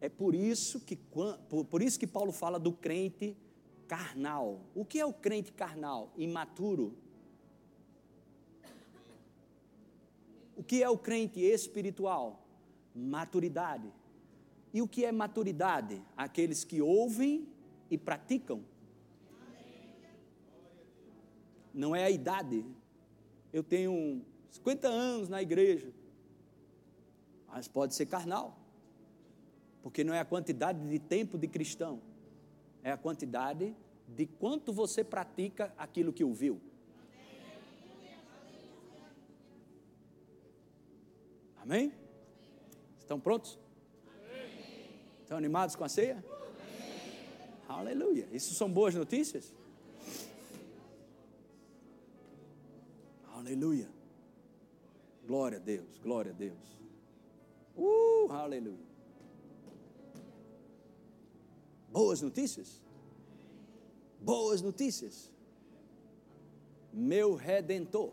É 0.00 0.08
por 0.08 0.34
isso 0.34 0.80
que 0.80 0.96
por, 0.96 1.64
por 1.64 1.82
isso 1.82 1.98
que 1.98 2.06
Paulo 2.06 2.32
fala 2.32 2.58
do 2.58 2.72
crente 2.72 3.36
carnal. 3.86 4.60
O 4.74 4.84
que 4.84 5.00
é 5.00 5.06
o 5.06 5.12
crente 5.12 5.52
carnal? 5.52 6.12
Imaturo. 6.16 6.96
O 10.56 10.62
que 10.62 10.82
é 10.82 10.88
o 10.88 10.96
crente 10.96 11.40
espiritual? 11.40 12.42
Maturidade. 12.94 13.92
E 14.72 14.82
o 14.82 14.88
que 14.88 15.04
é 15.04 15.12
maturidade? 15.12 16.02
Aqueles 16.16 16.64
que 16.64 16.80
ouvem 16.80 17.48
e 17.90 17.96
praticam. 17.96 18.64
Não 21.72 21.94
é 21.94 22.04
a 22.04 22.10
idade. 22.10 22.64
Eu 23.52 23.62
tenho 23.62 24.22
50 24.50 24.88
anos 24.88 25.28
na 25.28 25.42
igreja, 25.42 25.92
mas 27.48 27.68
pode 27.68 27.94
ser 27.94 28.06
carnal. 28.06 28.58
Porque 29.82 30.02
não 30.02 30.12
é 30.12 30.20
a 30.20 30.24
quantidade 30.24 30.80
de 30.88 30.98
tempo 30.98 31.38
de 31.38 31.46
cristão, 31.46 32.00
é 32.86 32.92
a 32.92 32.96
quantidade 32.96 33.74
de 34.06 34.26
quanto 34.26 34.72
você 34.72 35.02
pratica 35.02 35.74
aquilo 35.76 36.12
que 36.12 36.22
ouviu. 36.22 36.60
Amém? 41.56 41.92
Estão 42.96 43.18
prontos? 43.18 43.58
Estão 45.20 45.36
animados 45.36 45.74
com 45.74 45.82
a 45.82 45.88
ceia? 45.88 46.24
Aleluia. 47.68 48.28
Isso 48.30 48.54
são 48.54 48.70
boas 48.70 48.94
notícias? 48.94 49.52
Aleluia. 53.34 53.88
Glória 55.26 55.58
a 55.58 55.60
Deus, 55.60 55.98
glória 55.98 56.30
a 56.30 56.34
Deus. 56.34 56.78
Uh, 57.76 58.30
aleluia. 58.30 58.86
Boas 61.96 62.20
notícias? 62.20 62.82
Boas 64.20 64.60
notícias. 64.60 65.32
Meu 66.92 67.34
redentor. 67.34 68.12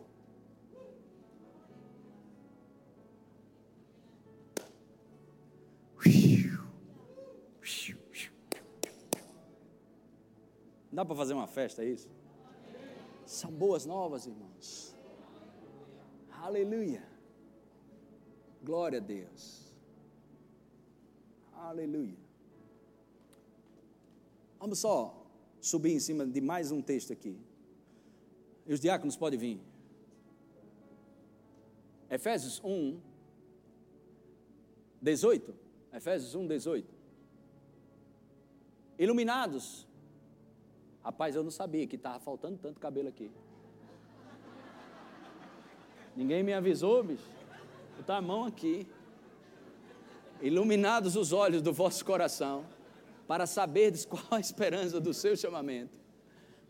Dá 10.90 11.04
para 11.04 11.16
fazer 11.16 11.34
uma 11.34 11.46
festa, 11.46 11.82
é 11.82 11.86
isso? 11.86 12.08
São 13.26 13.50
boas 13.50 13.84
novas, 13.84 14.26
irmãos. 14.26 14.96
Aleluia. 16.30 17.06
Glória 18.62 18.98
a 18.98 19.02
Deus. 19.02 19.74
Aleluia. 21.52 22.24
Vamos 24.64 24.78
só 24.78 25.14
subir 25.60 25.92
em 25.92 26.00
cima 26.00 26.24
de 26.24 26.40
mais 26.40 26.72
um 26.72 26.80
texto 26.80 27.12
aqui. 27.12 27.36
E 28.64 28.72
os 28.72 28.80
diáconos 28.80 29.14
podem 29.14 29.38
vir. 29.38 29.60
Efésios 32.08 32.62
1, 32.64 32.98
18. 35.02 35.54
Efésios 35.92 36.34
1, 36.34 36.46
18. 36.46 36.94
Iluminados. 38.98 39.86
Rapaz, 41.02 41.36
eu 41.36 41.42
não 41.42 41.50
sabia 41.50 41.86
que 41.86 41.96
estava 41.96 42.18
faltando 42.18 42.56
tanto 42.56 42.80
cabelo 42.80 43.10
aqui. 43.10 43.30
Ninguém 46.16 46.42
me 46.42 46.54
avisou, 46.54 47.04
bicho. 47.04 47.28
Botar 47.98 48.16
a 48.16 48.22
mão 48.22 48.46
aqui. 48.46 48.88
Iluminados 50.40 51.16
os 51.16 51.34
olhos 51.34 51.60
do 51.60 51.70
vosso 51.70 52.02
coração 52.02 52.64
para 53.26 53.46
saberdes 53.46 54.04
qual 54.04 54.26
a 54.30 54.40
esperança 54.40 55.00
do 55.00 55.14
seu 55.14 55.36
chamamento, 55.36 55.96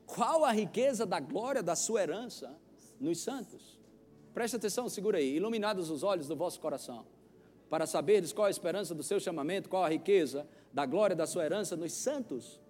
qual 0.07 0.45
a 0.45 0.53
riqueza 0.53 1.05
da 1.05 1.21
glória 1.21 1.63
da 1.63 1.75
sua 1.75 2.03
herança 2.03 2.57
nos 3.01 3.21
santos. 3.21 3.79
Preste 4.33 4.57
atenção, 4.57 4.89
segura 4.89 5.19
aí. 5.19 5.37
Iluminados 5.37 5.91
os 5.91 6.03
olhos 6.03 6.27
do 6.27 6.37
vosso 6.37 6.61
coração, 6.61 7.07
para 7.71 7.87
saberdes 7.87 8.33
qual 8.33 8.47
a 8.47 8.51
esperança 8.51 8.95
do 8.95 9.03
seu 9.03 9.19
chamamento, 9.19 9.69
qual 9.69 9.85
a 9.85 9.89
riqueza 9.89 10.47
da 10.73 10.85
glória 10.85 11.15
da 11.15 11.27
sua 11.27 11.45
herança 11.45 11.77
nos 11.77 11.93
santos. 11.93 12.61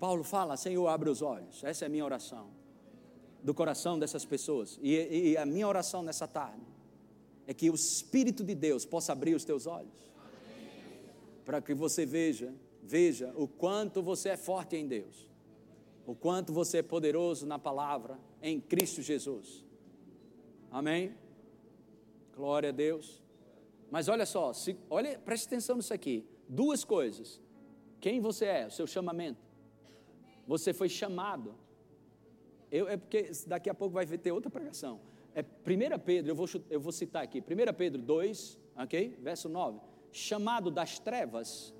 Paulo 0.00 0.24
fala: 0.24 0.56
Senhor, 0.56 0.86
abre 0.88 1.10
os 1.10 1.22
olhos. 1.22 1.62
Essa 1.62 1.84
é 1.84 1.86
a 1.86 1.90
minha 1.90 2.04
oração, 2.04 2.50
do 3.42 3.54
coração 3.54 3.98
dessas 3.98 4.24
pessoas. 4.24 4.78
E, 4.82 5.30
e 5.32 5.36
a 5.36 5.44
minha 5.44 5.68
oração 5.68 6.02
nessa 6.02 6.26
tarde 6.26 6.66
é 7.46 7.52
que 7.52 7.70
o 7.70 7.74
Espírito 7.74 8.42
de 8.42 8.54
Deus 8.54 8.84
possa 8.84 9.12
abrir 9.12 9.34
os 9.34 9.44
teus 9.44 9.66
olhos 9.66 10.11
para 11.44 11.60
que 11.60 11.74
você 11.74 12.06
veja, 12.06 12.54
veja 12.82 13.32
o 13.36 13.46
quanto 13.46 14.02
você 14.02 14.30
é 14.30 14.36
forte 14.36 14.76
em 14.76 14.86
Deus, 14.86 15.28
o 16.06 16.14
quanto 16.14 16.52
você 16.52 16.78
é 16.78 16.82
poderoso 16.82 17.46
na 17.46 17.58
palavra 17.58 18.18
em 18.40 18.60
Cristo 18.60 19.02
Jesus. 19.02 19.64
Amém? 20.70 21.14
Glória 22.34 22.70
a 22.70 22.72
Deus. 22.72 23.22
Mas 23.90 24.08
olha 24.08 24.24
só, 24.24 24.52
se, 24.52 24.76
olha, 24.88 25.18
preste 25.18 25.46
atenção 25.46 25.76
nisso 25.76 25.92
aqui. 25.92 26.26
Duas 26.48 26.82
coisas. 26.82 27.40
Quem 28.00 28.20
você 28.20 28.46
é, 28.46 28.66
o 28.66 28.70
seu 28.70 28.86
chamamento. 28.86 29.40
Você 30.46 30.72
foi 30.72 30.88
chamado. 30.88 31.54
Eu, 32.70 32.88
é 32.88 32.96
porque 32.96 33.30
daqui 33.46 33.68
a 33.68 33.74
pouco 33.74 33.94
vai 33.94 34.06
ter 34.06 34.32
outra 34.32 34.50
pregação. 34.50 35.00
É 35.34 35.42
1 35.42 35.98
Pedro, 36.04 36.30
eu 36.32 36.34
vou, 36.34 36.48
eu 36.70 36.80
vou 36.80 36.90
citar 36.90 37.22
aqui. 37.22 37.40
1 37.40 37.74
Pedro 37.74 38.00
2, 38.00 38.58
ok? 38.76 39.16
Verso 39.20 39.48
9 39.48 39.91
chamado 40.12 40.70
das 40.70 40.98
trevas 40.98 41.74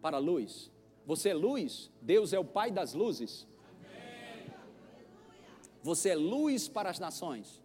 para 0.00 0.18
a 0.18 0.20
luz. 0.20 0.70
Você 1.06 1.30
é 1.30 1.34
luz, 1.34 1.90
Deus 2.02 2.32
é 2.32 2.38
o 2.38 2.44
Pai 2.44 2.70
das 2.70 2.92
luzes. 2.92 3.46
Você 5.82 6.10
é 6.10 6.14
luz 6.14 6.68
para 6.68 6.90
as 6.90 6.98
nações. 6.98 7.62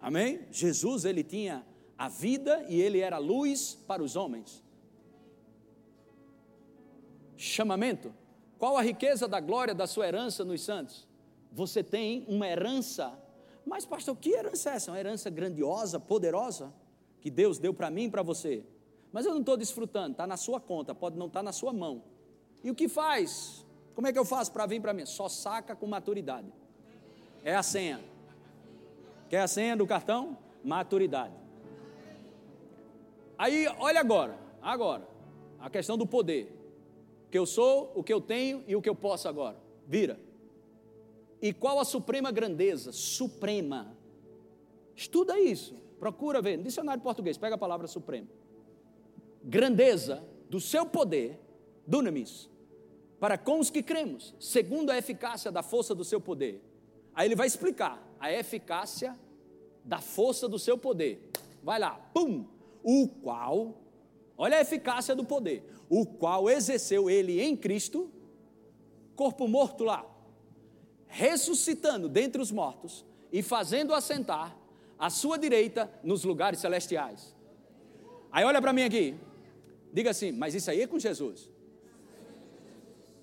Amém? 0.00 0.46
Jesus, 0.50 1.04
ele 1.04 1.22
tinha 1.22 1.64
a 1.96 2.08
vida 2.08 2.64
e 2.68 2.80
ele 2.80 3.00
era 3.00 3.18
luz 3.18 3.74
para 3.86 4.02
os 4.02 4.16
homens. 4.16 4.62
Chamamento. 7.36 8.12
Qual 8.58 8.76
a 8.76 8.82
riqueza 8.82 9.28
da 9.28 9.40
glória 9.40 9.74
da 9.74 9.86
sua 9.86 10.06
herança 10.06 10.44
nos 10.44 10.62
santos? 10.62 11.06
Você 11.52 11.82
tem 11.82 12.24
uma 12.28 12.46
herança. 12.48 13.16
Mas, 13.64 13.84
pastor, 13.84 14.16
que 14.16 14.30
herança 14.30 14.70
é 14.70 14.74
essa? 14.74 14.90
Uma 14.90 14.98
herança 14.98 15.28
grandiosa, 15.28 16.00
poderosa? 16.00 16.72
Que 17.26 17.30
Deus 17.30 17.58
deu 17.58 17.74
para 17.74 17.90
mim 17.90 18.04
e 18.04 18.08
para 18.08 18.22
você. 18.22 18.62
Mas 19.10 19.26
eu 19.26 19.32
não 19.32 19.40
estou 19.40 19.56
desfrutando, 19.56 20.12
está 20.12 20.28
na 20.28 20.36
sua 20.36 20.60
conta, 20.60 20.94
pode 20.94 21.18
não 21.18 21.26
estar 21.26 21.40
tá 21.40 21.42
na 21.42 21.50
sua 21.50 21.72
mão. 21.72 22.04
E 22.62 22.70
o 22.70 22.74
que 22.74 22.88
faz? 22.88 23.66
Como 23.96 24.06
é 24.06 24.12
que 24.12 24.18
eu 24.18 24.24
faço 24.24 24.52
para 24.52 24.64
vir 24.64 24.80
para 24.80 24.92
mim? 24.92 25.04
Só 25.04 25.28
saca 25.28 25.74
com 25.74 25.88
maturidade. 25.88 26.46
É 27.42 27.56
a 27.56 27.64
senha. 27.64 28.00
Quer 29.28 29.40
a 29.40 29.48
senha 29.48 29.76
do 29.76 29.84
cartão? 29.88 30.38
Maturidade. 30.62 31.34
Aí, 33.36 33.66
olha 33.80 33.98
agora, 33.98 34.38
agora, 34.62 35.08
a 35.58 35.68
questão 35.68 35.98
do 35.98 36.06
poder. 36.06 36.56
O 37.26 37.30
que 37.32 37.38
eu 37.38 37.44
sou, 37.44 37.90
o 37.96 38.04
que 38.04 38.12
eu 38.12 38.20
tenho 38.20 38.62
e 38.68 38.76
o 38.76 38.80
que 38.80 38.88
eu 38.88 38.94
posso 38.94 39.26
agora. 39.26 39.56
Vira. 39.84 40.16
E 41.42 41.52
qual 41.52 41.80
a 41.80 41.84
suprema 41.84 42.30
grandeza? 42.30 42.92
Suprema. 42.92 43.96
Estuda 44.94 45.40
isso. 45.40 45.85
Procura 45.98 46.42
ver, 46.42 46.58
no 46.58 46.64
dicionário 46.64 47.02
português, 47.02 47.38
pega 47.38 47.54
a 47.54 47.58
palavra 47.58 47.86
supremo. 47.86 48.28
Grandeza 49.42 50.22
do 50.50 50.60
seu 50.60 50.84
poder, 50.86 51.40
dunamis, 51.86 52.48
para 53.18 53.38
com 53.38 53.58
os 53.58 53.70
que 53.70 53.82
cremos, 53.82 54.34
segundo 54.38 54.90
a 54.90 54.98
eficácia 54.98 55.50
da 55.50 55.62
força 55.62 55.94
do 55.94 56.04
seu 56.04 56.20
poder. 56.20 56.62
Aí 57.14 57.26
ele 57.26 57.34
vai 57.34 57.46
explicar 57.46 58.02
a 58.20 58.30
eficácia 58.32 59.18
da 59.84 60.00
força 60.00 60.48
do 60.48 60.58
seu 60.58 60.76
poder. 60.76 61.30
Vai 61.62 61.78
lá, 61.78 61.92
pum! 62.12 62.44
O 62.82 63.08
qual, 63.08 63.74
olha 64.36 64.58
a 64.58 64.60
eficácia 64.60 65.14
do 65.14 65.24
poder, 65.24 65.64
o 65.88 66.06
qual 66.06 66.48
exerceu 66.48 67.10
ele 67.10 67.40
em 67.40 67.56
Cristo, 67.56 68.08
corpo 69.16 69.48
morto 69.48 69.82
lá, 69.82 70.06
ressuscitando 71.06 72.08
dentre 72.08 72.40
os 72.40 72.52
mortos 72.52 73.04
e 73.32 73.42
fazendo 73.42 73.92
assentar 73.92 74.56
à 74.98 75.10
sua 75.10 75.38
direita 75.38 75.90
nos 76.02 76.24
lugares 76.24 76.58
celestiais. 76.58 77.34
Aí 78.30 78.44
olha 78.44 78.60
para 78.60 78.72
mim 78.72 78.82
aqui, 78.82 79.14
diga 79.92 80.10
assim, 80.10 80.32
mas 80.32 80.54
isso 80.54 80.70
aí 80.70 80.82
é 80.82 80.86
com 80.86 80.98
Jesus. 80.98 81.50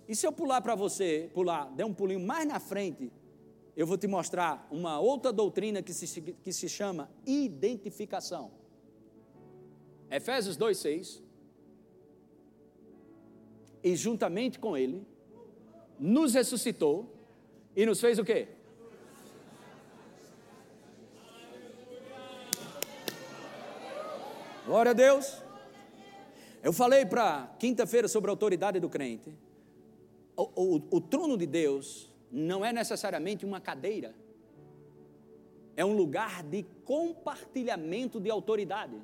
E 0.08 0.16
se 0.16 0.26
eu 0.26 0.32
pular 0.32 0.62
para 0.62 0.76
você, 0.76 1.30
pular, 1.34 1.72
der 1.72 1.86
um 1.86 1.94
pulinho 1.94 2.20
mais 2.20 2.48
na 2.48 2.60
frente, 2.60 3.12
eu 3.76 3.88
vou 3.88 3.98
te 3.98 4.08
mostrar 4.08 4.68
uma 4.70 5.00
outra 5.00 5.32
doutrina 5.32 5.82
que 5.82 5.94
se, 5.94 6.22
que 6.22 6.54
se 6.54 6.70
chama 6.70 7.10
identificação. 7.26 8.52
Efésios 10.12 10.58
2,6. 10.58 11.22
E 13.84 13.96
juntamente 13.96 14.60
com 14.60 14.78
Ele, 14.78 15.06
nos 16.00 16.34
ressuscitou 16.34 17.12
e 17.76 17.86
nos 17.86 18.00
fez 18.00 18.20
o 18.20 18.24
quê? 18.24 18.48
Glória 24.66 24.92
a 24.92 24.94
Deus. 24.94 25.44
Eu 26.64 26.72
falei 26.72 27.06
para 27.06 27.54
quinta-feira 27.60 28.08
sobre 28.08 28.30
a 28.30 28.32
autoridade 28.32 28.80
do 28.80 28.88
crente. 28.88 29.36
O, 30.38 30.44
o, 30.56 30.76
o, 30.92 31.02
trono 31.02 31.38
de 31.38 31.46
Deus 31.46 32.10
não 32.32 32.64
é 32.64 32.72
necessariamente 32.72 33.46
uma 33.46 33.60
cadeira, 33.60 34.16
é 35.76 35.84
um 35.84 35.94
lugar 35.94 36.42
de 36.44 36.64
compartilhamento 36.86 38.22
de 38.22 38.30
autoridade. 38.30 38.96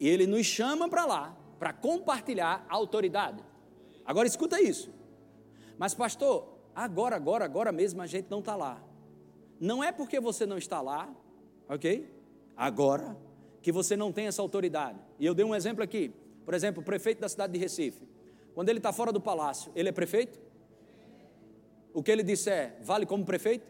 E 0.00 0.08
Ele 0.08 0.26
nos 0.26 0.46
chama 0.46 0.88
para 0.88 1.04
lá, 1.04 1.36
para 1.58 1.74
compartilhar 1.74 2.64
a 2.68 2.74
autoridade. 2.74 3.44
Agora 4.04 4.26
escuta 4.26 4.60
isso. 4.60 4.90
Mas, 5.76 5.94
pastor, 5.94 6.48
agora, 6.74 7.16
agora, 7.16 7.44
agora 7.44 7.70
mesmo 7.70 8.00
a 8.00 8.06
gente 8.06 8.30
não 8.30 8.38
está 8.38 8.56
lá. 8.56 8.82
Não 9.60 9.84
é 9.84 9.92
porque 9.92 10.18
você 10.18 10.46
não 10.46 10.56
está 10.56 10.80
lá, 10.80 11.14
ok? 11.68 12.10
Agora, 12.56 13.14
que 13.62 13.72
você 13.72 13.96
não 13.96 14.12
tem 14.12 14.26
essa 14.26 14.42
autoridade. 14.42 14.98
E 15.18 15.26
eu 15.26 15.34
dei 15.34 15.44
um 15.44 15.54
exemplo 15.54 15.82
aqui. 15.82 16.12
Por 16.44 16.54
exemplo, 16.54 16.82
o 16.82 16.84
prefeito 16.84 17.20
da 17.20 17.28
cidade 17.28 17.52
de 17.52 17.58
Recife. 17.58 18.08
Quando 18.54 18.68
ele 18.68 18.78
está 18.78 18.92
fora 18.92 19.12
do 19.12 19.20
palácio, 19.20 19.70
ele 19.74 19.88
é 19.88 19.92
prefeito? 19.92 20.38
O 21.92 22.02
que 22.02 22.10
ele 22.10 22.22
disser 22.22 22.76
vale 22.82 23.06
como 23.06 23.24
prefeito? 23.24 23.66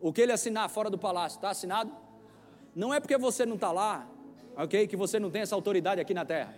O 0.00 0.12
que 0.12 0.20
ele 0.20 0.32
assinar 0.32 0.68
fora 0.68 0.90
do 0.90 0.98
palácio, 0.98 1.36
está 1.36 1.50
assinado? 1.50 1.90
Não 2.74 2.92
é 2.92 3.00
porque 3.00 3.16
você 3.16 3.44
não 3.44 3.54
está 3.54 3.72
lá, 3.72 4.08
ok? 4.56 4.86
Que 4.86 4.96
você 4.96 5.18
não 5.18 5.30
tem 5.30 5.42
essa 5.42 5.54
autoridade 5.54 6.00
aqui 6.00 6.14
na 6.14 6.24
terra. 6.24 6.54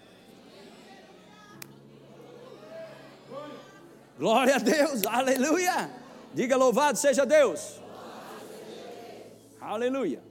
Glória 4.18 4.56
a 4.56 4.58
Deus, 4.58 5.06
aleluia! 5.06 5.90
Diga 6.34 6.56
louvado 6.56 6.98
seja 6.98 7.24
Deus. 7.24 7.80
Aleluia. 9.60 10.22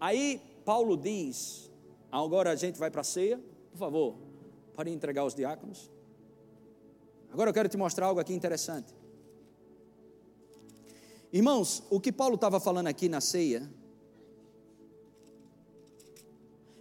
Aí 0.00 0.40
Paulo 0.66 0.96
diz, 0.96 1.70
agora 2.10 2.50
a 2.50 2.56
gente 2.56 2.76
vai 2.76 2.90
para 2.90 3.02
a 3.02 3.04
ceia, 3.04 3.40
por 3.70 3.78
favor, 3.78 4.16
pode 4.74 4.90
entregar 4.90 5.24
os 5.24 5.32
diáconos. 5.32 5.88
Agora 7.32 7.50
eu 7.50 7.54
quero 7.54 7.68
te 7.68 7.76
mostrar 7.76 8.06
algo 8.06 8.18
aqui 8.18 8.34
interessante. 8.34 8.92
Irmãos, 11.32 11.84
o 11.88 12.00
que 12.00 12.10
Paulo 12.10 12.34
estava 12.34 12.58
falando 12.58 12.88
aqui 12.88 13.08
na 13.08 13.20
ceia 13.20 13.70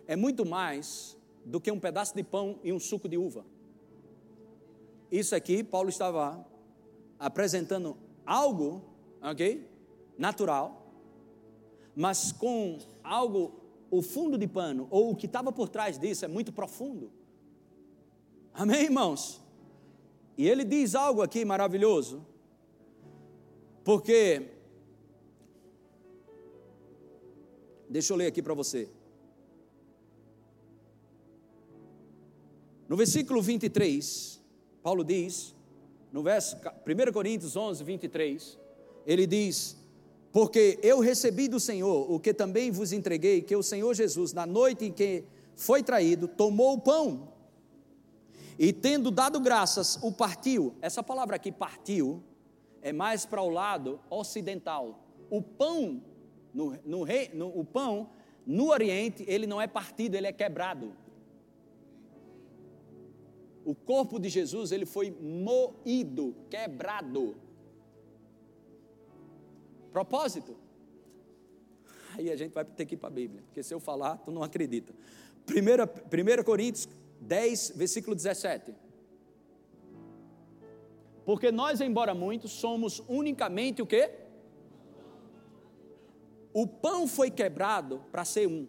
é 0.08 0.16
muito 0.16 0.44
mais 0.44 1.16
do 1.46 1.62
que 1.62 1.72
um 1.72 1.80
pedaço 1.80 2.16
de 2.16 2.24
pão 2.24 2.60
e 2.64 2.74
um 2.74 2.80
suco 2.80 3.08
de 3.08 3.20
uva. 3.20 3.46
Isso 5.12 5.36
aqui, 5.36 5.64
Paulo 5.64 5.90
estava 5.90 6.44
apresentando 7.20 7.96
algo, 8.26 8.82
ok? 9.22 9.70
Natural, 10.18 10.92
mas 11.96 12.32
com 12.32 12.80
algo, 13.04 13.65
o 13.98 14.02
fundo 14.02 14.38
de 14.38 14.48
pano, 14.48 14.88
ou 14.90 15.12
o 15.12 15.16
que 15.16 15.26
estava 15.26 15.52
por 15.52 15.70
trás 15.70 15.98
disso 15.98 16.26
é 16.26 16.28
muito 16.28 16.52
profundo. 16.52 17.12
Amém, 18.54 18.84
irmãos? 18.84 19.42
E 20.38 20.48
ele 20.48 20.64
diz 20.64 20.96
algo 20.96 21.22
aqui 21.22 21.46
maravilhoso, 21.46 22.26
porque, 23.84 24.50
deixa 27.90 28.14
eu 28.14 28.18
ler 28.18 28.28
aqui 28.28 28.42
para 28.42 28.54
você. 28.54 28.90
No 32.88 32.96
versículo 32.96 33.42
23, 33.42 34.42
Paulo 34.84 35.04
diz, 35.04 35.56
no 36.12 36.22
verso 36.22 36.56
1 36.58 37.12
Coríntios 37.12 37.56
11, 37.56 37.84
23, 37.84 38.60
ele 39.06 39.26
diz: 39.26 39.78
Porque 40.36 40.78
eu 40.84 41.00
recebi 41.00 41.48
do 41.48 41.62
Senhor 41.62 42.12
o 42.12 42.20
que 42.20 42.34
também 42.34 42.70
vos 42.70 42.92
entreguei, 42.92 43.42
que 43.42 43.56
o 43.56 43.64
Senhor 43.64 43.94
Jesus, 43.94 44.34
na 44.34 44.46
noite 44.46 44.84
em 44.84 44.92
que 44.92 45.24
foi 45.56 45.82
traído, 45.82 46.28
tomou 46.28 46.74
o 46.74 46.82
pão 46.82 47.30
e, 48.60 48.74
tendo 48.74 49.10
dado 49.12 49.40
graças, 49.40 49.98
o 50.04 50.12
partiu. 50.12 50.76
Essa 50.82 51.02
palavra 51.02 51.38
aqui, 51.38 51.54
partiu, 51.54 52.22
é 52.82 52.92
mais 52.92 53.26
para 53.26 53.42
o 53.42 53.48
lado 53.48 53.98
ocidental. 54.10 55.08
O 55.30 55.42
pão, 55.42 56.04
no, 56.54 56.78
no, 56.86 57.06
no, 57.34 57.58
o 57.58 57.64
pão, 57.64 58.10
no 58.46 58.72
Oriente, 58.72 59.24
ele 59.30 59.48
não 59.48 59.62
é 59.62 59.68
partido, 59.68 60.16
ele 60.16 60.28
é 60.28 60.34
quebrado. 60.34 60.92
O 63.64 63.74
corpo 63.74 64.20
de 64.20 64.28
Jesus, 64.28 64.74
ele 64.74 64.86
foi 64.86 65.12
moído, 65.12 66.36
quebrado. 66.50 67.38
Propósito. 69.96 70.58
Aí 72.16 72.30
a 72.30 72.36
gente 72.36 72.52
vai 72.52 72.66
ter 72.66 72.86
que 72.86 72.96
ir 72.96 72.98
para 72.98 73.08
a 73.08 73.12
Bíblia, 73.12 73.42
porque 73.44 73.64
se 73.64 73.74
eu 73.74 73.80
falar, 73.80 74.18
tu 74.18 74.30
não 74.30 74.44
acredita. 74.44 74.94
1 75.48 76.44
Coríntios 76.44 76.90
10, 77.22 77.72
versículo 77.78 78.14
17. 78.14 78.76
Porque 81.24 81.50
nós, 81.50 81.80
embora 81.80 82.14
muitos, 82.14 82.52
somos 82.52 83.02
unicamente 83.08 83.82
o 83.82 83.86
quê? 83.86 84.12
O 86.54 86.68
pão 86.68 87.08
foi 87.08 87.32
quebrado 87.32 88.04
para 88.12 88.26
ser 88.26 88.50
um. 88.50 88.68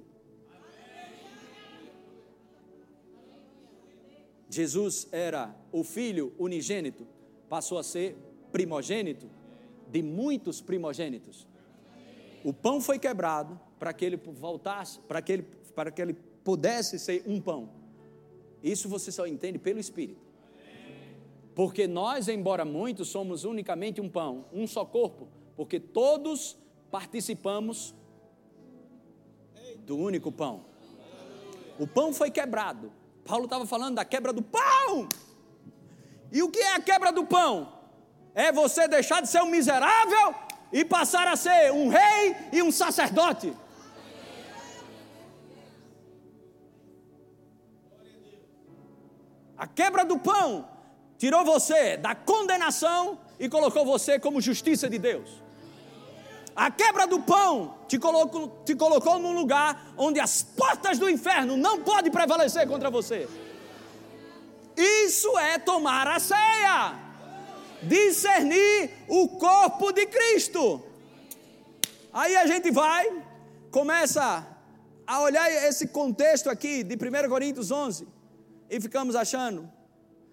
Jesus 4.49 5.09
era 5.11 5.53
o 5.72 5.83
filho 5.83 6.33
unigênito, 6.39 7.05
passou 7.49 7.79
a 7.79 7.83
ser 7.83 8.16
primogênito 8.53 9.29
de 9.89 10.03
muitos 10.03 10.61
primogênitos. 10.61 11.47
O 12.45 12.53
pão 12.53 12.80
foi 12.80 12.99
quebrado 12.99 13.59
para 13.78 13.93
que 13.93 14.05
ele 14.05 14.16
voltasse, 14.16 15.01
para 15.01 15.20
que 15.20 15.32
ele, 15.32 15.43
para 15.74 15.91
que 15.91 16.01
ele 16.01 16.14
pudesse 16.45 16.99
ser 16.99 17.22
um 17.26 17.41
pão. 17.41 17.68
Isso 18.62 18.89
você 18.89 19.11
só 19.11 19.26
entende 19.26 19.59
pelo 19.59 19.78
Espírito. 19.78 20.24
Porque 21.55 21.87
nós, 21.87 22.28
embora 22.28 22.64
muitos, 22.64 23.09
somos 23.09 23.45
unicamente 23.45 24.01
um 24.01 24.09
pão, 24.09 24.45
um 24.53 24.66
só 24.66 24.84
corpo, 24.84 25.28
porque 25.57 25.80
todos 25.80 26.57
participamos 26.91 27.95
do 29.87 29.97
único 29.97 30.30
pão. 30.30 30.64
O 31.78 31.87
pão 31.87 32.12
foi 32.12 32.30
quebrado. 32.30 32.93
Paulo 33.24 33.45
estava 33.45 33.66
falando 33.66 33.97
da 33.97 34.05
quebra 34.05 34.32
do 34.32 34.43
pão. 34.43 35.09
E 36.30 36.43
o 36.43 36.51
que 36.51 36.59
é 36.59 36.74
a 36.74 36.80
quebra 36.80 37.11
do 37.11 37.24
pão? 37.24 37.76
É 38.37 38.53
você 38.53 38.87
deixar 38.87 39.22
de 39.22 39.28
ser 39.28 39.41
um 39.43 39.47
miserável 39.47 40.34
e 40.70 40.84
passar 40.84 41.26
a 41.26 41.37
ser 41.37 41.72
um 41.72 41.89
rei 41.89 42.37
e 42.53 42.62
um 42.62 42.70
sacerdote. 42.70 43.51
A 49.57 49.66
quebra 49.66 50.05
do 50.05 50.18
pão 50.18 50.68
tirou 51.16 51.47
você 51.47 51.97
da 51.97 52.14
condenação 52.14 53.18
e 53.41 53.49
colocou 53.49 53.87
você 53.87 54.20
como 54.20 54.39
justiça 54.39 54.87
de 54.87 54.99
Deus. 54.99 55.43
A 56.55 56.70
quebra 56.70 57.07
do 57.07 57.20
pão 57.20 57.74
te 57.89 57.99
colocou, 57.99 58.62
te 58.66 58.74
colocou 58.74 59.18
num 59.18 59.32
lugar 59.32 59.95
onde 59.97 60.20
as 60.20 60.43
portas 60.43 60.99
do 60.99 61.09
inferno 61.09 61.57
não 61.57 61.80
podem 61.80 62.12
prevalecer 62.12 62.68
contra 62.68 62.91
você. 62.91 63.26
Isso 64.76 65.39
é 65.39 65.59
tomar 65.59 66.07
a 66.07 66.18
ceia, 66.18 67.05
discernir 67.83 68.91
o 69.09 69.29
corpo 69.29 69.93
de 69.93 70.07
Cristo. 70.07 70.83
Aí 72.12 72.37
a 72.37 72.47
gente 72.47 72.70
vai, 72.70 73.22
começa 73.70 74.47
a 75.07 75.20
olhar 75.20 75.51
esse 75.51 75.89
contexto 75.89 76.49
aqui 76.49 76.83
de 76.83 76.95
1 76.95 77.29
Coríntios 77.29 77.70
11 77.70 78.07
e 78.68 78.81
ficamos 78.81 79.14
achando, 79.14 79.70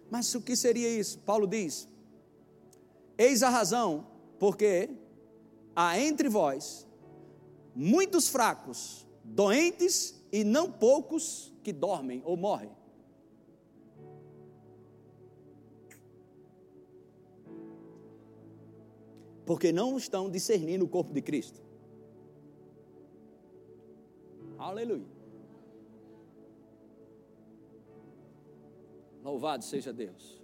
mas 0.09 0.33
o 0.33 0.41
que 0.41 0.55
seria 0.55 0.89
isso? 0.89 1.19
Paulo 1.19 1.45
diz: 1.45 1.87
Eis 3.17 3.43
a 3.43 3.49
razão, 3.49 4.07
porque 4.39 4.89
há 5.75 5.99
entre 5.99 6.29
vós 6.29 6.87
muitos 7.75 8.29
fracos, 8.29 9.05
doentes 9.23 10.15
e 10.31 10.43
não 10.43 10.71
poucos 10.71 11.51
que 11.63 11.71
dormem 11.71 12.21
ou 12.25 12.37
morrem. 12.37 12.71
Porque 19.45 19.71
não 19.71 19.97
estão 19.97 20.29
discernindo 20.29 20.85
o 20.85 20.87
corpo 20.87 21.13
de 21.13 21.21
Cristo. 21.21 21.61
Aleluia. 24.57 25.05
Louvado 29.23 29.63
seja 29.63 29.91
Deus. 29.91 30.41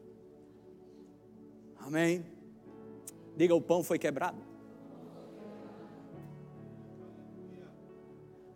Amém. 1.77 2.25
Diga: 3.35 3.55
o 3.55 3.61
pão 3.61 3.83
foi 3.83 3.97
quebrado. 3.97 4.41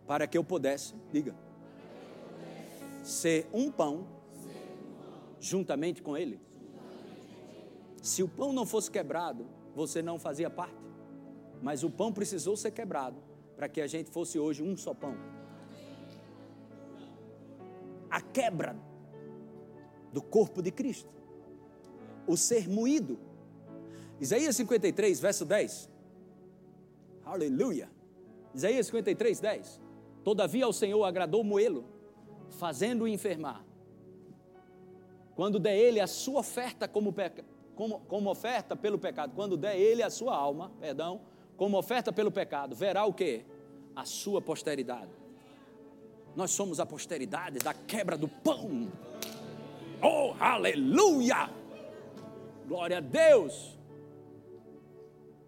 Para 0.06 0.26
que 0.26 0.36
eu 0.36 0.44
pudesse, 0.44 0.94
diga, 1.10 1.34
ser 3.02 3.46
um 3.52 3.70
pão 3.70 4.06
juntamente 5.40 6.02
com 6.02 6.16
Ele. 6.16 6.38
Se 8.02 8.22
o 8.22 8.28
pão 8.28 8.52
não 8.52 8.66
fosse 8.66 8.90
quebrado, 8.90 9.46
você 9.74 10.02
não 10.02 10.18
fazia 10.18 10.48
parte. 10.48 10.76
Mas 11.62 11.82
o 11.82 11.90
pão 11.90 12.12
precisou 12.12 12.56
ser 12.56 12.70
quebrado 12.70 13.16
para 13.56 13.68
que 13.68 13.80
a 13.80 13.86
gente 13.86 14.10
fosse 14.10 14.38
hoje 14.38 14.62
um 14.62 14.76
só 14.76 14.94
pão. 14.94 15.16
A 18.10 18.20
quebra 18.20 18.76
do 20.12 20.22
corpo 20.22 20.62
de 20.62 20.70
Cristo. 20.70 21.12
O 22.26 22.36
ser 22.36 22.68
moído. 22.68 23.18
Isaías 24.20 24.54
53, 24.56 25.20
verso 25.20 25.44
10. 25.44 25.90
Aleluia. 27.24 27.90
Isaías 28.54 28.86
53, 28.86 29.40
10. 29.40 29.80
Todavia 30.22 30.64
ao 30.64 30.72
Senhor 30.72 31.02
agradou 31.04 31.42
moê-lo, 31.42 31.84
fazendo-o 32.50 33.08
enfermar. 33.08 33.64
Quando 35.34 35.58
der 35.58 35.76
ele 35.76 36.00
a 36.00 36.06
sua 36.06 36.40
oferta 36.40 36.86
como, 36.86 37.12
como, 37.74 38.00
como 38.00 38.30
oferta 38.30 38.76
pelo 38.76 38.98
pecado, 38.98 39.32
quando 39.34 39.56
der 39.56 39.76
ele 39.76 40.02
a 40.02 40.10
sua 40.10 40.36
alma, 40.36 40.70
perdão, 40.80 41.20
como 41.56 41.78
oferta 41.78 42.12
pelo 42.12 42.30
pecado, 42.30 42.74
verá 42.74 43.04
o 43.04 43.12
que? 43.12 43.44
A 43.94 44.04
sua 44.04 44.40
posteridade. 44.40 45.10
Nós 46.34 46.50
somos 46.50 46.80
a 46.80 46.86
posteridade 46.86 47.58
da 47.58 47.72
quebra 47.72 48.16
do 48.16 48.28
pão. 48.28 48.90
Oh, 50.02 50.34
aleluia! 50.38 51.48
Glória 52.66 52.98
a 52.98 53.00
Deus! 53.00 53.78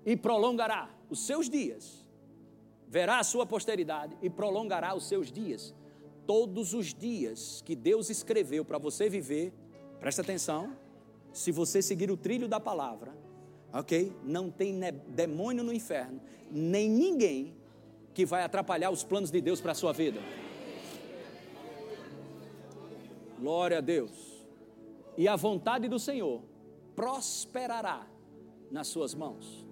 E 0.04 0.16
prolongará 0.16 0.88
os 1.10 1.26
seus 1.26 1.50
dias, 1.50 2.06
verá 2.86 3.18
a 3.18 3.24
sua 3.24 3.44
posteridade 3.44 4.16
e 4.22 4.30
prolongará 4.30 4.94
os 4.94 5.08
seus 5.08 5.32
dias. 5.32 5.74
Todos 6.26 6.74
os 6.74 6.94
dias 6.94 7.62
que 7.64 7.74
Deus 7.74 8.10
escreveu 8.10 8.64
para 8.64 8.78
você 8.78 9.08
viver, 9.08 9.52
presta 9.98 10.22
atenção, 10.22 10.76
se 11.36 11.52
você 11.52 11.82
seguir 11.82 12.10
o 12.10 12.16
trilho 12.16 12.48
da 12.48 12.58
palavra, 12.58 13.14
ok? 13.70 14.10
Não 14.24 14.50
tem 14.50 14.80
demônio 15.08 15.62
no 15.62 15.70
inferno, 15.70 16.18
nem 16.50 16.88
ninguém 16.88 17.54
que 18.14 18.24
vai 18.24 18.42
atrapalhar 18.42 18.90
os 18.90 19.04
planos 19.04 19.30
de 19.30 19.42
Deus 19.42 19.60
para 19.60 19.72
a 19.72 19.74
sua 19.74 19.92
vida. 19.92 20.18
Glória 23.38 23.76
a 23.76 23.80
Deus 23.82 24.46
e 25.18 25.28
a 25.28 25.36
vontade 25.36 25.88
do 25.88 25.98
Senhor 25.98 26.40
prosperará 26.94 28.06
nas 28.70 28.86
suas 28.86 29.14
mãos. 29.14 29.66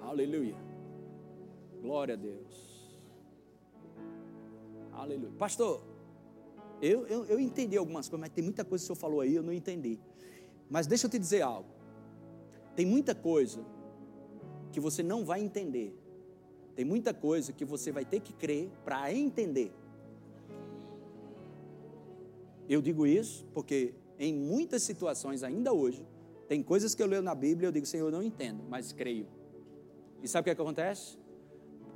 Aleluia. 0.00 0.56
Glória 1.80 2.14
a 2.14 2.16
Deus. 2.16 2.90
Aleluia. 4.92 5.32
Pastor, 5.38 5.82
eu, 6.80 7.06
eu, 7.06 7.24
eu 7.26 7.40
entendi 7.40 7.76
algumas 7.76 8.08
coisas, 8.08 8.20
mas 8.20 8.34
tem 8.34 8.42
muita 8.42 8.64
coisa 8.64 8.82
que 8.82 8.92
o 8.92 8.94
senhor 8.94 9.00
falou 9.00 9.20
aí, 9.20 9.34
eu 9.34 9.42
não 9.42 9.52
entendi. 9.52 9.98
Mas 10.68 10.86
deixa 10.86 11.06
eu 11.06 11.10
te 11.10 11.18
dizer 11.18 11.42
algo. 11.42 11.68
Tem 12.74 12.86
muita 12.86 13.14
coisa 13.14 13.64
que 14.72 14.80
você 14.80 15.02
não 15.02 15.24
vai 15.24 15.42
entender 15.42 15.96
Tem 16.76 16.84
muita 16.84 17.12
coisa 17.12 17.52
que 17.52 17.64
você 17.64 17.90
vai 17.92 18.04
ter 18.04 18.20
que 18.20 18.32
crer 18.32 18.70
para 18.84 19.12
entender. 19.12 19.72
Eu 22.68 22.80
digo 22.80 23.06
isso 23.06 23.44
porque 23.52 23.94
em 24.18 24.32
muitas 24.32 24.82
situações, 24.82 25.42
ainda 25.42 25.72
hoje, 25.72 26.06
tem 26.48 26.62
coisas 26.62 26.94
que 26.94 27.02
eu 27.02 27.06
leio 27.06 27.22
na 27.22 27.34
Bíblia 27.34 27.66
e 27.66 27.68
eu 27.68 27.72
digo, 27.72 27.86
Senhor, 27.86 28.06
eu 28.06 28.10
não 28.10 28.22
entendo, 28.22 28.62
mas 28.68 28.92
creio. 28.92 29.26
E 30.22 30.28
sabe 30.28 30.42
o 30.42 30.44
que, 30.44 30.50
é 30.50 30.54
que 30.54 30.62
acontece? 30.62 31.18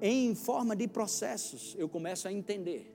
Em 0.01 0.35
forma 0.35 0.74
de 0.74 0.89
processos, 0.89 1.74
eu 1.78 1.89
começo 1.89 2.26
a 2.28 2.32
entender. 2.32 2.93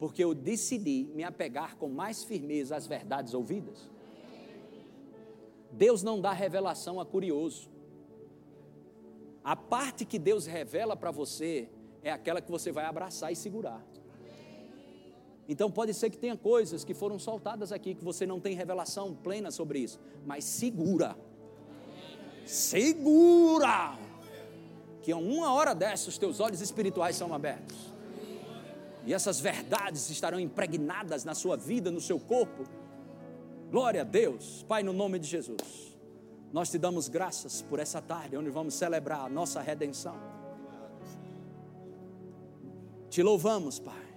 Porque 0.00 0.24
eu 0.24 0.34
decidi 0.34 1.08
me 1.14 1.22
apegar 1.22 1.76
com 1.76 1.88
mais 1.88 2.24
firmeza 2.24 2.74
às 2.74 2.86
verdades 2.86 3.34
ouvidas. 3.34 3.88
Deus 5.70 6.02
não 6.02 6.20
dá 6.20 6.32
revelação 6.32 6.98
a 6.98 7.06
curioso. 7.06 7.70
A 9.44 9.54
parte 9.54 10.04
que 10.04 10.18
Deus 10.18 10.46
revela 10.46 10.96
para 10.96 11.10
você 11.10 11.68
é 12.02 12.10
aquela 12.10 12.40
que 12.40 12.50
você 12.50 12.72
vai 12.72 12.86
abraçar 12.86 13.30
e 13.30 13.36
segurar. 13.36 13.86
Então 15.46 15.70
pode 15.70 15.92
ser 15.92 16.08
que 16.08 16.16
tenha 16.16 16.36
coisas 16.36 16.82
que 16.82 16.94
foram 16.94 17.18
soltadas 17.18 17.70
aqui 17.70 17.94
que 17.94 18.02
você 18.02 18.24
não 18.24 18.40
tem 18.40 18.54
revelação 18.54 19.14
plena 19.14 19.50
sobre 19.50 19.80
isso, 19.80 20.00
mas 20.24 20.44
segura. 20.44 21.14
Segura! 22.46 23.98
Que 25.02 25.12
a 25.12 25.16
uma 25.16 25.52
hora 25.52 25.74
dessa 25.74 26.08
os 26.08 26.16
teus 26.16 26.40
olhos 26.40 26.62
espirituais 26.62 27.16
são 27.16 27.34
abertos. 27.34 27.89
E 29.06 29.14
essas 29.14 29.40
verdades 29.40 30.10
estarão 30.10 30.38
impregnadas 30.38 31.24
na 31.24 31.34
sua 31.34 31.56
vida, 31.56 31.90
no 31.90 32.00
seu 32.00 32.18
corpo. 32.18 32.64
Glória 33.70 34.02
a 34.02 34.04
Deus, 34.04 34.64
Pai, 34.68 34.82
no 34.82 34.92
nome 34.92 35.18
de 35.18 35.26
Jesus. 35.26 35.96
Nós 36.52 36.70
te 36.70 36.78
damos 36.78 37.08
graças 37.08 37.62
por 37.62 37.78
essa 37.78 38.02
tarde, 38.02 38.36
onde 38.36 38.50
vamos 38.50 38.74
celebrar 38.74 39.20
a 39.20 39.28
nossa 39.28 39.60
redenção. 39.60 40.16
Te 43.08 43.22
louvamos, 43.22 43.78
Pai 43.78 44.10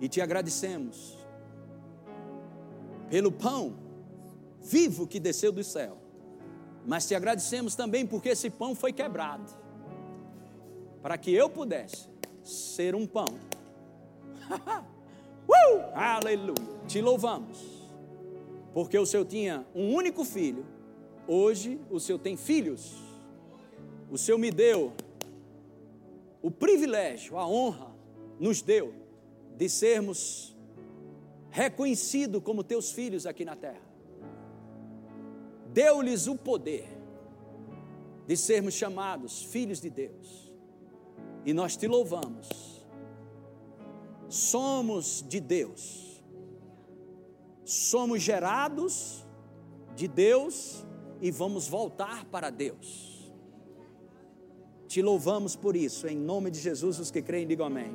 e 0.00 0.08
te 0.08 0.20
agradecemos 0.20 1.16
pelo 3.08 3.32
pão 3.32 3.74
vivo 4.60 5.06
que 5.06 5.20
desceu 5.20 5.52
do 5.52 5.62
céu, 5.62 5.96
mas 6.84 7.06
te 7.06 7.14
agradecemos 7.14 7.74
também 7.74 8.06
porque 8.06 8.30
esse 8.30 8.50
pão 8.50 8.74
foi 8.74 8.92
quebrado, 8.92 9.50
para 11.02 11.16
que 11.16 11.32
eu 11.32 11.48
pudesse 11.48 12.08
ser 12.42 12.94
um 12.94 13.06
pão. 13.06 13.45
uh! 15.48 15.82
Aleluia! 15.94 16.76
Te 16.86 17.00
louvamos, 17.00 17.58
porque 18.72 18.98
o 18.98 19.06
Senhor 19.06 19.24
tinha 19.24 19.66
um 19.74 19.94
único 19.94 20.24
filho, 20.24 20.64
hoje 21.26 21.80
o 21.90 21.98
Senhor 21.98 22.18
tem 22.18 22.36
filhos, 22.36 22.94
o 24.10 24.16
Senhor 24.16 24.38
me 24.38 24.50
deu 24.50 24.92
o 26.40 26.50
privilégio, 26.50 27.36
a 27.36 27.46
honra, 27.46 27.94
nos 28.38 28.62
deu 28.62 28.94
de 29.56 29.68
sermos 29.68 30.56
reconhecidos 31.50 32.42
como 32.42 32.62
teus 32.62 32.92
filhos 32.92 33.26
aqui 33.26 33.44
na 33.44 33.56
terra. 33.56 33.82
Deu-lhes 35.72 36.26
o 36.26 36.36
poder 36.36 36.86
de 38.26 38.36
sermos 38.36 38.74
chamados 38.74 39.42
filhos 39.42 39.80
de 39.80 39.90
Deus. 39.90 40.52
E 41.44 41.52
nós 41.52 41.76
te 41.76 41.86
louvamos. 41.86 42.75
Somos 44.28 45.24
de 45.28 45.40
Deus. 45.40 46.22
Somos 47.64 48.22
gerados 48.22 49.26
de 49.94 50.06
Deus 50.06 50.84
e 51.20 51.30
vamos 51.30 51.68
voltar 51.68 52.24
para 52.26 52.50
Deus. 52.50 53.32
Te 54.86 55.02
louvamos 55.02 55.56
por 55.56 55.74
isso, 55.74 56.06
em 56.06 56.16
nome 56.16 56.50
de 56.50 56.60
Jesus, 56.60 56.98
os 57.00 57.10
que 57.10 57.20
creem, 57.20 57.46
digam 57.46 57.66
amém. 57.66 57.94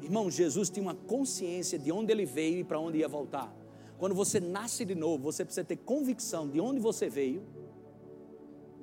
Irmão, 0.00 0.30
Jesus 0.30 0.70
tinha 0.70 0.82
uma 0.82 0.94
consciência 0.94 1.78
de 1.78 1.90
onde 1.90 2.12
ele 2.12 2.24
veio 2.24 2.60
e 2.60 2.64
para 2.64 2.78
onde 2.78 2.98
ia 2.98 3.08
voltar. 3.08 3.52
Quando 3.98 4.14
você 4.14 4.38
nasce 4.38 4.84
de 4.84 4.94
novo, 4.94 5.24
você 5.24 5.44
precisa 5.44 5.64
ter 5.64 5.76
convicção 5.76 6.48
de 6.48 6.60
onde 6.60 6.78
você 6.78 7.08
veio. 7.08 7.42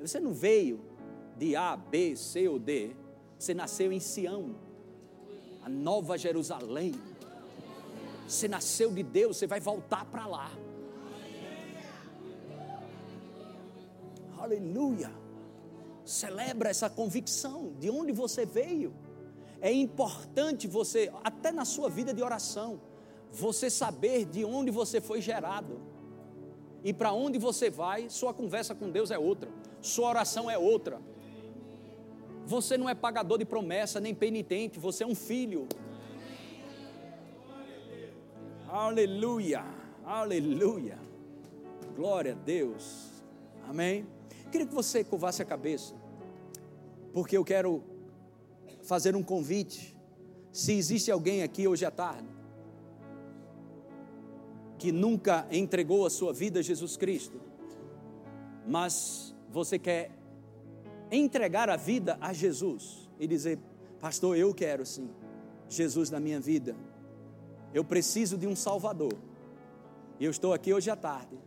Você 0.01 0.19
não 0.19 0.33
veio 0.33 0.81
de 1.37 1.55
A, 1.55 1.77
B, 1.77 2.15
C 2.15 2.47
ou 2.49 2.59
D. 2.59 2.91
Você 3.39 3.53
nasceu 3.53 3.91
em 3.91 3.99
Sião, 3.99 4.55
a 5.63 5.69
nova 5.69 6.17
Jerusalém. 6.17 6.93
Você 8.27 8.47
nasceu 8.47 8.91
de 8.91 9.03
Deus, 9.03 9.37
você 9.37 9.47
vai 9.47 9.59
voltar 9.59 10.05
para 10.05 10.25
lá. 10.25 10.51
Aleluia. 14.37 15.11
Celebra 16.05 16.69
essa 16.69 16.89
convicção 16.89 17.73
de 17.79 17.89
onde 17.89 18.11
você 18.11 18.45
veio. 18.45 18.93
É 19.61 19.71
importante 19.71 20.67
você, 20.67 21.11
até 21.23 21.51
na 21.51 21.63
sua 21.63 21.89
vida 21.89 22.13
de 22.13 22.21
oração, 22.21 22.81
você 23.31 23.69
saber 23.69 24.25
de 24.25 24.43
onde 24.43 24.69
você 24.69 24.99
foi 24.99 25.21
gerado. 25.21 25.79
E 26.83 26.91
para 26.91 27.13
onde 27.13 27.39
você 27.39 27.69
vai, 27.69 28.09
sua 28.09 28.33
conversa 28.33 28.75
com 28.75 28.91
Deus 28.91 29.09
é 29.09 29.17
outra, 29.17 29.49
sua 29.81 30.09
oração 30.09 30.51
é 30.51 30.57
outra. 30.57 31.01
Você 32.45 32.77
não 32.77 32.89
é 32.89 32.95
pagador 32.95 33.37
de 33.37 33.45
promessa, 33.45 33.99
nem 33.99 34.13
penitente, 34.13 34.79
você 34.79 35.03
é 35.03 35.07
um 35.07 35.15
filho. 35.15 35.67
Aleluia, 38.67 39.63
aleluia. 40.03 40.97
Glória 41.95 42.33
a 42.33 42.35
Deus. 42.35 43.23
Amém. 43.67 44.05
Queria 44.51 44.67
que 44.67 44.73
você 44.73 45.03
curvasse 45.03 45.41
a 45.41 45.45
cabeça, 45.45 45.95
porque 47.13 47.37
eu 47.37 47.45
quero 47.45 47.83
fazer 48.83 49.15
um 49.15 49.23
convite. 49.23 49.95
Se 50.51 50.73
existe 50.73 51.09
alguém 51.09 51.43
aqui 51.43 51.67
hoje 51.67 51.85
à 51.85 51.91
tarde 51.91 52.27
que 54.77 54.91
nunca 54.91 55.47
entregou 55.49 56.05
a 56.05 56.09
sua 56.09 56.33
vida 56.33 56.59
a 56.59 56.61
Jesus 56.61 56.97
Cristo, 56.97 57.39
mas 58.67 59.33
você 59.49 59.79
quer 59.79 60.11
entregar 61.15 61.69
a 61.69 61.75
vida 61.75 62.17
a 62.19 62.33
Jesus 62.33 63.09
e 63.19 63.27
dizer: 63.27 63.59
Pastor, 63.99 64.37
eu 64.37 64.53
quero 64.53 64.85
sim, 64.85 65.09
Jesus 65.69 66.09
na 66.09 66.19
minha 66.19 66.39
vida, 66.39 66.75
eu 67.73 67.83
preciso 67.83 68.37
de 68.37 68.47
um 68.47 68.55
Salvador, 68.55 69.13
e 70.19 70.25
eu 70.25 70.31
estou 70.31 70.53
aqui 70.53 70.73
hoje 70.73 70.89
à 70.89 70.95
tarde 70.95 71.37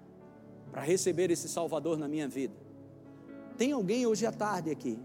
para 0.71 0.83
receber 0.83 1.31
esse 1.31 1.49
Salvador 1.49 1.99
na 1.99 2.09
minha 2.09 2.29
vida. 2.29 2.55
Tem 3.57 3.73
alguém 3.73 4.07
hoje 4.07 4.27
à 4.27 4.33
tarde 4.33 4.71
aqui 4.71 4.99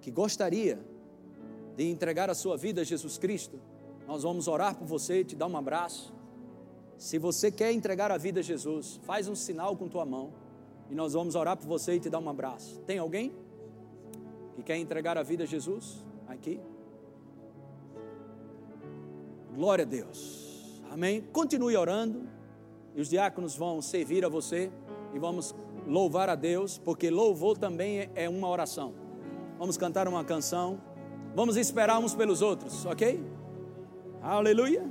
que 0.00 0.10
gostaria 0.10 0.78
de 1.76 1.84
entregar 1.90 2.30
a 2.30 2.34
sua 2.34 2.56
vida 2.56 2.82
a 2.82 2.84
Jesus 2.84 3.18
Cristo, 3.18 3.60
nós 4.06 4.22
vamos 4.22 4.46
orar 4.48 4.76
por 4.76 4.86
você, 4.86 5.24
te 5.24 5.34
dar 5.34 5.46
um 5.46 5.56
abraço. 5.56 6.12
Se 6.96 7.18
você 7.18 7.50
quer 7.50 7.72
entregar 7.72 8.10
a 8.10 8.16
vida 8.16 8.40
a 8.40 8.42
Jesus, 8.42 9.00
faz 9.02 9.26
um 9.28 9.34
sinal 9.34 9.76
com 9.76 9.88
tua 9.88 10.04
mão 10.04 10.32
e 10.94 10.96
nós 10.96 11.12
vamos 11.12 11.34
orar 11.34 11.56
por 11.56 11.66
você 11.66 11.94
e 11.94 11.98
te 11.98 12.08
dar 12.08 12.20
um 12.20 12.28
abraço. 12.28 12.78
Tem 12.86 12.98
alguém 12.98 13.32
que 14.54 14.62
quer 14.62 14.76
entregar 14.76 15.18
a 15.18 15.24
vida 15.24 15.42
a 15.42 15.46
Jesus? 15.46 16.04
Aqui. 16.28 16.60
Glória 19.56 19.82
a 19.82 19.88
Deus. 19.88 20.80
Amém. 20.92 21.20
Continue 21.32 21.76
orando 21.76 22.28
e 22.94 23.00
os 23.00 23.08
diáconos 23.08 23.56
vão 23.56 23.82
servir 23.82 24.24
a 24.24 24.28
você 24.28 24.70
e 25.12 25.18
vamos 25.18 25.52
louvar 25.84 26.28
a 26.28 26.36
Deus, 26.36 26.78
porque 26.78 27.10
louvor 27.10 27.58
também 27.58 28.08
é 28.14 28.28
uma 28.28 28.48
oração. 28.48 28.94
Vamos 29.58 29.76
cantar 29.76 30.06
uma 30.06 30.24
canção. 30.24 30.80
Vamos 31.34 31.56
esperar 31.56 31.98
uns 31.98 32.14
pelos 32.14 32.40
outros, 32.40 32.86
ok? 32.86 33.20
Aleluia. 34.22 34.88